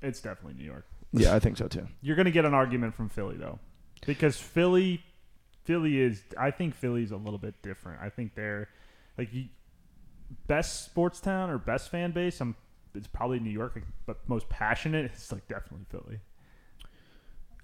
It's 0.00 0.20
definitely 0.20 0.58
New 0.58 0.64
York. 0.68 0.86
Yeah, 1.12 1.34
I 1.34 1.38
think 1.38 1.56
so 1.58 1.68
too. 1.68 1.86
You're 2.00 2.16
gonna 2.16 2.30
get 2.30 2.44
an 2.44 2.54
argument 2.54 2.94
from 2.94 3.08
Philly 3.08 3.36
though. 3.36 3.58
because 4.06 4.36
Philly, 4.38 5.02
Philly 5.64 6.00
is. 6.00 6.22
I 6.38 6.50
think 6.50 6.74
Philly's 6.74 7.10
a 7.10 7.16
little 7.16 7.38
bit 7.38 7.60
different. 7.62 8.00
I 8.02 8.08
think 8.08 8.34
they're 8.34 8.68
like 9.18 9.32
you, 9.32 9.48
best 10.46 10.84
sports 10.86 11.20
town 11.20 11.50
or 11.50 11.58
best 11.58 11.90
fan 11.90 12.12
base. 12.12 12.40
I'm. 12.40 12.56
It's 12.94 13.06
probably 13.06 13.38
New 13.40 13.50
York, 13.50 13.80
but 14.06 14.26
most 14.28 14.48
passionate. 14.48 15.04
It's 15.06 15.30
like 15.32 15.46
definitely 15.48 15.86
Philly. 15.90 16.20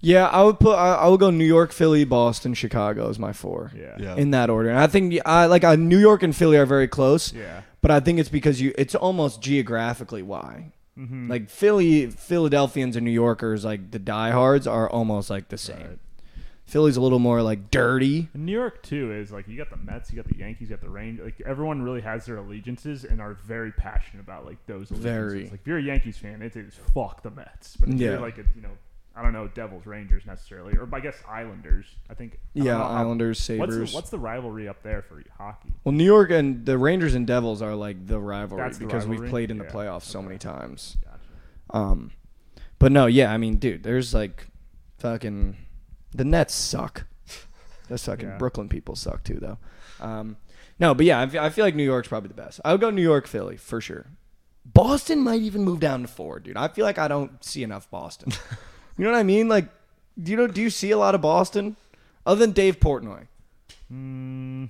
Yeah, 0.01 0.27
I 0.27 0.43
would 0.43 0.59
put. 0.59 0.75
I, 0.75 0.93
I 0.95 1.07
would 1.07 1.19
go 1.19 1.29
New 1.29 1.45
York, 1.45 1.71
Philly, 1.71 2.05
Boston, 2.05 2.53
Chicago 2.53 3.09
is 3.09 3.19
my 3.19 3.33
four. 3.33 3.71
Yeah. 3.75 3.95
Yeah. 3.99 4.15
In 4.15 4.31
that 4.31 4.49
order, 4.49 4.69
and 4.69 4.79
I 4.79 4.87
think 4.87 5.19
I 5.25 5.45
like 5.47 5.63
uh, 5.63 5.75
New 5.75 5.99
York 5.99 6.23
and 6.23 6.35
Philly 6.35 6.57
are 6.57 6.65
very 6.65 6.87
close, 6.87 7.33
Yeah. 7.33 7.61
but 7.81 7.91
I 7.91 7.99
think 7.99 8.19
it's 8.19 8.29
because 8.29 8.61
you. 8.61 8.73
It's 8.77 8.95
almost 8.95 9.41
geographically 9.41 10.21
why. 10.23 10.71
Mm-hmm. 10.97 11.29
Like 11.29 11.49
Philly, 11.49 12.07
Philadelphians 12.09 12.95
and 12.95 13.05
New 13.05 13.11
Yorkers, 13.11 13.63
like 13.65 13.91
the 13.91 13.99
diehards, 13.99 14.67
are 14.67 14.89
almost 14.89 15.29
like 15.29 15.49
the 15.49 15.57
same. 15.57 15.77
Right. 15.77 15.99
Philly's 16.65 16.97
a 16.97 17.01
little 17.01 17.19
more 17.19 17.41
like 17.41 17.71
dirty. 17.71 18.29
And 18.33 18.45
New 18.45 18.51
York 18.51 18.83
too 18.83 19.11
is 19.11 19.31
like 19.31 19.47
you 19.47 19.57
got 19.57 19.69
the 19.71 19.77
Mets, 19.77 20.11
you 20.11 20.15
got 20.21 20.29
the 20.31 20.37
Yankees, 20.37 20.69
you 20.69 20.75
got 20.75 20.81
the 20.83 20.89
Rangers. 20.89 21.25
Like 21.25 21.41
everyone 21.45 21.81
really 21.81 22.01
has 22.01 22.25
their 22.25 22.37
allegiances 22.37 23.05
and 23.05 23.19
are 23.19 23.33
very 23.33 23.71
passionate 23.71 24.21
about 24.21 24.45
like 24.45 24.57
those 24.67 24.91
allegiances. 24.91 25.03
Very. 25.03 25.43
Like 25.45 25.53
if 25.61 25.67
you're 25.67 25.79
a 25.79 25.81
Yankees 25.81 26.17
fan, 26.17 26.41
it 26.41 26.55
is 26.55 26.75
fuck 26.93 27.23
the 27.23 27.31
Mets. 27.31 27.75
But 27.77 27.89
if 27.89 27.95
Yeah. 27.95 28.11
you're 28.11 28.19
like 28.21 28.37
a 28.37 28.43
you 28.55 28.61
know, 28.61 28.69
I 29.19 29.21
don't 29.23 29.33
know, 29.33 29.49
Devils, 29.49 29.85
Rangers 29.85 30.23
necessarily, 30.25 30.77
or 30.77 30.87
I 30.93 31.01
guess 31.01 31.17
Islanders. 31.27 31.85
I 32.09 32.13
think. 32.13 32.35
I 32.35 32.37
Yeah, 32.53 32.77
know 32.77 32.83
Islanders, 32.83 33.37
What's 33.37 33.43
Sabres. 33.73 33.91
the, 33.91 33.95
what's 33.95 34.09
the 34.09 34.17
rivalry 34.19 34.69
up 34.69 34.81
there 34.81 35.01
for 35.01 35.21
hockey? 35.37 35.73
well, 35.83 35.91
New 35.91 36.05
York 36.05 36.31
and 36.31 36.65
the 36.65 36.77
Rangers 36.77 37.15
and 37.15 37.27
Devils 37.27 37.61
are 37.61 37.75
like 37.75 38.07
the 38.07 38.19
rivalry 38.19 38.69
the 38.71 38.79
because 38.79 39.05
we've 39.05 39.29
played 39.29 39.51
in 39.51 39.57
the 39.57 39.65
Yeah. 39.65 39.71
playoffs 39.71 40.03
so 40.03 40.21
many 40.21 40.37
times. 40.37 40.95
Gotcha. 41.03 41.19
Um, 41.77 42.11
but 42.79 42.91
no, 42.93 43.07
yeah, 43.07 43.31
I 43.33 43.37
mean, 43.37 43.57
dude, 43.57 43.83
there's 43.83 44.13
like 44.13 44.47
fucking 44.99 45.57
the 46.15 46.23
Nets 46.23 46.53
suck. 46.55 47.05
The 47.89 47.97
fucking 47.97 48.29
Yeah. 48.29 48.37
Brooklyn 48.37 48.69
people 48.69 48.95
suck 48.95 49.23
too, 49.23 49.39
though. 49.41 49.57
Um, 49.99 50.37
no, 50.79 50.93
but 50.93 51.05
yeah, 51.05 51.19
I 51.41 51.49
feel 51.49 51.65
like 51.65 51.75
New 51.75 51.83
York's 51.83 52.07
probably 52.07 52.29
the 52.29 52.35
best. 52.35 52.61
I 52.63 52.71
would 52.71 52.79
go 52.79 52.89
New 52.89 53.01
York, 53.01 53.27
Philly 53.27 53.57
for 53.57 53.81
sure. 53.81 54.05
Boston 54.63 55.19
might 55.23 55.41
even 55.41 55.63
move 55.63 55.79
down 55.79 56.03
to 56.03 56.07
four, 56.07 56.39
dude. 56.39 56.55
I 56.55 56.67
feel 56.67 56.85
like 56.85 56.97
I 56.99 57.07
don't 57.07 57.43
see 57.43 57.63
enough 57.63 57.89
Boston. 57.91 58.31
you 58.99 59.05
know 59.05 59.11
what 59.11 59.19
I 59.19 59.23
mean? 59.23 59.47
Like, 59.47 59.67
do 60.21 60.31
you 60.31 60.37
know? 60.37 60.47
Do 60.47 60.61
you 60.61 60.69
see 60.69 60.91
a 60.91 60.97
lot 60.97 61.15
of 61.15 61.21
Boston 61.21 61.75
other 62.25 62.39
than 62.41 62.51
Dave 62.51 62.79
Portnoy? 62.79 63.27
Mm, 63.91 64.69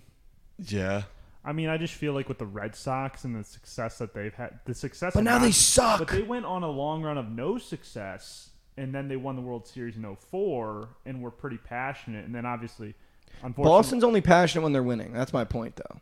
Yeah. 0.59 1.03
I 1.43 1.53
mean, 1.53 1.69
I 1.69 1.77
just 1.77 1.93
feel 1.93 2.11
like 2.13 2.27
with 2.27 2.37
the 2.37 2.45
Red 2.45 2.75
Sox 2.75 3.23
and 3.23 3.33
the 3.33 3.43
success 3.45 3.97
that 3.99 4.13
they've 4.13 4.33
had, 4.33 4.59
the 4.65 4.73
success. 4.73 5.13
But 5.15 5.23
now 5.23 5.37
not- 5.37 5.43
they 5.45 5.51
suck. 5.51 5.99
But 5.99 6.09
they 6.09 6.21
went 6.21 6.45
on 6.45 6.63
a 6.63 6.69
long 6.69 7.01
run 7.01 7.17
of 7.17 7.29
no 7.31 7.57
success, 7.57 8.49
and 8.77 8.93
then 8.93 9.07
they 9.07 9.15
won 9.15 9.35
the 9.37 9.41
World 9.41 9.65
Series 9.65 9.95
in 9.95 10.03
04 10.03 10.89
and 11.05 11.21
were 11.21 11.31
pretty 11.31 11.57
passionate. 11.57 12.25
And 12.25 12.35
then 12.35 12.45
obviously, 12.45 12.93
unfortunately, 13.41 13.63
Boston's 13.69 14.03
only 14.03 14.21
passionate 14.21 14.63
when 14.63 14.73
they're 14.73 14.83
winning. 14.83 15.13
That's 15.13 15.31
my 15.33 15.45
point, 15.45 15.77
though. 15.77 15.99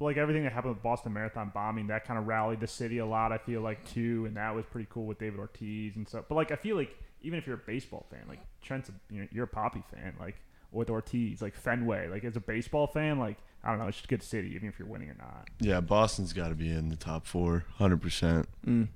like 0.00 0.16
everything 0.16 0.44
that 0.44 0.52
happened 0.52 0.74
with 0.74 0.82
Boston 0.82 1.12
Marathon 1.12 1.50
bombing, 1.52 1.88
that 1.88 2.04
kind 2.06 2.18
of 2.18 2.26
rallied 2.26 2.60
the 2.60 2.66
city 2.68 2.98
a 2.98 3.06
lot. 3.06 3.30
I 3.30 3.38
feel 3.38 3.60
like 3.60 3.84
too, 3.84 4.24
and 4.26 4.36
that 4.36 4.54
was 4.54 4.64
pretty 4.64 4.86
cool 4.90 5.06
with 5.06 5.18
David 5.18 5.38
Ortiz 5.40 5.96
and 5.96 6.08
stuff. 6.08 6.24
But 6.28 6.36
like, 6.36 6.50
I 6.52 6.56
feel 6.56 6.76
like 6.76 6.96
even 7.22 7.38
if 7.38 7.46
you're 7.46 7.56
a 7.56 7.66
baseball 7.66 8.06
fan, 8.10 8.20
like 8.28 8.40
Trent's, 8.62 8.88
a, 8.88 8.92
you 9.10 9.22
know, 9.22 9.28
you're 9.32 9.44
a 9.44 9.48
Poppy 9.48 9.82
fan, 9.92 10.14
like 10.20 10.36
with 10.72 10.90
Ortiz, 10.90 11.42
like 11.42 11.54
Fenway, 11.54 12.08
like 12.08 12.24
as 12.24 12.36
a 12.36 12.40
baseball 12.40 12.86
fan, 12.86 13.18
like 13.18 13.36
I 13.64 13.70
don't 13.70 13.80
know, 13.80 13.88
it's 13.88 13.96
just 13.96 14.06
a 14.06 14.08
good 14.08 14.22
city, 14.22 14.52
even 14.54 14.68
if 14.68 14.78
you're 14.78 14.88
winning 14.88 15.10
or 15.10 15.16
not. 15.18 15.48
Yeah. 15.60 15.80
Boston's 15.80 16.32
got 16.32 16.48
to 16.48 16.54
be 16.54 16.70
in 16.70 16.88
the 16.88 16.96
top 16.96 17.26
four, 17.26 17.64
hundred 17.76 18.00
percent. 18.02 18.48
Mm. 18.66 18.88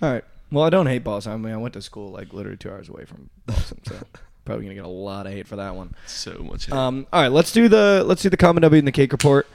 All 0.00 0.12
right. 0.12 0.24
Well, 0.50 0.64
I 0.64 0.70
don't 0.70 0.86
hate 0.86 1.02
Boston. 1.02 1.32
I 1.32 1.36
mean, 1.36 1.54
I 1.54 1.56
went 1.56 1.74
to 1.74 1.82
school 1.82 2.10
like 2.10 2.32
literally 2.32 2.58
two 2.58 2.70
hours 2.70 2.88
away 2.88 3.06
from 3.06 3.30
Boston, 3.46 3.80
so 3.86 3.96
probably 4.44 4.64
gonna 4.64 4.74
get 4.74 4.84
a 4.84 4.88
lot 4.88 5.26
of 5.26 5.32
hate 5.32 5.46
for 5.46 5.56
that 5.56 5.74
one. 5.74 5.94
So 6.06 6.32
much. 6.42 6.66
hate. 6.66 6.74
Um, 6.74 7.06
all 7.12 7.22
right, 7.22 7.32
let's 7.32 7.52
do 7.52 7.68
the 7.68 8.04
let's 8.06 8.20
do 8.22 8.28
the 8.28 8.36
common 8.36 8.62
W 8.62 8.78
and 8.78 8.86
the 8.86 8.92
cake 8.92 9.12
report. 9.12 9.46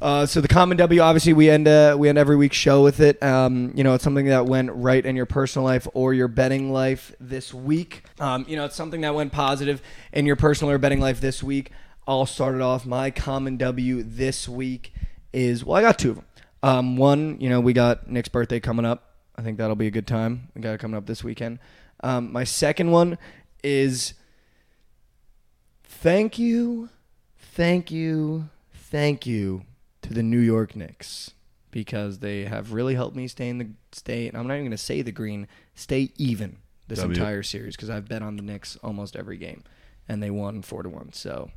Uh, 0.00 0.26
so 0.26 0.42
the 0.42 0.48
common 0.48 0.76
W, 0.76 1.00
obviously, 1.00 1.32
we 1.32 1.48
end 1.48 1.66
uh, 1.66 1.96
we 1.98 2.08
end 2.08 2.18
every 2.18 2.36
week's 2.36 2.56
show 2.56 2.82
with 2.82 3.00
it. 3.00 3.22
Um, 3.22 3.72
you 3.74 3.82
know, 3.82 3.94
it's 3.94 4.04
something 4.04 4.26
that 4.26 4.44
went 4.44 4.70
right 4.72 5.04
in 5.04 5.16
your 5.16 5.24
personal 5.24 5.64
life 5.64 5.88
or 5.94 6.12
your 6.12 6.28
betting 6.28 6.70
life 6.70 7.14
this 7.18 7.54
week. 7.54 8.02
Um, 8.20 8.44
you 8.46 8.56
know, 8.56 8.66
it's 8.66 8.76
something 8.76 9.00
that 9.00 9.14
went 9.14 9.32
positive 9.32 9.80
in 10.12 10.26
your 10.26 10.36
personal 10.36 10.70
or 10.70 10.78
betting 10.78 11.00
life 11.00 11.20
this 11.20 11.42
week. 11.42 11.70
I'll 12.06 12.26
start 12.26 12.54
it 12.54 12.60
off. 12.60 12.84
My 12.84 13.10
common 13.10 13.56
W 13.56 14.02
this 14.02 14.46
week 14.46 14.92
is 15.32 15.64
well, 15.64 15.76
I 15.76 15.80
got 15.80 15.98
two 15.98 16.10
of 16.10 16.16
them. 16.16 16.26
Um, 16.62 16.96
one, 16.98 17.40
you 17.40 17.48
know, 17.48 17.60
we 17.60 17.72
got 17.72 18.10
Nick's 18.10 18.28
birthday 18.28 18.60
coming 18.60 18.84
up. 18.84 19.14
I 19.34 19.42
think 19.42 19.56
that'll 19.56 19.76
be 19.76 19.86
a 19.86 19.90
good 19.90 20.06
time. 20.06 20.48
We 20.54 20.60
got 20.60 20.74
it 20.74 20.80
coming 20.80 20.96
up 20.96 21.06
this 21.06 21.24
weekend. 21.24 21.58
Um, 22.02 22.32
my 22.32 22.44
second 22.44 22.90
one 22.90 23.16
is 23.64 24.12
thank 25.84 26.38
you, 26.38 26.90
thank 27.38 27.90
you, 27.90 28.50
thank 28.74 29.26
you 29.26 29.64
to 30.06 30.14
the 30.14 30.22
New 30.22 30.40
York 30.40 30.76
Knicks 30.76 31.32
because 31.70 32.20
they 32.20 32.44
have 32.44 32.72
really 32.72 32.94
helped 32.94 33.16
me 33.16 33.28
stay 33.28 33.48
in 33.48 33.58
the 33.58 33.68
stay. 33.92 34.28
I'm 34.28 34.46
not 34.46 34.54
even 34.54 34.64
going 34.64 34.70
to 34.70 34.78
say 34.78 35.02
the 35.02 35.12
green, 35.12 35.48
stay 35.74 36.10
even 36.16 36.58
this 36.88 37.00
W. 37.00 37.14
entire 37.14 37.42
series 37.42 37.76
because 37.76 37.90
I've 37.90 38.08
bet 38.08 38.22
on 38.22 38.36
the 38.36 38.42
Knicks 38.42 38.76
almost 38.82 39.16
every 39.16 39.36
game, 39.36 39.64
and 40.08 40.22
they 40.22 40.30
won 40.30 40.62
four 40.62 40.82
to 40.82 40.88
one. 40.88 41.12
So 41.12 41.50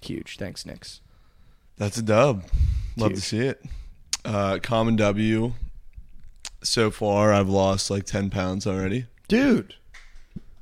huge, 0.00 0.36
thanks 0.38 0.64
Knicks. 0.64 1.00
That's 1.76 1.98
a 1.98 2.02
dub. 2.02 2.44
Love 2.96 3.12
to 3.12 3.20
see 3.20 3.40
it. 3.40 3.62
Uh, 4.24 4.58
common 4.62 4.96
W. 4.96 5.52
So 6.64 6.90
far, 6.90 7.32
I've 7.32 7.48
lost 7.48 7.90
like 7.90 8.04
ten 8.04 8.30
pounds 8.30 8.66
already. 8.66 9.06
Dude, 9.28 9.74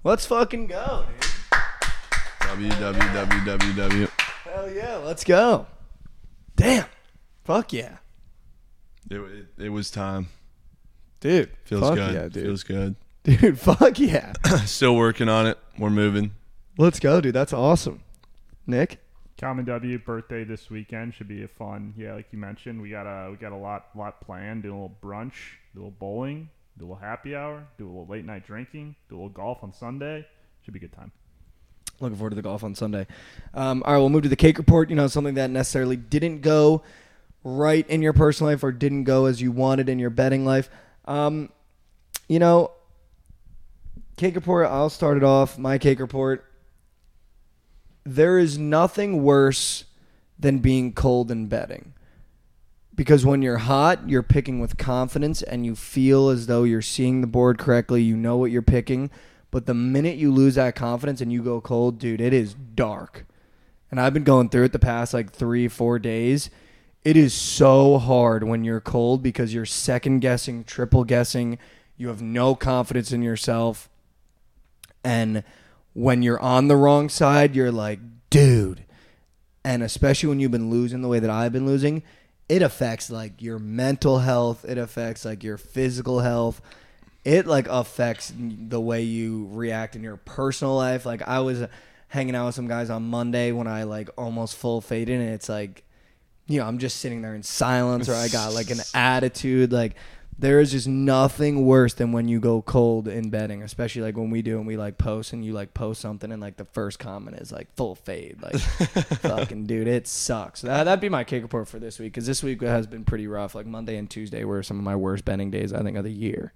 let's 0.05 0.27
fucking 0.27 0.67
go, 0.67 1.07
dude. 1.09 1.31
W 2.41 2.69
W 2.69 3.13
W 3.13 3.45
W 3.45 3.73
W. 3.75 4.09
Hell 4.45 4.71
yeah, 4.71 4.97
let's 4.97 5.25
go. 5.25 5.67
Damn, 6.55 6.87
fuck 7.47 7.73
yeah, 7.73 7.97
It, 9.11 9.17
it, 9.19 9.47
it 9.65 9.69
was 9.71 9.91
time. 9.91 10.29
dude. 11.21 11.51
Feels 11.65 11.83
fuck 11.83 11.95
good. 11.95 12.15
yeah, 12.15 12.23
dude. 12.29 12.45
Feels 12.45 12.63
good. 12.63 12.97
dude, 13.25 13.59
fuck 13.59 13.99
yeah. 13.99 14.33
Still 14.67 14.97
working 14.97 15.29
on 15.29 15.47
it. 15.47 15.59
We're 15.79 15.91
moving. 15.91 16.33
Let's 16.79 17.01
go, 17.01 17.21
dude. 17.21 17.35
That's 17.35 17.53
awesome. 17.53 18.03
Nick? 18.67 18.99
Common 19.39 19.65
W 19.67 19.99
birthday 19.99 20.45
this 20.45 20.71
weekend 20.71 21.15
should 21.15 21.29
be 21.29 21.43
a 21.43 21.49
fun. 21.49 21.93
Yeah, 21.97 22.15
like 22.15 22.27
you 22.33 22.39
mentioned, 22.39 22.81
we 22.81 22.89
got 22.91 23.03
a 23.07 23.31
we 23.31 23.37
got 23.37 23.53
a 23.53 23.57
lot 23.57 23.89
lot 23.95 24.21
planned. 24.23 24.63
Do 24.63 24.71
a 24.71 24.73
little 24.73 24.97
brunch, 25.03 25.35
do 25.75 25.81
a 25.81 25.83
little 25.83 25.91
bowling, 25.99 26.49
do 26.79 26.85
a 26.85 26.87
little 26.87 26.97
happy 27.03 27.35
hour, 27.37 27.67
do 27.77 27.85
a 27.87 27.89
little 27.89 28.07
late 28.07 28.25
night 28.25 28.47
drinking, 28.47 28.97
do 29.11 29.15
a 29.15 29.17
little 29.17 29.29
golf 29.29 29.59
on 29.63 29.75
Sunday. 29.75 30.27
Should 30.63 30.73
be 30.73 30.79
a 30.79 30.81
good 30.81 30.93
time. 30.95 31.13
Looking 32.01 32.17
forward 32.17 32.31
to 32.31 32.37
the 32.37 32.43
golf 32.43 32.65
on 32.65 32.75
Sunday. 32.75 33.07
Um, 33.55 33.83
all 33.85 33.93
right, 33.93 33.99
we'll 33.99 34.09
move 34.09 34.23
to 34.23 34.29
the 34.31 34.37
cake 34.37 34.57
report. 34.59 34.89
You 34.89 34.97
know, 34.97 35.07
something 35.07 35.35
that 35.35 35.51
necessarily 35.51 35.97
didn't 35.97 36.41
go 36.41 36.83
right 37.47 37.89
in 37.89 38.03
your 38.03 38.13
personal 38.13 38.51
life 38.51 38.65
or 38.65 38.73
didn't 38.73 39.05
go 39.05 39.27
as 39.27 39.41
you 39.41 39.53
wanted 39.53 39.89
in 39.89 40.01
your 40.01 40.11
betting 40.11 40.45
life. 40.45 40.69
Um, 41.05 41.51
you 42.29 42.41
know, 42.41 42.73
cake 44.17 44.35
report, 44.35 44.67
I'll 44.67 44.91
start 44.91 45.17
it 45.17 45.23
off. 45.23 45.57
My 45.57 45.79
cake 45.79 46.01
report. 46.01 46.45
There 48.03 48.37
is 48.39 48.59
nothing 48.59 49.23
worse 49.23 49.85
than 50.37 50.59
being 50.59 50.93
cold 50.93 51.31
in 51.31 51.47
betting. 51.47 51.95
Because 52.97 53.25
when 53.25 53.43
you're 53.43 53.59
hot, 53.59 54.09
you're 54.09 54.25
picking 54.25 54.59
with 54.59 54.77
confidence 54.77 55.41
and 55.41 55.65
you 55.65 55.77
feel 55.77 56.31
as 56.31 56.49
though 56.49 56.65
you're 56.65 56.83
seeing 56.83 57.21
the 57.21 57.27
board 57.29 57.59
correctly. 57.59 58.03
You 58.03 58.17
know 58.17 58.37
what 58.37 58.51
you're 58.51 58.63
picking. 58.63 59.09
But 59.53 59.67
the 59.67 59.75
minute 59.75 60.17
you 60.17 60.33
lose 60.33 60.57
that 60.57 60.75
confidence 60.75 61.21
and 61.21 61.33
you 61.33 61.45
go 61.45 61.61
cold, 61.61 62.01
dude, 62.01 62.21
it 62.21 62.33
is 62.33 62.55
dark. 62.55 63.25
And 63.91 64.01
I've 64.01 64.15
been 64.15 64.25
going 64.25 64.49
through 64.49 64.65
it 64.65 64.73
the 64.73 64.81
past 64.81 65.15
like 65.15 65.31
three, 65.31 65.69
four 65.69 66.01
days. 66.01 66.51
It 67.07 67.17
is 67.17 67.33
so 67.33 67.99
hard 67.99 68.43
when 68.43 68.65
you're 68.65 68.81
cold 68.81 69.23
because 69.23 69.55
you're 69.55 69.65
second 69.65 70.19
guessing, 70.19 70.65
triple 70.65 71.05
guessing. 71.05 71.57
You 71.97 72.09
have 72.09 72.21
no 72.21 72.57
confidence 72.57 73.13
in 73.13 73.23
yourself. 73.23 73.89
And 75.05 75.45
when 75.93 76.25
you're 76.25 76.41
on 76.41 76.67
the 76.67 76.75
wrong 76.75 77.09
side, 77.09 77.55
you're 77.55 77.71
like, 77.71 78.01
dude. 78.29 78.83
And 79.65 79.85
especially 79.85 80.31
when 80.31 80.41
you've 80.41 80.51
been 80.51 80.69
losing 80.69 81.01
the 81.01 81.07
way 81.07 81.21
that 81.21 81.31
I've 81.31 81.53
been 81.53 81.65
losing, 81.65 82.03
it 82.49 82.61
affects 82.61 83.09
like 83.09 83.41
your 83.41 83.61
mental 83.61 84.19
health. 84.19 84.65
It 84.65 84.77
affects 84.77 85.25
like 85.25 85.45
your 85.45 85.59
physical 85.59 86.19
health. 86.19 86.61
It 87.25 87.47
like 87.47 87.69
affects 87.69 88.33
the 88.37 88.81
way 88.81 89.03
you 89.03 89.49
react 89.53 89.95
in 89.95 90.03
your 90.03 90.17
personal 90.17 90.75
life. 90.75 91.07
Like 91.07 91.23
I 91.23 91.39
was 91.39 91.69
hanging 92.09 92.35
out 92.35 92.47
with 92.47 92.57
some 92.57 92.67
guys 92.67 92.91
on 92.91 93.05
Monday 93.05 93.53
when 93.53 93.69
I 93.69 93.85
like 93.85 94.11
almost 94.19 94.57
full 94.57 94.81
faded, 94.81 95.21
and 95.21 95.31
it's 95.31 95.49
like, 95.49 95.85
you 96.47 96.61
know, 96.61 96.67
I'm 96.67 96.79
just 96.79 96.99
sitting 96.99 97.23
there 97.23 97.35
in 97.35 97.43
silence, 97.43 98.09
or 98.09 98.15
I 98.15 98.29
got 98.29 98.55
like 98.55 98.71
an 98.71 98.81
attitude. 98.95 99.73
Like 99.73 99.97
there 100.39 100.61
is 100.61 100.71
just 100.71 100.87
nothing 100.87 101.65
worse 101.65 101.95
than 101.95 102.13
when 102.13 102.29
you 102.29 102.41
go 102.41 102.61
cold 102.61 103.09
in 103.09 103.31
betting, 103.31 103.63
especially 103.63 104.03
like 104.03 104.17
when 104.17 104.31
we 104.31 104.43
do 104.43 104.59
and 104.59 104.67
we 104.67 104.77
like 104.77 104.99
post 104.99 105.33
and 105.33 105.45
you 105.45 105.53
like 105.53 105.73
post 105.73 106.01
something 106.01 106.31
and 106.31 106.43
like 106.43 106.57
the 106.57 106.65
first 106.65 106.99
comment 106.99 107.39
is 107.39 107.51
like 107.51 107.75
full 107.75 107.95
fade. 107.95 108.43
Like 108.43 108.59
fucking 108.59 109.67
dude, 109.67 109.89
it 109.89 110.07
sucks. 110.07 110.61
That, 110.61 110.85
that'd 110.85 111.01
be 111.01 111.09
my 111.09 111.25
kick 111.25 111.43
report 111.43 111.69
for 111.69 111.79
this 111.79 111.99
week 111.99 112.13
because 112.13 112.27
this 112.27 112.43
week 112.43 112.61
has 112.63 112.87
been 112.87 113.05
pretty 113.05 113.27
rough. 113.27 113.55
Like 113.55 113.67
Monday 113.67 113.97
and 113.97 114.11
Tuesday 114.11 114.45
were 114.45 114.63
some 114.63 114.79
of 114.79 114.85
my 114.85 114.97
worst 114.97 115.25
betting 115.25 115.51
days 115.51 115.73
I 115.73 115.83
think 115.83 115.97
of 115.97 116.05
the 116.05 116.13
year. 116.13 116.53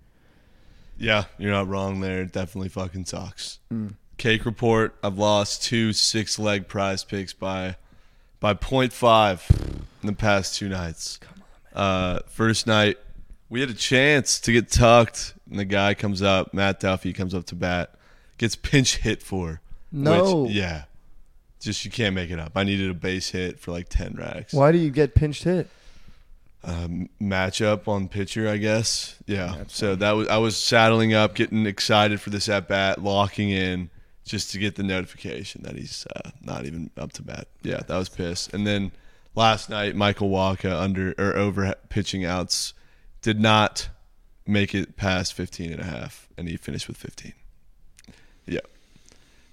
Yeah, 0.99 1.25
you're 1.39 1.53
not 1.53 1.67
wrong 1.67 2.01
there. 2.01 2.21
It 2.23 2.33
definitely 2.33 2.69
fucking 2.69 3.07
sucks. 3.07 3.61
Mm. 3.73 3.95
Cake 4.19 4.45
report. 4.45 4.95
I've 5.03 5.17
lost 5.17 5.63
two 5.63 5.95
six 5.95 6.39
leg 6.39 6.69
PrizePicks 6.69 7.39
by 7.39 7.77
by 8.41 8.55
0.5 8.55 9.83
in 10.03 10.07
the 10.07 10.13
past 10.13 10.57
two 10.57 10.69
nights. 10.69 11.21
Uh, 11.75 12.21
first 12.27 12.67
night, 12.67 12.99
we 13.49 13.61
had 13.61 13.71
a 13.71 13.75
chance 13.75 14.41
to 14.41 14.53
get 14.53 14.71
tucked, 14.71 15.35
and 15.49 15.59
the 15.59 15.65
guy 15.65 15.95
comes 15.95 16.23
up, 16.23 16.53
Matt 16.53 16.81
Duffy 16.81 17.13
comes 17.13 17.35
up 17.35 17.47
to 17.47 17.55
bat, 17.55 17.95
gets 18.39 18.57
pinch 18.57 18.97
hit 18.99 19.23
for. 19.23 19.61
No. 19.93 20.43
Which, 20.43 20.53
yeah. 20.53 20.85
Just 21.61 21.85
you 21.85 21.91
can't 21.91 22.15
make 22.15 22.31
it 22.31 22.39
up. 22.39 22.53
I 22.57 22.65
needed 22.65 22.91
a 22.91 22.95
base 22.95 23.31
hit 23.31 23.61
for 23.61 23.71
like 23.71 23.89
10 23.89 24.15
racks. 24.19 24.55
Why 24.55 24.73
do 24.73 24.79
you 24.79 24.91
get 24.91 25.15
pinched 25.15 25.45
hit? 25.45 25.69
um, 26.63 27.09
matchup 27.21 27.89
on 27.89 28.09
pitcher, 28.09 28.49
I 28.49 28.59
guess. 28.59 29.17
Yeah. 29.27 29.55
That's 29.57 29.77
so 29.77 29.97
that 29.97 30.13
was 30.13 30.29
I 30.29 30.39
was 30.39 30.57
saddling 30.57 31.15
up, 31.15 31.35
getting 31.35 31.67
excited 31.67 32.21
for 32.21 32.31
this 32.31 32.49
at 32.49 32.69
bat, 32.69 33.03
locking 33.03 33.51
in 33.51 33.91
just 34.31 34.53
to 34.53 34.59
get 34.59 34.77
the 34.77 34.83
notification 34.83 35.63
that 35.63 35.77
he's 35.77 36.07
uh, 36.15 36.31
not 36.43 36.65
even 36.65 36.91
up 36.97 37.13
to 37.13 37.23
bat. 37.23 37.49
Yeah, 37.63 37.81
that 37.87 37.97
was 37.97 38.09
pissed. 38.09 38.55
And 38.55 38.67
then 38.67 38.93
last 39.35 39.69
night, 39.69 39.97
Michael 39.97 40.29
Walker 40.29 40.71
under 40.71 41.15
or 41.19 41.37
over 41.37 41.75
pitching 41.89 42.25
outs 42.25 42.75
did 43.23 43.41
not 43.41 43.89
make 44.47 44.75
it 44.75 44.97
past 44.97 45.35
15 45.35 45.73
and 45.73 45.81
a 45.81 45.85
half, 45.85 46.29
and 46.39 46.49
he 46.49 46.57
finished 46.57 46.89
with 46.89 46.97
15. 46.97 47.33
Yeah. 48.47 48.61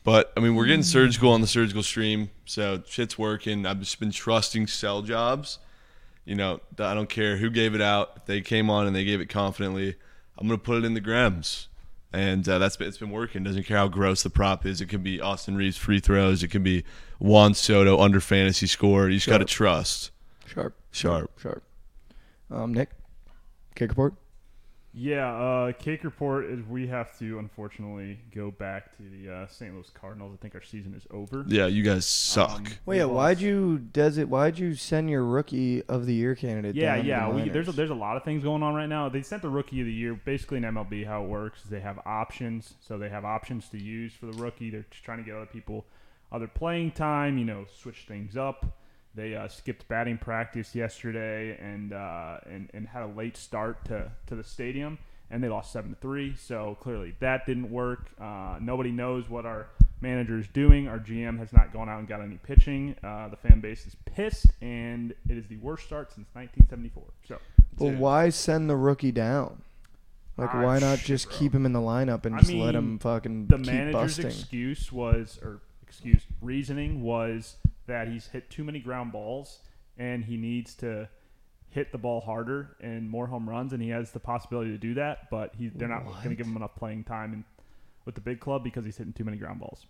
But 0.03 0.31
I 0.37 0.39
mean, 0.39 0.55
we're 0.55 0.65
getting 0.65 0.83
surgical 0.83 1.31
on 1.31 1.41
the 1.41 1.47
surgical 1.47 1.83
stream, 1.83 2.29
so 2.45 2.81
shit's 2.87 3.17
working. 3.17 3.65
I've 3.65 3.79
just 3.79 3.99
been 3.99 4.11
trusting 4.11 4.67
sell 4.67 5.01
jobs 5.01 5.59
you 6.27 6.35
know, 6.35 6.59
I 6.77 6.93
don't 6.93 7.09
care 7.09 7.37
who 7.37 7.49
gave 7.49 7.73
it 7.73 7.79
out. 7.79 8.11
If 8.17 8.25
they 8.25 8.41
came 8.41 8.69
on 8.69 8.85
and 8.85 8.93
they 8.93 9.05
gave 9.05 9.21
it 9.21 9.29
confidently, 9.29 9.95
I'm 10.37 10.45
gonna 10.45 10.57
put 10.57 10.79
it 10.79 10.85
in 10.85 10.93
the 10.93 10.99
grams, 10.99 11.69
and 12.13 12.47
uh, 12.47 12.57
that's 12.57 12.77
been, 12.77 12.87
it's 12.87 12.97
been 12.97 13.11
working. 13.11 13.43
Doesn't 13.43 13.63
care 13.63 13.77
how 13.77 13.87
gross 13.87 14.23
the 14.23 14.29
prop 14.29 14.65
is. 14.65 14.81
It 14.81 14.87
can 14.87 15.01
be 15.01 15.19
Austin 15.19 15.55
Reaves 15.55 15.77
free 15.77 15.99
throws. 15.99 16.43
It 16.43 16.49
can 16.49 16.63
be 16.63 16.83
Juan 17.19 17.53
Soto 17.53 17.99
under 17.99 18.19
fantasy 18.19 18.67
score. 18.67 19.09
You 19.09 19.17
just 19.17 19.27
got 19.27 19.39
to 19.39 19.45
trust. 19.45 20.11
Sharp. 20.45 20.75
Sharp. 20.91 21.31
Sharp. 21.39 21.63
Um, 22.49 22.73
Nick, 22.73 22.91
kick 23.75 23.89
report. 23.89 24.13
Yeah, 24.99 25.31
uh, 25.31 25.71
cake 25.73 26.03
report 26.03 26.45
is 26.45 26.65
we 26.65 26.87
have 26.87 27.15
to 27.19 27.37
unfortunately 27.37 28.17
go 28.33 28.49
back 28.49 28.97
to 28.97 29.03
the 29.03 29.31
uh, 29.31 29.47
St. 29.47 29.71
Louis 29.71 29.87
Cardinals. 29.91 30.33
I 30.33 30.41
think 30.41 30.55
our 30.55 30.63
season 30.63 30.95
is 30.95 31.05
over. 31.11 31.45
Yeah, 31.47 31.67
you 31.67 31.83
guys 31.83 32.07
suck. 32.07 32.49
Um, 32.49 32.63
Wait, 32.63 32.77
we 32.87 32.97
yeah, 32.97 33.05
why'd 33.05 33.39
you 33.39 33.77
does 33.77 34.17
it? 34.17 34.27
Why'd 34.27 34.57
you 34.57 34.73
send 34.73 35.11
your 35.11 35.23
rookie 35.23 35.83
of 35.83 36.07
the 36.07 36.15
year 36.15 36.33
candidate? 36.33 36.75
Yeah, 36.75 36.95
down 36.95 37.03
to 37.03 37.09
yeah. 37.09 37.29
the 37.29 37.35
We, 37.35 37.49
there's 37.49 37.67
a, 37.67 37.73
there's 37.73 37.91
a 37.91 37.95
lot 37.95 38.17
of 38.17 38.23
things 38.23 38.43
going 38.43 38.63
on 38.63 38.73
right 38.73 38.89
now. 38.89 39.07
They 39.07 39.21
sent 39.21 39.43
the 39.43 39.49
rookie 39.49 39.81
of 39.81 39.85
the 39.85 39.93
year. 39.93 40.15
Basically, 40.15 40.57
in 40.57 40.63
MLB, 40.63 41.05
how 41.05 41.23
it 41.23 41.27
works 41.27 41.63
is 41.63 41.69
they 41.69 41.81
have 41.81 41.99
options. 42.07 42.73
So 42.79 42.97
they 42.97 43.09
have 43.09 43.23
options 43.23 43.69
to 43.69 43.77
use 43.77 44.13
for 44.13 44.25
the 44.25 44.41
rookie. 44.41 44.71
They're 44.71 44.87
just 44.89 45.03
trying 45.03 45.19
to 45.19 45.23
get 45.23 45.35
other 45.35 45.45
people 45.45 45.85
other 46.31 46.47
playing 46.47 46.91
time. 46.91 47.37
You 47.37 47.45
know, 47.45 47.65
switch 47.71 48.05
things 48.07 48.35
up. 48.35 48.65
They 49.17 49.35
uh, 49.35 49.47
skipped 49.47 49.87
batting 49.87 50.19
practice 50.19 50.73
yesterday 50.75 51.57
and, 51.59 51.91
uh, 51.91 52.37
and 52.45 52.69
and 52.73 52.87
had 52.87 53.01
a 53.01 53.07
late 53.07 53.35
start 53.35 53.83
to, 53.85 54.11
to 54.27 54.35
the 54.35 54.43
stadium, 54.43 54.99
and 55.31 55.43
they 55.43 55.49
lost 55.49 55.73
seven 55.73 55.89
to 55.89 55.97
three. 55.99 56.35
So 56.35 56.77
clearly 56.79 57.15
that 57.19 57.45
didn't 57.47 57.71
work. 57.71 58.09
Uh, 58.21 58.57
nobody 58.61 58.91
knows 58.91 59.27
what 59.27 59.45
our 59.47 59.67
manager 60.01 60.37
is 60.37 60.47
doing. 60.47 60.87
Our 60.87 60.99
GM 60.99 61.39
has 61.39 61.51
not 61.51 61.73
gone 61.73 61.89
out 61.89 61.97
and 61.97 62.07
got 62.07 62.21
any 62.21 62.37
pitching. 62.37 62.95
Uh, 63.03 63.27
the 63.29 63.37
fan 63.37 63.59
base 63.59 63.87
is 63.87 63.95
pissed, 64.05 64.45
and 64.61 65.15
it 65.27 65.35
is 65.35 65.47
the 65.47 65.57
worst 65.57 65.85
start 65.87 66.11
since 66.13 66.27
1974. 66.33 67.03
So 67.27 67.39
But 67.77 67.85
Dude. 67.89 67.99
why 67.99 68.29
send 68.29 68.69
the 68.69 68.75
rookie 68.77 69.11
down? 69.11 69.63
Like, 70.37 70.53
Ah, 70.53 70.61
why 70.61 70.77
not 70.77 70.99
shit, 70.99 71.07
just 71.07 71.29
bro. 71.29 71.37
keep 71.39 71.55
him 71.55 71.65
in 71.65 71.73
the 71.73 71.79
lineup 71.79 72.27
and 72.27 72.35
I 72.35 72.39
just 72.41 72.53
let 72.53 72.75
him 72.75 72.99
fucking 72.99 73.47
the 73.47 73.57
keep 73.57 73.65
manager's 73.65 73.93
busting? 74.17 74.25
excuse 74.27 74.91
was, 74.91 75.39
or 75.41 75.61
excuse 75.81 76.21
reasoning 76.39 77.01
was 77.01 77.55
that 77.87 78.07
he's 78.07 78.27
hit 78.27 78.49
too 78.49 78.63
many 78.63 78.79
ground 78.79 79.11
balls 79.11 79.59
and 79.97 80.23
he 80.25 80.37
needs 80.37 80.75
to 80.75 81.09
hit 81.69 81.91
the 81.91 81.97
ball 81.97 82.21
harder 82.21 82.75
and 82.81 83.09
more 83.09 83.27
home 83.27 83.49
runs, 83.49 83.73
and 83.73 83.81
he 83.81 83.89
has 83.89 84.11
the 84.11 84.19
possibility 84.19 84.71
to 84.71 84.77
do 84.77 84.93
that, 84.93 85.29
but 85.29 85.53
he, 85.57 85.67
they're 85.69 85.87
not 85.87 86.05
going 86.05 86.29
to 86.29 86.35
give 86.35 86.47
him 86.47 86.55
enough 86.55 86.75
playing 86.75 87.03
time 87.03 87.33
in, 87.33 87.43
with 88.05 88.15
the 88.15 88.21
big 88.21 88.39
club 88.39 88.63
because 88.63 88.85
he's 88.85 88.95
hitting 88.97 89.11
too 89.13 89.23
many 89.25 89.37
ground 89.37 89.59
balls. 89.59 89.85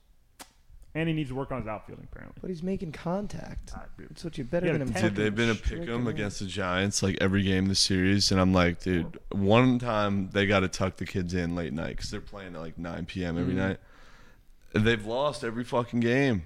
And 0.95 1.07
he 1.07 1.13
needs 1.13 1.29
to 1.29 1.35
work 1.35 1.51
on 1.51 1.59
his 1.59 1.67
outfielding, 1.67 2.07
apparently. 2.11 2.39
But 2.41 2.49
he's 2.49 2.63
making 2.63 2.93
contact. 2.93 3.71
Ah. 3.75 3.83
That's 3.99 4.23
what 4.23 4.37
you 4.39 4.43
better 4.45 4.65
Yeah, 4.65 4.73
than 4.77 4.87
him. 4.87 5.01
Dude, 5.01 5.15
they've 5.15 5.35
been 5.35 5.49
a 5.49 5.55
striking 5.55 5.85
pick 5.85 5.89
'em 5.93 6.07
against 6.07 6.39
the 6.39 6.47
Giants 6.47 7.03
like 7.03 7.17
every 7.21 7.43
game 7.43 7.67
this 7.67 7.79
series, 7.79 8.31
and 8.31 8.41
I'm 8.41 8.53
like, 8.53 8.81
dude, 8.81 9.19
one 9.31 9.77
time 9.77 10.29
they 10.31 10.47
got 10.47 10.61
to 10.61 10.67
tuck 10.67 10.97
the 10.97 11.05
kids 11.05 11.35
in 11.35 11.53
late 11.55 11.73
night 11.73 11.97
because 11.97 12.09
they're 12.09 12.21
playing 12.21 12.55
at 12.55 12.61
like 12.61 12.79
9 12.79 13.05
p.m. 13.05 13.37
every 13.37 13.53
Mhm. 13.53 13.57
night. 13.57 13.79
They've 14.73 15.05
lost 15.05 15.43
every 15.43 15.63
fucking 15.63 15.99
game. 15.99 16.43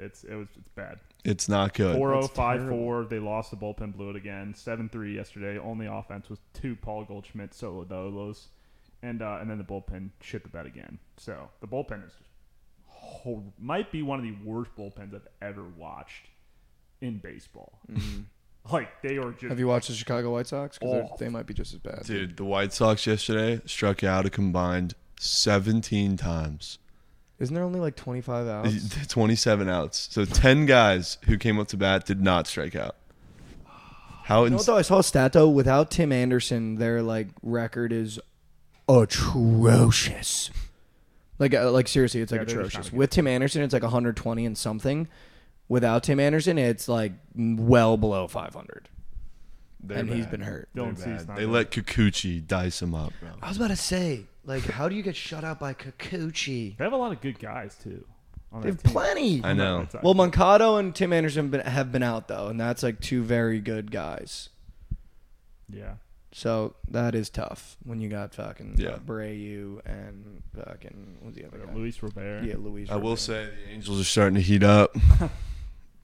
Yeah, 0.00 0.06
it's 0.06 0.24
it 0.24 0.34
was 0.34 0.48
it's 0.58 0.68
bad. 0.74 0.98
It's 1.24 1.48
not 1.48 1.74
good. 1.74 1.96
Four 1.96 2.08
zero 2.08 2.20
That's 2.22 2.32
five 2.32 2.60
terrible. 2.60 2.78
four. 2.78 3.04
They 3.04 3.18
lost 3.18 3.50
the 3.50 3.56
bullpen, 3.56 3.94
blew 3.94 4.10
it 4.10 4.16
again. 4.16 4.54
Seven 4.54 4.88
three 4.88 5.14
yesterday. 5.14 5.58
Only 5.58 5.86
offense 5.86 6.28
was 6.30 6.38
two 6.54 6.76
Paul 6.76 7.04
Goldschmidt 7.04 7.52
solo 7.54 7.84
dolos, 7.84 8.46
and 9.02 9.20
uh, 9.22 9.38
and 9.40 9.50
then 9.50 9.58
the 9.58 9.64
bullpen 9.64 10.10
shit 10.22 10.42
the 10.42 10.48
bed 10.48 10.66
again. 10.66 10.98
So 11.16 11.48
the 11.60 11.66
bullpen 11.68 12.04
is 12.06 12.12
just 12.12 12.30
hor- 12.86 13.42
might 13.58 13.92
be 13.92 14.02
one 14.02 14.18
of 14.18 14.24
the 14.24 14.34
worst 14.44 14.70
bullpens 14.76 15.14
I've 15.14 15.28
ever 15.42 15.64
watched 15.76 16.26
in 17.00 17.18
baseball. 17.18 17.78
like 18.72 18.88
they 19.02 19.16
are 19.18 19.32
just 19.32 19.44
Have 19.44 19.58
you 19.58 19.66
watched 19.68 19.88
the 19.88 19.94
Chicago 19.94 20.32
White 20.32 20.46
Sox? 20.46 20.78
Because 20.78 21.08
Oh. 21.12 21.16
they 21.18 21.28
might 21.28 21.46
be 21.46 21.54
just 21.54 21.72
as 21.74 21.80
bad. 21.80 22.04
Dude, 22.04 22.36
the 22.36 22.44
White 22.44 22.72
Sox 22.72 23.06
yesterday 23.06 23.60
struck 23.66 24.02
out 24.04 24.26
a 24.26 24.30
combined 24.30 24.94
17 25.18 26.16
times. 26.16 26.78
Isn't 27.40 27.54
there 27.54 27.64
only 27.64 27.80
like 27.80 27.96
25 27.96 28.46
outs? 28.66 29.06
27 29.08 29.68
outs. 29.68 30.08
So 30.12 30.24
10 30.24 30.66
guys 30.66 31.18
who 31.26 31.36
came 31.38 31.58
up 31.58 31.66
to 31.68 31.76
bat 31.76 32.06
did 32.06 32.20
not 32.22 32.46
strike 32.46 32.76
out. 32.76 32.94
How 34.24 34.44
You 34.44 34.50
know 34.50 34.56
ins- 34.58 34.66
what 34.68 34.74
though? 34.74 34.78
I 34.78 34.82
saw 34.82 34.98
a 34.98 35.02
stat 35.02 35.32
though. 35.32 35.48
Without 35.48 35.90
Tim 35.90 36.12
Anderson, 36.12 36.76
their 36.76 37.02
like 37.02 37.28
record 37.42 37.92
is 37.92 38.20
atrocious. 38.88 40.50
Like, 41.38 41.54
uh, 41.54 41.70
like 41.70 41.88
seriously, 41.88 42.20
it's 42.20 42.30
like 42.32 42.42
Yeah, 42.42 42.46
atrocious. 42.54 42.92
With 42.92 43.10
Tim 43.10 43.26
Anderson, 43.26 43.62
it's 43.62 43.72
like 43.72 43.82
120 43.82 44.44
and 44.46 44.56
something. 44.58 45.08
Without 45.68 46.02
Tim 46.02 46.20
Anderson, 46.20 46.58
it's 46.58 46.88
like 46.88 47.12
well 47.34 47.96
below 47.96 48.26
500. 48.28 48.88
They're 49.82 49.98
and 49.98 50.08
he's 50.10 50.24
bad. 50.26 50.30
been 50.30 50.40
hurt. 50.42 50.68
They're 50.74 50.84
Dylan 50.84 50.96
Cease 50.96 51.04
bad. 51.06 51.28
not 51.28 51.36
They 51.36 51.44
good. 51.44 51.50
let 51.52 51.70
Kikuchi 51.70 52.46
dice 52.46 52.82
him 52.82 52.94
up, 52.94 53.12
bro. 53.20 53.30
I 53.42 53.48
was 53.48 53.56
about 53.56 53.68
to 53.68 53.76
say, 53.76 54.24
like, 54.44 54.62
how 54.64 54.88
do 54.88 54.94
you 54.94 55.02
get 55.02 55.16
shut 55.16 55.42
out 55.44 55.58
by 55.58 55.74
Kikuchi? 55.74 56.76
They 56.76 56.84
have 56.84 56.92
a 56.92 56.96
lot 56.96 57.12
of 57.12 57.20
good 57.20 57.38
guys 57.38 57.76
too. 57.82 58.04
On 58.52 58.60
They 58.62 58.70
that 58.70 58.74
have 58.76 58.82
team. 58.82 58.92
plenty. 58.92 59.44
I 59.44 59.52
know. 59.52 59.78
Red 59.92 60.02
Well, 60.02 60.12
team. 60.12 60.16
Moncada 60.18 60.74
and 60.74 60.94
Tim 60.94 61.12
Anderson 61.12 61.48
been, 61.50 61.60
have 61.60 61.92
been 61.92 62.02
out 62.02 62.28
though, 62.28 62.48
and 62.48 62.60
that's 62.60 62.82
like 62.82 63.00
two 63.00 63.22
very 63.22 63.60
good 63.60 63.90
guys. 63.90 64.48
yeah. 65.68 65.94
So 66.32 66.76
that 66.88 67.16
is 67.16 67.28
tough 67.28 67.76
when 67.84 68.00
you 68.00 68.08
got 68.08 68.34
fucking 68.36 68.76
Yeah. 68.78 68.90
uh, 68.90 68.98
Brayu 68.98 69.80
and 69.84 70.42
fucking 70.54 71.16
what's 71.22 71.36
the 71.36 71.44
other 71.44 71.58
guy? 71.58 71.72
Luis 71.74 72.00
Robert. 72.02 72.44
Yeah, 72.44 72.54
Luis. 72.56 72.88
I 72.88 72.94
will 72.96 73.02
Robert. 73.10 73.16
say 73.18 73.46
the 73.66 73.72
Angels 73.72 74.00
are 74.00 74.04
starting 74.04 74.36
to 74.36 74.40
heat 74.40 74.62
up. 74.62 74.94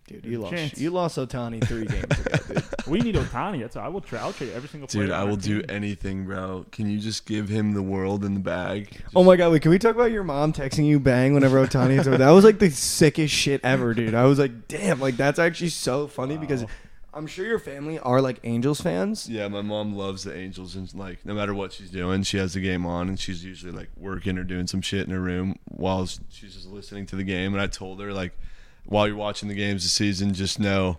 dude, 0.06 0.24
you 0.24 0.40
lost. 0.40 0.54
Chance. 0.54 0.78
You 0.78 0.90
lost 0.90 1.18
Ohtani 1.18 1.66
three 1.66 1.86
games 1.86 2.04
ago, 2.04 2.36
dude. 2.48 2.64
We 2.86 3.00
need 3.00 3.16
Ohtani. 3.16 3.60
That's 3.60 3.76
I 3.76 3.88
will 3.88 4.00
trade. 4.00 4.20
I'll 4.20 4.32
trade 4.32 4.52
every 4.54 4.68
single 4.68 4.86
player. 4.86 5.06
Dude, 5.06 5.12
I 5.12 5.22
our 5.22 5.26
will 5.26 5.36
do 5.36 5.62
anything, 5.68 6.24
bro. 6.24 6.66
Can 6.70 6.88
you 6.88 7.00
just 7.00 7.26
give 7.26 7.48
him 7.48 7.74
the 7.74 7.82
world 7.82 8.24
in 8.24 8.34
the 8.34 8.40
bag? 8.40 9.02
Oh 9.16 9.24
my 9.24 9.34
god, 9.34 9.50
wait, 9.50 9.62
can 9.62 9.72
we 9.72 9.78
talk 9.80 9.96
about 9.96 10.12
your 10.12 10.22
mom 10.22 10.52
texting 10.52 10.86
you 10.86 11.00
bang 11.00 11.34
whenever 11.34 11.66
Ohtani 11.66 11.98
is 11.98 12.06
over? 12.06 12.18
That 12.18 12.30
was 12.30 12.44
like 12.44 12.60
the 12.60 12.70
sickest 12.70 13.34
shit 13.34 13.60
ever, 13.64 13.92
dude. 13.92 14.14
I 14.14 14.26
was 14.26 14.38
like, 14.38 14.68
damn, 14.68 15.00
like 15.00 15.16
that's 15.16 15.40
actually 15.40 15.70
so 15.70 16.06
funny 16.06 16.36
because 16.36 16.64
I'm 17.16 17.26
sure 17.26 17.46
your 17.46 17.58
family 17.58 17.98
are 17.98 18.20
like 18.20 18.40
Angels 18.44 18.82
fans. 18.82 19.26
Yeah, 19.26 19.48
my 19.48 19.62
mom 19.62 19.96
loves 19.96 20.24
the 20.24 20.36
Angels, 20.36 20.76
and 20.76 20.94
like 20.94 21.24
no 21.24 21.32
matter 21.32 21.54
what 21.54 21.72
she's 21.72 21.90
doing, 21.90 22.22
she 22.24 22.36
has 22.36 22.52
the 22.52 22.60
game 22.60 22.84
on, 22.84 23.08
and 23.08 23.18
she's 23.18 23.42
usually 23.42 23.72
like 23.72 23.88
working 23.96 24.36
or 24.36 24.44
doing 24.44 24.66
some 24.66 24.82
shit 24.82 25.06
in 25.06 25.14
her 25.14 25.20
room 25.20 25.58
while 25.64 26.06
she's 26.06 26.54
just 26.54 26.66
listening 26.68 27.06
to 27.06 27.16
the 27.16 27.24
game. 27.24 27.54
And 27.54 27.62
I 27.62 27.68
told 27.68 28.00
her 28.00 28.12
like, 28.12 28.38
while 28.86 29.06
you're 29.06 29.16
watching 29.16 29.48
the 29.48 29.54
games 29.54 29.82
this 29.82 29.92
season, 29.92 30.32
just 30.34 30.58
know 30.58 30.98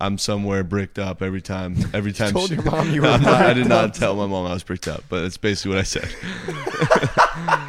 I'm 0.00 0.18
somewhere 0.18 0.64
bricked 0.64 0.98
up 0.98 1.22
every 1.22 1.42
time. 1.42 1.76
Every 1.94 2.12
time. 2.20 2.32
told 2.32 2.48
she- 2.48 2.54
your 2.56 2.64
mom 2.64 2.90
you 2.90 3.02
were 3.02 3.06
not- 3.18 3.24
I 3.26 3.52
did 3.54 3.68
not 3.68 3.94
tell 3.94 4.14
my 4.16 4.26
mom 4.26 4.46
I 4.46 4.52
was 4.54 4.62
bricked 4.62 4.88
up, 4.88 5.04
but 5.08 5.24
it's 5.24 5.36
basically 5.36 5.76
what 5.76 5.78
I 5.78 5.84
said. 5.84 6.08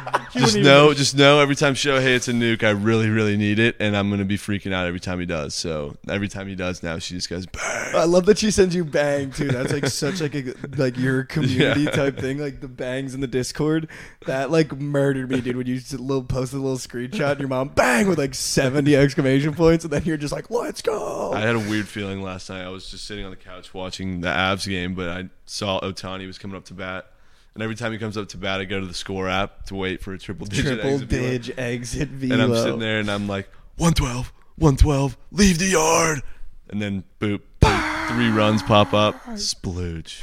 She 0.34 0.40
just 0.40 0.56
know, 0.56 0.86
even- 0.86 0.96
just 0.96 1.16
know 1.16 1.40
every 1.40 1.54
time 1.56 1.74
Shohei 1.74 2.02
hits 2.02 2.28
a 2.28 2.32
nuke, 2.32 2.62
I 2.64 2.70
really, 2.70 3.08
really 3.08 3.36
need 3.36 3.58
it, 3.58 3.76
and 3.78 3.96
I'm 3.96 4.10
gonna 4.10 4.24
be 4.24 4.36
freaking 4.36 4.72
out 4.72 4.86
every 4.86 5.00
time 5.00 5.20
he 5.20 5.26
does. 5.26 5.54
So 5.54 5.96
every 6.08 6.28
time 6.28 6.48
he 6.48 6.54
does 6.54 6.82
now, 6.82 6.98
she 6.98 7.14
just 7.14 7.30
goes, 7.30 7.46
"Bang." 7.46 7.94
I 7.94 8.04
love 8.04 8.26
that 8.26 8.38
she 8.38 8.50
sends 8.50 8.74
you 8.74 8.84
bang 8.84 9.30
too. 9.30 9.48
That's 9.48 9.72
like 9.72 9.86
such 9.88 10.20
like 10.20 10.34
a 10.34 10.54
like 10.76 10.96
your 10.98 11.24
community 11.24 11.82
Yeah. 11.82 11.90
type 11.90 12.18
thing. 12.18 12.38
Like 12.38 12.60
the 12.60 12.68
bangs 12.68 13.14
in 13.14 13.20
the 13.20 13.26
Discord. 13.28 13.88
That 14.26 14.50
like 14.50 14.72
murdered 14.76 15.30
me, 15.30 15.40
dude. 15.40 15.56
When 15.56 15.66
you 15.66 15.76
just 15.78 15.92
little 15.92 16.24
posted 16.24 16.58
a 16.58 16.62
little 16.62 16.78
screenshot, 16.78 17.30
and 17.32 17.40
your 17.40 17.48
mom 17.48 17.68
bang 17.68 18.08
with 18.08 18.18
like 18.18 18.34
seventy 18.34 18.96
exclamation 18.96 19.54
points, 19.54 19.84
and 19.84 19.92
then 19.92 20.02
you're 20.04 20.16
just 20.16 20.32
like, 20.32 20.50
let's 20.50 20.82
go. 20.82 21.32
I 21.32 21.40
had 21.40 21.54
a 21.54 21.60
weird 21.60 21.86
feeling 21.88 22.22
last 22.22 22.50
night. 22.50 22.62
I 22.64 22.68
was 22.70 22.90
just 22.90 23.06
sitting 23.06 23.24
on 23.24 23.30
the 23.30 23.36
couch 23.36 23.72
watching 23.72 24.20
the 24.20 24.28
Avs 24.28 24.68
game, 24.68 24.94
but 24.94 25.08
I 25.08 25.28
saw 25.46 25.80
Ohtani 25.80 26.26
was 26.26 26.38
coming 26.38 26.56
up 26.56 26.64
to 26.66 26.74
bat, 26.74 27.06
And 27.54 27.62
every 27.62 27.76
time 27.76 27.92
he 27.92 27.98
comes 27.98 28.16
up 28.16 28.28
to 28.30 28.36
bat, 28.36 28.60
I 28.60 28.64
go 28.64 28.80
to 28.80 28.86
the 28.86 28.94
score 28.94 29.28
app 29.28 29.66
to 29.66 29.74
wait 29.76 30.02
for 30.02 30.12
a 30.12 30.18
triple 30.18 30.46
digit 30.46 30.80
Triple 30.80 30.90
exit 30.90 31.08
velo. 31.08 31.22
dig 31.38 31.54
exit 31.56 32.08
velo. 32.08 32.34
And 32.34 32.42
I'm 32.42 32.54
sitting 32.56 32.78
there 32.80 32.98
and 32.98 33.08
I'm 33.10 33.28
like, 33.28 33.48
112, 33.76 34.32
112, 34.56 35.16
leave 35.30 35.58
the 35.58 35.66
yard. 35.66 36.22
And 36.70 36.82
then 36.82 37.04
boop, 37.20 37.40
boop 37.60 38.08
three 38.14 38.30
runs 38.30 38.62
pop 38.62 38.92
up. 38.92 39.14
Splooge. 39.34 40.20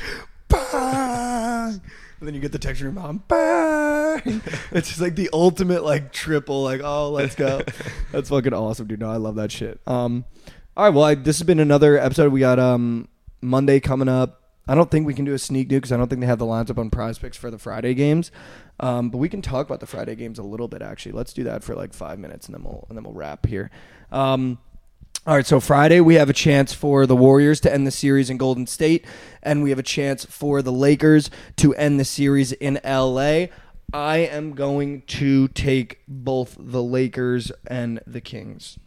Bang! 0.49 1.82
And 2.19 2.27
then 2.27 2.34
you 2.36 2.41
get 2.41 2.51
the 2.51 2.59
text 2.59 2.82
from 2.82 2.93
your 2.93 3.01
mom. 3.01 3.23
Bang! 3.27 3.71
It's 4.71 4.89
just 4.89 4.99
like 5.01 5.15
the 5.15 5.29
ultimate 5.32 5.84
like 5.84 6.11
triple. 6.11 6.63
Like 6.63 6.82
oh, 6.84 7.11
let's 7.11 7.34
go. 7.36 7.61
That's 8.11 8.29
fucking 8.29 8.53
awesome, 8.53 8.88
dude. 8.88 8.99
No, 8.99 9.09
I 9.09 9.15
love 9.15 9.36
that 9.36 9.51
shit. 9.51 9.79
Um, 9.88 10.25
all 10.75 10.84
right. 10.86 10.93
Well, 10.93 11.05
I, 11.05 11.15
this 11.15 11.39
has 11.39 11.45
been 11.47 11.59
another 11.61 11.97
episode. 11.97 12.32
We 12.34 12.41
got 12.41 12.59
um 12.59 13.07
Monday 13.41 13.79
coming 13.79 14.09
up. 14.09 14.40
I 14.68 14.76
don't 14.76 14.91
think 14.91 15.07
we 15.07 15.14
can 15.14 15.26
do 15.26 15.34
a 15.34 15.39
sneak 15.39 15.70
new 15.70 15.78
because 15.78 15.91
I 15.91 15.97
don't 15.97 16.07
think 16.07 16.22
they 16.22 16.28
have 16.28 16.39
the 16.39 16.45
lines 16.45 16.70
up 16.70 16.78
on 16.78 16.89
PrizePicks 16.89 17.36
for 17.36 17.49
the 17.49 17.57
Friday 17.57 17.93
games. 17.93 18.32
Um, 18.80 19.09
but 19.09 19.18
we 19.18 19.28
can 19.28 19.41
talk 19.41 19.66
about 19.66 19.80
the 19.80 19.88
Friday 19.88 20.16
games 20.16 20.39
a 20.39 20.43
little 20.43 20.68
bit. 20.68 20.82
Actually, 20.82 21.14
let's 21.14 21.34
do 21.34 21.43
that 21.43 21.64
for 21.64 21.76
like 21.76 21.93
five 21.93 22.20
minutes, 22.20 22.45
and 22.45 22.55
then 22.55 22.64
we'll 22.64 22.86
and 22.89 22.97
then 22.97 23.03
we'll 23.03 23.14
wrap 23.14 23.45
here. 23.45 23.72
Um, 24.12 24.59
all 25.28 25.36
right, 25.36 25.45
so 25.45 25.59
Friday 25.59 26.01
we 26.01 26.16
have 26.16 26.30
a 26.32 26.34
chance 26.34 26.74
for 26.74 27.05
the 27.05 27.16
Warriors 27.16 27.59
to 27.62 27.72
end 27.72 27.86
the 27.86 27.91
series 27.91 28.30
in 28.30 28.38
Golden 28.38 28.66
State, 28.66 29.05
and 29.43 29.62
we 29.62 29.70
have 29.70 29.78
a 29.78 29.84
chance 29.84 30.26
for 30.26 30.64
the 30.64 30.72
Lakers 30.72 31.30
to 31.57 31.76
end 31.76 31.99
the 31.99 32.05
series 32.05 32.51
in 32.53 32.80
LA. 32.84 33.45
I 33.93 34.18
am 34.18 34.53
going 34.53 35.01
to 35.03 35.47
take 35.49 35.99
both 36.07 36.55
the 36.57 36.82
Lakers 36.82 37.51
and 37.68 37.99
the 38.07 38.22
Kings. 38.22 38.80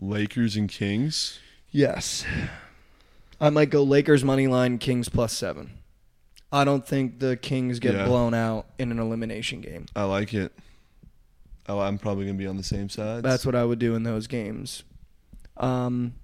Lakers 0.00 0.56
and 0.56 0.68
Kings. 0.68 1.38
Yes. 1.70 2.24
I 3.40 3.50
might 3.50 3.70
go 3.70 3.82
Lakers 3.82 4.24
money 4.24 4.46
line, 4.46 4.78
Kings 4.78 5.08
plus 5.08 5.32
seven. 5.32 5.70
I 6.50 6.64
don't 6.64 6.86
think 6.86 7.18
the 7.20 7.36
Kings 7.36 7.78
get 7.78 7.94
Yeah. 7.94 8.06
blown 8.06 8.34
out 8.34 8.66
in 8.78 8.90
an 8.90 8.98
elimination 8.98 9.60
game. 9.60 9.86
I 9.94 10.04
like 10.04 10.32
it. 10.34 10.52
Oh, 11.68 11.78
I'm 11.80 11.98
probably 11.98 12.24
going 12.24 12.36
to 12.36 12.42
be 12.42 12.46
on 12.48 12.56
the 12.56 12.62
same 12.62 12.88
side. 12.88 13.22
That's 13.22 13.44
what 13.44 13.54
I 13.54 13.64
would 13.64 13.78
do 13.78 13.94
in 13.94 14.02
those 14.02 14.26
games. 14.26 14.82
Um, 15.58 16.14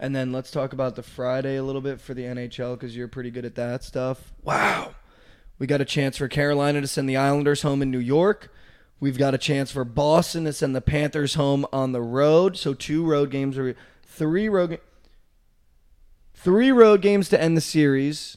and 0.00 0.14
then 0.14 0.32
let's 0.32 0.50
talk 0.50 0.72
about 0.72 0.96
the 0.96 1.02
Friday 1.02 1.56
a 1.56 1.62
little 1.62 1.80
bit 1.80 2.00
for 2.00 2.12
the 2.14 2.22
NHL 2.24 2.74
because 2.74 2.96
you're 2.96 3.06
pretty 3.08 3.30
good 3.30 3.44
at 3.44 3.54
that 3.54 3.84
stuff. 3.84 4.32
Wow. 4.42 4.94
We 5.60 5.68
got 5.68 5.80
a 5.80 5.84
chance 5.84 6.16
for 6.16 6.26
Carolina 6.26 6.80
to 6.80 6.88
send 6.88 7.08
the 7.08 7.16
Islanders 7.16 7.62
home 7.62 7.80
in 7.80 7.90
New 7.92 8.00
York. 8.00 8.52
We've 8.98 9.16
got 9.18 9.34
a 9.34 9.38
chance 9.38 9.70
for 9.70 9.84
Boston 9.84 10.44
to 10.44 10.52
send 10.52 10.74
the 10.74 10.80
Panthers 10.80 11.34
home 11.34 11.64
on 11.72 11.92
the 11.92 12.02
road. 12.02 12.56
So 12.56 12.74
two 12.74 13.04
road 13.06 13.30
games 13.30 13.56
or 13.56 13.76
three 14.04 14.48
road 14.48 14.70
ga- 14.70 14.76
three 16.44 16.70
road 16.70 17.00
games 17.00 17.28
to 17.30 17.40
end 17.40 17.56
the 17.56 17.60
series, 17.62 18.36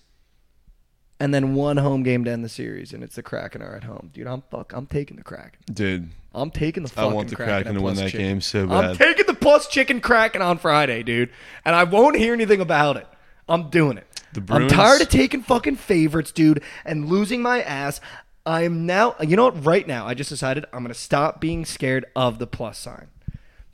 and 1.20 1.34
then 1.34 1.54
one 1.54 1.78
home 1.78 2.02
game 2.04 2.24
to 2.24 2.32
end 2.32 2.44
the 2.44 2.50
series, 2.50 2.94
and 2.94 3.04
it's 3.04 3.16
the 3.16 3.22
Kraken 3.22 3.62
are 3.62 3.76
at 3.76 3.84
home. 3.84 4.10
Dude, 4.14 4.26
I'm 4.26 4.42
fuck. 4.50 4.72
I'm 4.74 4.88
taking 4.88 5.18
the 5.18 5.24
Kraken. 5.24 5.60
Dude, 5.72 6.10
I'm 6.34 6.50
taking 6.50 6.84
the 6.84 6.90
I 6.90 6.96
fucking 6.96 7.14
want 7.14 7.30
the 7.30 7.36
Kraken, 7.36 7.54
Kraken 7.54 7.74
to 7.76 7.82
win 7.82 7.96
that 7.96 8.12
chicken. 8.12 8.20
game 8.26 8.42
so 8.42 8.66
bad. 8.66 8.86
I'm 8.86 8.96
taking 8.96 9.26
the 9.28 9.34
plus 9.34 9.68
chicken 9.68 10.00
Kraken 10.00 10.42
on 10.42 10.58
Friday, 10.58 11.04
dude, 11.04 11.30
and 11.66 11.76
I 11.76 11.84
won't 11.84 12.18
hear 12.18 12.34
anything 12.34 12.62
about 12.62 12.98
it. 12.98 13.08
I'm 13.50 13.70
doing 13.70 13.98
it. 13.98 14.08
The 14.34 14.44
I'm 14.54 14.68
tired 14.68 15.02
of 15.02 15.10
taking 15.10 15.42
fucking 15.42 15.76
favorites, 15.76 16.32
dude, 16.32 16.64
and 16.86 17.08
losing 17.10 17.42
my 17.42 17.62
ass. 17.62 18.00
I 18.46 18.64
am 18.64 18.86
now. 18.86 19.16
You 19.22 19.36
know 19.36 19.46
what? 19.46 19.66
Right 19.66 19.86
now, 19.86 20.08
I 20.08 20.14
just 20.14 20.30
decided 20.30 20.66
I'm 20.72 20.82
gonna 20.82 20.94
stop 20.94 21.42
being 21.42 21.66
scared 21.66 22.06
of 22.16 22.40
the 22.40 22.48
plus 22.48 22.78
sign. 22.78 23.08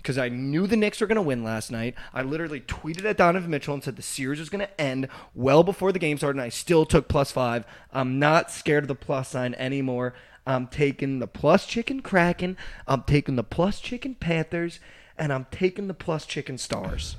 Because 0.03 0.17
I 0.17 0.27
knew 0.27 0.67
the 0.67 0.75
Knicks 0.75 0.99
were 0.99 1.07
going 1.07 1.15
to 1.15 1.21
win 1.21 1.45
last 1.45 1.71
night. 1.71 1.95
I 2.13 2.23
literally 2.23 2.59
tweeted 2.59 3.05
at 3.05 3.15
Donovan 3.15 3.49
Mitchell 3.49 3.73
and 3.73 3.81
said 3.81 3.95
the 3.95 4.01
series 4.01 4.37
was 4.37 4.49
going 4.49 4.59
to 4.67 4.81
end 4.81 5.07
well 5.33 5.63
before 5.63 5.93
the 5.93 5.97
game 5.99 6.17
started, 6.17 6.35
and 6.39 6.45
I 6.45 6.49
still 6.49 6.85
took 6.85 7.07
plus 7.07 7.31
five. 7.31 7.63
I'm 7.93 8.19
not 8.19 8.51
scared 8.51 8.83
of 8.83 8.89
the 8.89 8.95
plus 8.95 9.29
sign 9.29 9.53
anymore. 9.53 10.13
I'm 10.45 10.67
taking 10.67 11.19
the 11.19 11.27
plus 11.27 11.65
chicken 11.65 12.01
Kraken. 12.01 12.57
I'm 12.85 13.03
taking 13.03 13.37
the 13.37 13.45
plus 13.45 13.79
chicken 13.79 14.15
Panthers, 14.15 14.81
and 15.17 15.31
I'm 15.31 15.47
taking 15.51 15.87
the 15.87 15.93
plus 15.93 16.25
chicken 16.25 16.57
Stars. 16.57 17.15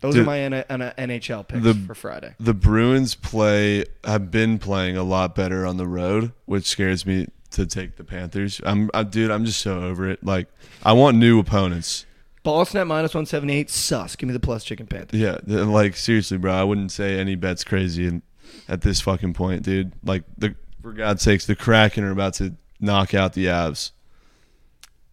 Those 0.00 0.18
are 0.18 0.24
my 0.24 0.40
N- 0.40 0.52
N- 0.52 0.92
NHL 0.98 1.48
picks 1.48 1.64
the- 1.64 1.72
for 1.72 1.94
Friday. 1.94 2.34
the 2.38 2.52
Bruins 2.52 3.14
play 3.14 3.86
have 4.04 4.30
been 4.30 4.58
playing 4.58 4.98
a 4.98 5.02
lot 5.02 5.34
better 5.34 5.64
on 5.64 5.78
the 5.78 5.86
road, 5.86 6.32
which 6.44 6.66
scares 6.66 7.06
me 7.06 7.28
to 7.54 7.66
take 7.66 7.96
the 7.96 8.04
Panthers. 8.04 8.60
I'm, 8.64 8.90
I, 8.94 9.02
dude, 9.02 9.30
I'm 9.30 9.44
just 9.44 9.60
so 9.60 9.82
over 9.82 10.08
it. 10.08 10.24
Like, 10.24 10.48
I 10.84 10.92
want 10.92 11.16
new 11.16 11.38
opponents. 11.38 12.06
Boston 12.42 12.80
at 12.80 12.86
minus 12.86 13.14
178. 13.14 13.70
Sus. 13.70 14.16
Give 14.16 14.28
me 14.28 14.32
the 14.32 14.40
plus 14.40 14.64
chicken 14.64 14.86
Panthers. 14.86 15.18
Yeah, 15.18 15.38
like 15.46 15.96
seriously, 15.96 16.36
bro. 16.36 16.52
I 16.52 16.64
wouldn't 16.64 16.92
say 16.92 17.18
any 17.18 17.34
bet's 17.34 17.64
crazy 17.64 18.06
in, 18.06 18.22
at 18.68 18.82
this 18.82 19.00
fucking 19.00 19.34
point, 19.34 19.62
dude. 19.62 19.92
Like, 20.04 20.24
the 20.36 20.54
for 20.82 20.92
God's 20.92 21.22
sakes, 21.22 21.46
the 21.46 21.56
Kraken 21.56 22.04
are 22.04 22.10
about 22.10 22.34
to 22.34 22.54
knock 22.78 23.14
out 23.14 23.32
the 23.32 23.46
Avs. 23.46 23.92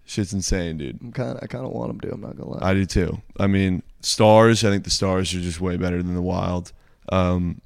Shit's 0.03 0.33
insane, 0.33 0.77
dude. 0.77 1.01
I'm 1.01 1.13
kind 1.13 1.37
of, 1.37 1.39
I 1.41 1.47
kind 1.47 1.63
of 1.65 1.71
want 1.71 1.87
them 1.87 2.01
to. 2.01 2.13
I'm 2.13 2.19
not 2.19 2.35
gonna 2.35 2.49
lie. 2.49 2.59
I 2.61 2.73
do 2.73 2.85
too. 2.85 3.21
I 3.39 3.47
mean, 3.47 3.81
Stars. 4.01 4.65
I 4.65 4.69
think 4.69 4.83
the 4.83 4.89
Stars 4.89 5.33
are 5.33 5.39
just 5.39 5.61
way 5.61 5.77
better 5.77 6.03
than 6.03 6.13
the 6.13 6.21
Wild. 6.21 6.73
Um, 7.09 7.61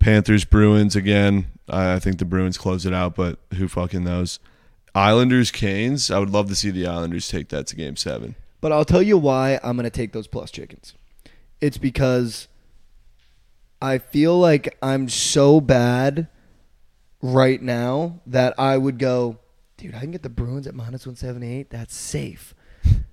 Panthers, 0.00 0.44
Bruins 0.44 0.96
again. 0.96 1.46
I, 1.68 1.94
I 1.94 1.98
think 1.98 2.18
the 2.18 2.24
Bruins 2.24 2.58
close 2.58 2.86
it 2.86 2.94
out, 2.94 3.14
but 3.14 3.38
who 3.54 3.68
fucking 3.68 4.04
knows? 4.04 4.38
Islanders, 4.94 5.50
Canes. 5.50 6.10
I 6.10 6.18
would 6.18 6.30
love 6.30 6.48
to 6.48 6.54
see 6.54 6.70
the 6.70 6.86
Islanders 6.86 7.28
take 7.28 7.48
that 7.48 7.66
to 7.68 7.76
Game 7.76 7.96
Seven. 7.96 8.36
But 8.60 8.72
I'll 8.72 8.84
tell 8.84 9.02
you 9.02 9.18
why 9.18 9.58
I'm 9.62 9.76
going 9.76 9.84
to 9.84 9.90
take 9.90 10.12
those 10.12 10.26
plus 10.26 10.50
chickens. 10.50 10.94
It's 11.60 11.78
because 11.78 12.48
I 13.82 13.98
feel 13.98 14.38
like 14.38 14.76
I'm 14.82 15.08
so 15.08 15.60
bad 15.60 16.28
right 17.20 17.60
now 17.60 18.20
that 18.26 18.54
I 18.58 18.78
would 18.78 18.98
go, 18.98 19.38
dude, 19.76 19.94
I 19.94 20.00
can 20.00 20.12
get 20.12 20.22
the 20.22 20.28
Bruins 20.28 20.66
at 20.66 20.74
minus 20.74 21.06
178. 21.06 21.70
That's 21.70 21.94
safe. 21.94 22.54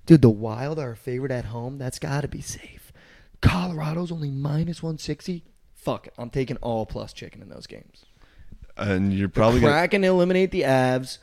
Dude, 0.06 0.22
the 0.22 0.30
Wild 0.30 0.78
are 0.78 0.92
a 0.92 0.96
favorite 0.96 1.32
at 1.32 1.46
home. 1.46 1.78
That's 1.78 1.98
got 1.98 2.22
to 2.22 2.28
be 2.28 2.40
safe. 2.40 2.92
Colorado's 3.40 4.12
only 4.12 4.30
minus 4.30 4.82
160. 4.82 5.44
Fuck 5.74 6.06
it. 6.06 6.14
I'm 6.16 6.30
taking 6.30 6.56
all 6.58 6.86
plus 6.86 7.12
chicken 7.12 7.42
in 7.42 7.48
those 7.48 7.66
games. 7.66 8.04
And 8.76 9.12
you're 9.12 9.28
The 9.28 9.32
probably 9.32 9.60
gonna, 9.60 9.72
Kraken 9.72 10.04
eliminate 10.04 10.50
the 10.50 10.62
Avs, 10.62 11.18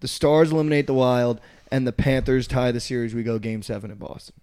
the 0.00 0.08
Stars 0.08 0.50
eliminate 0.52 0.86
the 0.86 0.94
Wild, 0.94 1.40
and 1.70 1.86
the 1.86 1.92
Panthers 1.92 2.46
tie 2.46 2.72
the 2.72 2.80
series. 2.80 3.14
We 3.14 3.22
go 3.22 3.38
Game 3.38 3.62
Seven 3.62 3.90
in 3.90 3.98
Boston. 3.98 4.34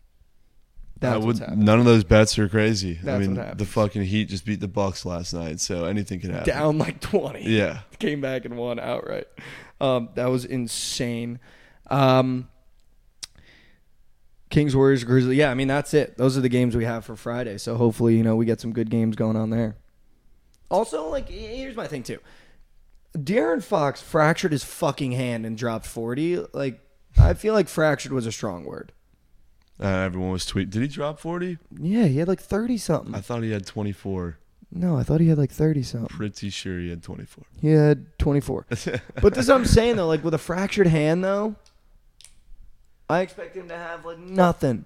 That's 0.99 1.25
would, 1.25 1.57
none 1.57 1.79
of 1.79 1.85
those 1.85 2.03
bets 2.03 2.37
are 2.37 2.47
crazy. 2.47 2.99
I 3.07 3.17
mean, 3.17 3.33
the 3.33 3.65
fucking 3.65 4.03
Heat 4.03 4.25
just 4.29 4.45
beat 4.45 4.59
the 4.59 4.67
Bucks 4.67 5.03
last 5.03 5.33
night, 5.33 5.59
so 5.59 5.85
anything 5.85 6.19
can 6.19 6.29
happen. 6.31 6.47
Down 6.47 6.77
like 6.77 6.99
twenty. 7.01 7.43
Yeah. 7.49 7.79
came 7.99 8.21
back 8.21 8.45
and 8.45 8.55
won 8.55 8.79
outright. 8.79 9.27
Um, 9.79 10.09
that 10.13 10.27
was 10.27 10.45
insane. 10.45 11.39
Um, 11.89 12.47
Kings, 14.51 14.75
Warriors, 14.75 15.03
Grizzlies. 15.03 15.37
Yeah, 15.37 15.49
I 15.49 15.55
mean 15.55 15.67
that's 15.67 15.95
it. 15.95 16.17
Those 16.17 16.37
are 16.37 16.41
the 16.41 16.49
games 16.49 16.75
we 16.75 16.85
have 16.85 17.03
for 17.03 17.15
Friday. 17.15 17.57
So 17.57 17.75
hopefully, 17.75 18.15
you 18.15 18.23
know, 18.23 18.35
we 18.35 18.45
get 18.45 18.61
some 18.61 18.71
good 18.71 18.91
games 18.91 19.15
going 19.15 19.35
on 19.35 19.49
there. 19.49 19.77
Also, 20.69 21.09
like 21.09 21.29
here's 21.29 21.75
my 21.75 21.87
thing 21.87 22.03
too. 22.03 22.19
De'Aaron 23.15 23.61
Fox 23.63 24.01
fractured 24.01 24.51
his 24.51 24.63
fucking 24.63 25.11
hand 25.11 25.45
and 25.45 25.57
dropped 25.57 25.85
forty. 25.85 26.37
Like 26.53 26.79
I 27.17 27.33
feel 27.33 27.53
like 27.53 27.67
fractured 27.67 28.13
was 28.13 28.25
a 28.25 28.31
strong 28.31 28.63
word. 28.65 28.93
Uh, 29.79 29.87
everyone 29.87 30.31
was 30.31 30.45
tweet. 30.45 30.69
Did 30.69 30.81
he 30.81 30.87
drop 30.87 31.19
forty? 31.19 31.57
Yeah, 31.77 32.05
he 32.05 32.17
had 32.17 32.27
like 32.27 32.39
thirty 32.39 32.77
something. 32.77 33.15
I 33.15 33.21
thought 33.21 33.43
he 33.43 33.51
had 33.51 33.65
twenty 33.65 33.91
four. 33.91 34.37
No, 34.73 34.97
I 34.97 35.03
thought 35.03 35.19
he 35.19 35.27
had 35.27 35.37
like 35.37 35.51
thirty 35.51 35.83
something. 35.83 36.07
Pretty 36.07 36.49
sure 36.49 36.79
he 36.79 36.89
had 36.89 37.03
twenty 37.03 37.25
four. 37.25 37.43
He 37.59 37.69
had 37.69 38.17
24. 38.19 38.67
but 39.21 39.33
this 39.33 39.45
is 39.45 39.49
what 39.49 39.55
I'm 39.55 39.65
saying 39.65 39.97
though, 39.97 40.07
like 40.07 40.23
with 40.23 40.33
a 40.33 40.37
fractured 40.37 40.87
hand 40.87 41.23
though, 41.23 41.55
I 43.09 43.19
expect 43.19 43.55
him 43.55 43.67
to 43.67 43.75
have 43.75 44.05
like 44.05 44.19
nothing. 44.19 44.85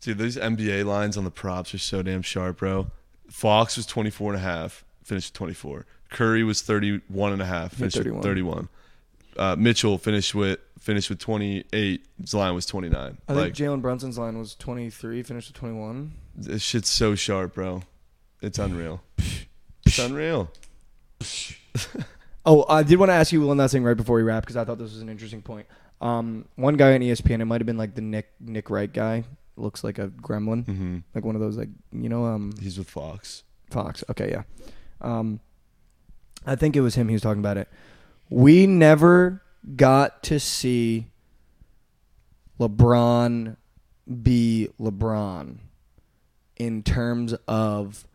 Dude, 0.00 0.18
these 0.18 0.36
NBA 0.36 0.84
lines 0.84 1.16
on 1.16 1.24
the 1.24 1.30
props 1.30 1.74
are 1.74 1.78
so 1.78 2.02
damn 2.02 2.22
sharp, 2.22 2.58
bro. 2.58 2.90
Fox 3.30 3.76
was 3.76 3.86
24 3.86 4.34
and 4.34 4.40
a 4.40 4.44
half, 4.44 4.84
finished 5.08 5.32
with 5.32 5.38
24. 5.38 5.86
Curry 6.10 6.44
was 6.44 6.62
31 6.62 7.32
and 7.32 7.42
a 7.42 7.44
half, 7.44 7.74
finished 7.74 7.96
31. 7.96 8.16
with 8.18 8.24
31. 8.24 8.68
Uh, 9.36 9.56
Mitchell 9.58 9.98
finished 9.98 10.34
with 10.34 10.58
finished 10.78 11.10
with 11.10 11.18
28. 11.18 12.04
His 12.20 12.34
line 12.34 12.54
was 12.54 12.66
29. 12.66 13.18
I 13.28 13.32
like 13.32 13.54
think 13.54 13.56
Jalen 13.56 13.82
Brunson's 13.82 14.18
line 14.18 14.38
was 14.38 14.54
23, 14.54 15.22
finished 15.22 15.48
with 15.50 15.56
21. 15.56 16.12
this 16.36 16.62
shit's 16.62 16.88
so 16.88 17.14
sharp, 17.14 17.54
bro. 17.54 17.82
It's 18.42 18.58
unreal. 18.58 19.02
It's 19.86 19.98
unreal. 19.98 20.50
Oh, 22.46 22.64
I 22.66 22.82
did 22.82 22.98
want 22.98 23.10
to 23.10 23.14
ask 23.14 23.30
you 23.30 23.42
one 23.46 23.58
last 23.58 23.72
thing 23.72 23.84
right 23.84 23.96
before 23.96 24.16
we 24.16 24.22
wrap 24.22 24.42
because 24.42 24.56
I 24.56 24.64
thought 24.64 24.78
this 24.78 24.92
was 24.92 25.02
an 25.02 25.10
interesting 25.10 25.42
point. 25.42 25.66
Um, 26.00 26.46
one 26.56 26.78
guy 26.78 26.94
on 26.94 27.00
ESPN, 27.00 27.40
it 27.40 27.44
might 27.44 27.60
have 27.60 27.66
been 27.66 27.76
like 27.76 27.94
the 27.94 28.00
Nick 28.00 28.28
Nick 28.40 28.70
Wright 28.70 28.90
guy, 28.90 29.24
looks 29.56 29.84
like 29.84 29.98
a 29.98 30.08
gremlin, 30.08 30.64
hmm 30.64 30.98
like 31.14 31.24
one 31.24 31.34
of 31.34 31.42
those 31.42 31.58
like 31.58 31.68
you 31.92 32.08
know 32.08 32.24
um 32.24 32.54
He's 32.60 32.78
with 32.78 32.88
Fox. 32.88 33.42
Fox. 33.70 34.02
Okay, 34.08 34.30
yeah. 34.30 34.44
Um, 35.00 35.40
I 36.46 36.56
think 36.56 36.76
it 36.76 36.80
was 36.80 36.94
him. 36.94 37.08
He 37.08 37.14
was 37.14 37.22
talking 37.22 37.40
about 37.40 37.56
it. 37.56 37.68
We 38.30 38.66
never 38.66 39.42
got 39.76 40.22
to 40.24 40.38
see 40.40 41.06
LeBron 42.58 43.56
be 44.22 44.68
LeBron 44.80 45.58
in 46.56 46.82
terms 46.82 47.34
of 47.46 48.06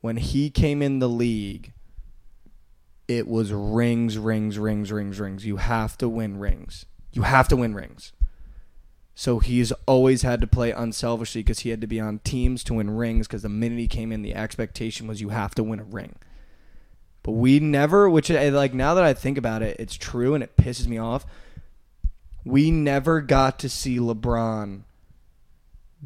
when 0.00 0.16
he 0.16 0.50
came 0.50 0.82
in 0.82 0.98
the 0.98 1.08
league, 1.08 1.72
it 3.08 3.26
was 3.26 3.52
rings, 3.52 4.18
rings, 4.18 4.58
rings, 4.58 4.92
rings, 4.92 5.20
rings. 5.20 5.46
You 5.46 5.56
have 5.56 5.98
to 5.98 6.08
win 6.08 6.38
rings. 6.38 6.86
You 7.12 7.22
have 7.22 7.48
to 7.48 7.56
win 7.56 7.74
rings. 7.74 8.12
So 9.14 9.40
he's 9.40 9.72
always 9.86 10.22
had 10.22 10.40
to 10.40 10.46
play 10.46 10.70
unselfishly 10.70 11.42
because 11.42 11.60
he 11.60 11.70
had 11.70 11.80
to 11.82 11.86
be 11.86 12.00
on 12.00 12.20
teams 12.20 12.64
to 12.64 12.74
win 12.74 12.90
rings 12.90 13.26
because 13.26 13.42
the 13.42 13.48
minute 13.48 13.78
he 13.78 13.88
came 13.88 14.10
in, 14.10 14.22
the 14.22 14.34
expectation 14.34 15.06
was 15.06 15.20
you 15.20 15.28
have 15.28 15.54
to 15.56 15.62
win 15.62 15.80
a 15.80 15.84
ring. 15.84 16.16
But 17.22 17.32
we 17.32 17.60
never, 17.60 18.08
which 18.08 18.30
I 18.30 18.48
like 18.48 18.74
now 18.74 18.94
that 18.94 19.04
I 19.04 19.12
think 19.14 19.38
about 19.38 19.62
it, 19.62 19.76
it's 19.78 19.94
true 19.94 20.34
and 20.34 20.42
it 20.42 20.56
pisses 20.56 20.86
me 20.86 20.98
off. 20.98 21.26
We 22.44 22.70
never 22.70 23.20
got 23.20 23.58
to 23.60 23.68
see 23.68 23.98
LeBron 23.98 24.82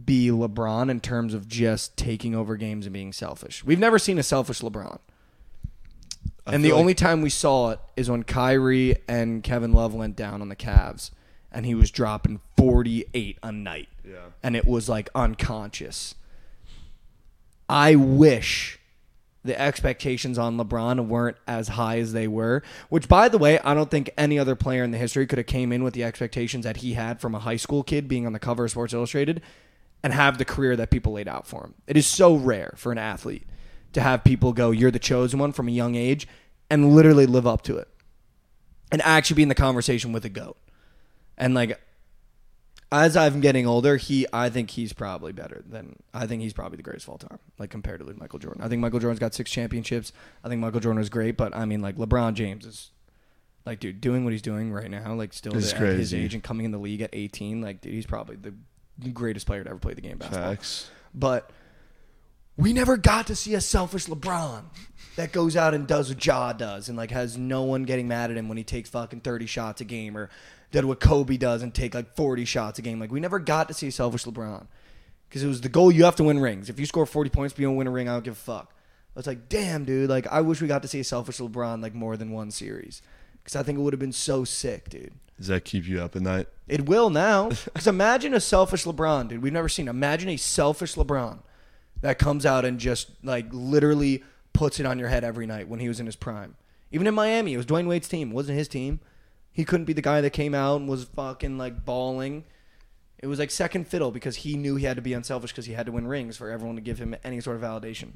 be 0.05 0.29
LeBron 0.29 0.91
in 0.91 1.01
terms 1.01 1.33
of 1.33 1.49
just 1.49 1.97
taking 1.97 2.35
over 2.35 2.57
games 2.57 2.85
and 2.85 2.93
being 2.93 3.15
selfish. 3.15 3.65
We've 3.65 3.79
never 3.79 3.99
seen 3.99 4.19
a 4.19 4.23
selfish 4.23 4.61
LeBron. 4.61 4.99
I 6.47 6.55
and 6.55 6.63
the 6.63 6.73
like- 6.73 6.79
only 6.81 6.95
time 6.95 7.23
we 7.23 7.31
saw 7.31 7.71
it 7.71 7.81
is 7.97 8.11
when 8.11 8.25
Kyrie 8.25 8.97
and 9.09 9.43
Kevin 9.43 9.73
Love 9.73 9.95
went 9.95 10.17
down 10.17 10.43
on 10.43 10.49
the 10.51 10.57
Cavs 10.57 11.13
and 11.57 11.65
he 11.65 11.75
was 11.75 11.91
dropping 11.91 12.39
48 12.59 13.39
a 13.43 13.51
night. 13.51 13.89
Yeah. 14.05 14.17
And 14.43 14.55
it 14.55 14.67
was 14.67 14.91
like 14.91 15.09
unconscious. 15.15 16.15
I 17.67 17.95
wish 17.95 18.79
the 19.43 19.59
expectations 19.59 20.37
on 20.37 20.59
LeBron 20.59 21.09
weren't 21.09 21.39
as 21.47 21.69
high 21.69 21.99
as 21.99 22.13
they 22.13 22.29
were, 22.29 22.63
which 22.91 23.09
by 23.09 23.31
the 23.31 23.39
way, 23.39 23.59
I 23.61 23.73
don't 23.73 23.91
think 23.91 24.11
any 24.19 24.39
other 24.39 24.55
player 24.55 24.85
in 24.85 24.91
the 24.91 24.99
history 24.99 25.27
could 25.27 25.39
have 25.39 25.47
came 25.47 25.73
in 25.73 25.83
with 25.83 25.95
the 25.95 26.05
expectations 26.05 26.65
that 26.65 26.79
he 26.79 26.93
had 26.93 27.23
from 27.23 27.35
a 27.35 27.39
high 27.39 27.57
school 27.57 27.83
kid 27.83 28.07
being 28.07 28.27
on 28.27 28.35
the 28.35 28.39
cover 28.39 28.67
of 28.67 28.71
Sports 28.71 28.93
Illustrated 28.93 29.41
and 30.03 30.13
have 30.13 30.37
the 30.37 30.45
career 30.45 30.77
that 30.77 30.91
people 30.91 31.15
laid 31.15 31.27
out 31.27 31.47
for 31.47 31.65
him. 31.65 31.75
It 31.87 31.97
is 31.97 32.07
so 32.07 32.35
rare 32.35 32.75
for 32.77 32.93
an 32.93 32.99
athlete 32.99 33.47
to 33.95 34.03
have 34.03 34.25
people 34.25 34.53
go, 34.53 34.73
"You're 34.73 34.91
the 34.91 34.99
chosen 34.99 35.41
one" 35.41 35.53
from 35.53 35.69
a 35.69 35.73
young 35.73 35.95
age 35.95 36.29
and 36.69 36.95
literally 36.95 37.25
live 37.25 37.47
up 37.47 37.63
to 37.63 37.79
it. 37.79 37.89
And 38.93 39.01
actually 39.03 39.37
be 39.37 39.43
in 39.45 39.49
the 39.49 39.55
conversation 39.55 40.13
with 40.13 40.27
a 40.27 40.29
goat. 40.29 40.59
And 41.39 41.55
like 41.55 41.81
as 42.93 43.17
I'm 43.17 43.41
getting 43.41 43.67
older, 43.67 43.97
he 43.97 44.27
I 44.33 44.49
think 44.49 44.71
he's 44.71 44.93
probably 44.93 45.33
better 45.33 45.65
than 45.69 45.97
I 46.15 46.27
think 46.27 46.43
he's 46.43 46.53
probably 46.53 46.77
the 46.77 46.83
greatest 46.83 47.07
of 47.07 47.11
all 47.11 47.19
time, 47.19 47.39
like 47.59 47.71
compared 47.71 48.01
to 48.01 48.15
Michael 48.15 48.39
Jordan. 48.39 48.63
I 48.63 48.69
think 48.69 48.81
Michael 48.81 49.01
Jordan's 49.01 49.19
got 49.19 49.35
six 49.35 49.51
championships. 49.51 50.13
I 50.45 50.49
think 50.49 50.61
Michael 50.61 50.81
Jordan 50.81 50.99
was 50.99 51.09
great, 51.09 51.37
but 51.37 51.55
I 51.55 51.65
mean 51.65 51.83
like 51.83 51.97
LeBron 51.97 52.35
James 52.35 52.65
is 52.65 52.91
like 53.65 53.81
dude 53.81 54.01
doing 54.01 54.25
what 54.25 54.33
he's 54.33 54.43
doing 54.43 54.73
right 54.73 54.91
now, 54.91 55.15
like 55.15 55.33
still 55.33 55.57
It's 55.57 55.73
at 55.73 55.81
his 55.81 56.15
age 56.15 56.35
and 56.35 56.43
coming 56.43 56.65
in 56.65 56.71
the 56.71 56.79
league 56.79 57.03
at 57.03 57.11
18, 57.13 57.61
like 57.61 57.81
dude, 57.81 57.93
he's 57.93 58.07
probably 58.07 58.37
the 58.37 58.55
greatest 59.11 59.47
player 59.47 59.65
to 59.65 59.71
ever 59.71 59.79
play 59.79 59.95
the 59.95 60.01
game 60.01 60.13
of 60.13 60.19
basketball. 60.21 60.51
Facts. 60.51 60.91
But 61.13 61.51
we 62.57 62.73
never 62.73 62.97
got 62.97 63.27
to 63.27 63.37
see 63.37 63.55
a 63.55 63.61
selfish 63.61 64.07
LeBron 64.07 64.63
that 65.17 65.33
goes 65.33 65.57
out 65.57 65.75
and 65.75 65.87
does 65.87 66.09
what 66.09 66.25
Ja 66.25 66.53
does 66.53 66.89
and 66.89 66.97
like 66.97 67.11
has 67.11 67.37
no 67.37 67.63
one 67.63 67.83
getting 67.83 68.09
mad 68.09 68.31
at 68.31 68.37
him 68.37 68.49
when 68.49 68.57
he 68.57 68.65
takes 68.65 68.89
fucking 68.89 69.21
30 69.21 69.47
shots 69.47 69.81
a 69.81 69.85
game 69.85 70.17
or 70.17 70.31
did 70.73 70.85
what 70.85 71.01
Kobe 71.01 71.37
does 71.37 71.63
and 71.63 71.75
take 71.75 71.95
like 71.95 72.15
40 72.15 72.45
shots 72.45 72.79
a 72.79 72.83
game. 72.83 73.01
Like 73.01 73.13
we 73.13 73.21
never 73.21 73.39
got 73.39 73.69
to 73.69 73.75
see 73.75 73.91
selfish 73.91 74.25
LeBron 74.25 74.67
because 75.29 75.43
it 75.43 75.49
was 75.49 75.61
the 75.61 75.69
goal. 75.69 75.93
You 75.93 76.05
have 76.05 76.17
to 76.17 76.25
win 76.25 76.39
rings. 76.39 76.69
If 76.69 76.79
you 76.81 76.87
score 76.87 77.07
40 77.07 77.31
points, 77.31 77.55
but 77.55 77.61
you 77.61 77.67
don't 77.67 77.77
win 77.77 77.87
a 77.87 77.91
ring, 77.91 78.09
I 78.09 78.13
don't 78.13 78.25
give 78.25 78.35
a 78.35 78.37
fuck. 78.37 78.73
I 79.15 79.19
was 79.19 79.27
like, 79.27 79.49
damn, 79.49 79.85
dude. 79.85 80.11
Like 80.11 80.27
I 80.27 80.41
wish 80.41 80.61
we 80.61 80.69
got 80.69 80.83
to 80.83 80.89
see 80.89 81.01
a 81.01 81.05
selfish 81.05 81.39
LeBron 81.39 81.83
like 81.83 81.95
more 81.95 82.17
than 82.17 82.33
one 82.33 82.51
series 82.51 83.03
because 83.43 83.57
I 83.57 83.63
think 83.63 83.79
it 83.79 83.83
would 83.83 83.93
have 83.93 84.01
been 84.01 84.13
so 84.13 84.45
sick, 84.45 84.91
dude. 84.91 85.15
Does 85.39 85.49
that 85.49 85.65
keep 85.65 85.87
you 85.87 86.01
up 86.01 86.17
at 86.17 86.23
night? 86.23 86.49
It 86.67 86.87
will 86.87 87.11
now. 87.11 87.51
Because 87.65 87.87
imagine 87.87 88.35
a 88.35 88.41
selfish 88.41 88.85
LeBron, 88.85 89.29
dude. 89.29 89.43
We've 89.43 89.53
never 89.53 89.69
seen. 89.69 89.89
Imagine 89.89 90.31
a 90.31 90.37
selfish 90.37 90.95
LeBron 90.95 91.39
that 92.01 92.19
comes 92.19 92.45
out 92.45 92.65
and 92.65 92.79
just 92.79 93.11
like 93.23 93.47
literally 93.51 94.23
puts 94.53 94.81
it 94.81 94.87
on 94.87 94.99
your 94.99 95.09
head 95.09 95.25
every 95.25 95.47
night 95.47 95.69
when 95.69 95.81
he 95.81 95.89
was 95.89 96.01
in 96.01 96.07
his 96.07 96.17
prime. 96.17 96.57
Even 96.91 97.07
in 97.07 97.15
Miami, 97.15 97.53
it 97.55 97.57
was 97.57 97.67
Dwyane 97.67 97.87
Wade's 97.87 98.09
team. 98.09 98.31
It 98.31 98.35
wasn't 98.35 98.59
his 98.59 98.69
team. 98.69 99.01
He 99.57 99.65
couldn't 99.65 99.87
be 99.87 99.95
the 99.95 100.03
guy 100.03 100.21
that 100.21 100.31
came 100.35 100.55
out 100.55 100.81
and 100.81 100.87
was 100.89 101.05
fucking 101.05 101.57
like 101.57 101.83
bawling. 101.87 102.45
It 103.19 103.27
was 103.27 103.39
like 103.39 103.51
second 103.51 103.87
fiddle 103.89 104.11
because 104.11 104.37
he 104.37 104.55
knew 104.55 104.77
he 104.77 104.85
had 104.85 104.97
to 104.97 105.03
be 105.03 105.15
unselfish 105.15 105.51
because 105.51 105.65
he 105.65 105.73
had 105.73 105.87
to 105.87 105.93
win 105.93 106.07
rings 106.07 106.37
for 106.37 106.51
everyone 106.51 106.77
to 106.77 106.83
give 106.83 106.99
him 106.99 107.17
any 107.25 107.41
sort 107.41 107.57
of 107.57 107.63
validation. 107.63 108.11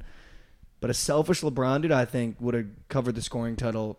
But 0.81 0.91
a 0.91 0.95
selfish 0.95 1.41
LeBron, 1.41 1.81
dude, 1.81 1.93
I 1.93 2.05
think 2.05 2.37
would 2.41 2.53
have 2.53 2.67
covered 2.89 3.15
the 3.15 3.23
scoring 3.23 3.57
title 3.57 3.99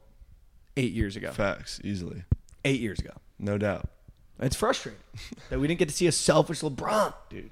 eight 0.77 0.93
years 0.93 1.15
ago. 1.15 1.31
Facts, 1.31 1.81
easily. 1.83 2.25
Eight 2.63 2.79
years 2.79 2.99
ago. 2.99 3.13
No 3.39 3.57
doubt. 3.57 3.89
It's 4.39 4.55
frustrating 4.55 5.01
that 5.49 5.59
we 5.59 5.67
didn't 5.67 5.79
get 5.79 5.89
to 5.89 5.95
see 5.95 6.05
a 6.05 6.11
selfish 6.11 6.61
LeBron, 6.61 7.11
dude. 7.31 7.51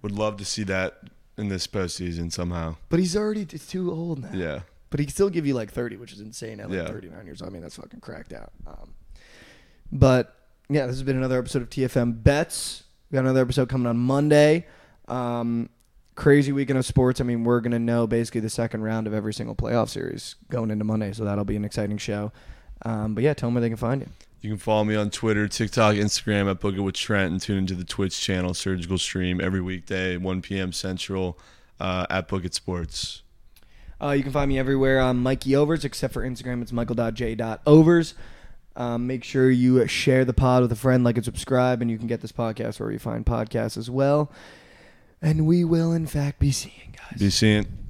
Would 0.00 0.12
love 0.12 0.38
to 0.38 0.46
see 0.46 0.62
that 0.62 0.98
in 1.36 1.48
this 1.50 1.66
postseason 1.66 2.32
somehow. 2.32 2.76
But 2.88 3.00
he's 3.00 3.14
already 3.14 3.44
t- 3.44 3.58
too 3.58 3.90
old 3.92 4.22
now. 4.22 4.30
Yeah. 4.32 4.60
But 4.88 5.00
he 5.00 5.06
can 5.06 5.12
still 5.12 5.28
give 5.30 5.46
you 5.46 5.52
like 5.52 5.70
30, 5.70 5.96
which 5.98 6.12
is 6.14 6.20
insane 6.20 6.58
at 6.60 6.70
like 6.70 6.78
Yeah. 6.78 6.88
39 6.88 7.26
years 7.26 7.42
old. 7.42 7.50
I 7.50 7.52
mean, 7.52 7.60
that's 7.62 7.76
fucking 7.76 8.00
cracked 8.00 8.32
out. 8.32 8.50
Um, 8.66 8.94
but 9.92 10.36
yeah, 10.68 10.86
this 10.86 10.96
has 10.96 11.02
been 11.02 11.16
another 11.16 11.38
episode 11.38 11.62
of 11.62 11.70
TFM 11.70 12.22
Bets. 12.22 12.84
We 13.10 13.16
got 13.16 13.20
another 13.20 13.40
episode 13.40 13.68
coming 13.68 13.86
on 13.86 13.96
Monday. 13.96 14.66
Um, 15.08 15.68
crazy 16.14 16.52
weekend 16.52 16.78
of 16.78 16.86
sports. 16.86 17.20
I 17.20 17.24
mean, 17.24 17.44
we're 17.44 17.60
going 17.60 17.72
to 17.72 17.78
know 17.78 18.06
basically 18.06 18.40
the 18.40 18.50
second 18.50 18.82
round 18.82 19.06
of 19.06 19.14
every 19.14 19.34
single 19.34 19.56
playoff 19.56 19.88
series 19.88 20.36
going 20.48 20.70
into 20.70 20.84
Monday. 20.84 21.12
So 21.12 21.24
that'll 21.24 21.44
be 21.44 21.56
an 21.56 21.64
exciting 21.64 21.98
show. 21.98 22.30
Um, 22.82 23.14
but 23.14 23.24
yeah, 23.24 23.34
tell 23.34 23.48
them 23.48 23.54
where 23.54 23.62
they 23.62 23.68
can 23.68 23.76
find 23.76 24.00
you. 24.02 24.08
You 24.40 24.50
can 24.50 24.58
follow 24.58 24.84
me 24.84 24.96
on 24.96 25.10
Twitter, 25.10 25.48
TikTok, 25.48 25.96
Instagram 25.96 26.50
at 26.50 26.60
Book 26.60 26.74
It 26.74 26.80
with 26.80 26.94
Trent, 26.94 27.30
and 27.30 27.40
tune 27.40 27.58
into 27.58 27.74
the 27.74 27.84
Twitch 27.84 28.18
channel, 28.18 28.54
Surgical 28.54 28.96
Stream, 28.96 29.38
every 29.40 29.60
weekday, 29.60 30.16
1 30.16 30.40
p.m. 30.40 30.72
Central, 30.72 31.38
uh, 31.78 32.06
at 32.08 32.26
Book 32.26 32.44
It 32.44 32.54
Sports. 32.54 33.22
Uh, 34.00 34.12
you 34.12 34.22
can 34.22 34.32
find 34.32 34.48
me 34.48 34.58
everywhere. 34.58 34.98
I'm 34.98 35.22
Mikey 35.22 35.54
Overs, 35.54 35.84
except 35.84 36.14
for 36.14 36.22
Instagram. 36.22 36.62
It's 36.62 36.72
michael.j.overs. 36.72 38.14
Um, 38.76 39.06
make 39.06 39.24
sure 39.24 39.50
you 39.50 39.86
share 39.88 40.24
the 40.24 40.32
pod 40.32 40.62
with 40.62 40.72
a 40.72 40.76
friend, 40.76 41.04
like 41.04 41.16
and 41.16 41.24
subscribe, 41.24 41.82
and 41.82 41.90
you 41.90 41.98
can 41.98 42.06
get 42.06 42.20
this 42.20 42.32
podcast 42.32 42.80
where 42.80 42.92
you 42.92 42.98
find 42.98 43.26
podcasts 43.26 43.76
as 43.76 43.90
well. 43.90 44.30
And 45.20 45.46
we 45.46 45.64
will, 45.64 45.92
in 45.92 46.06
fact, 46.06 46.38
be 46.38 46.50
seeing 46.52 46.96
guys. 46.96 47.18
Be 47.18 47.30
seeing. 47.30 47.80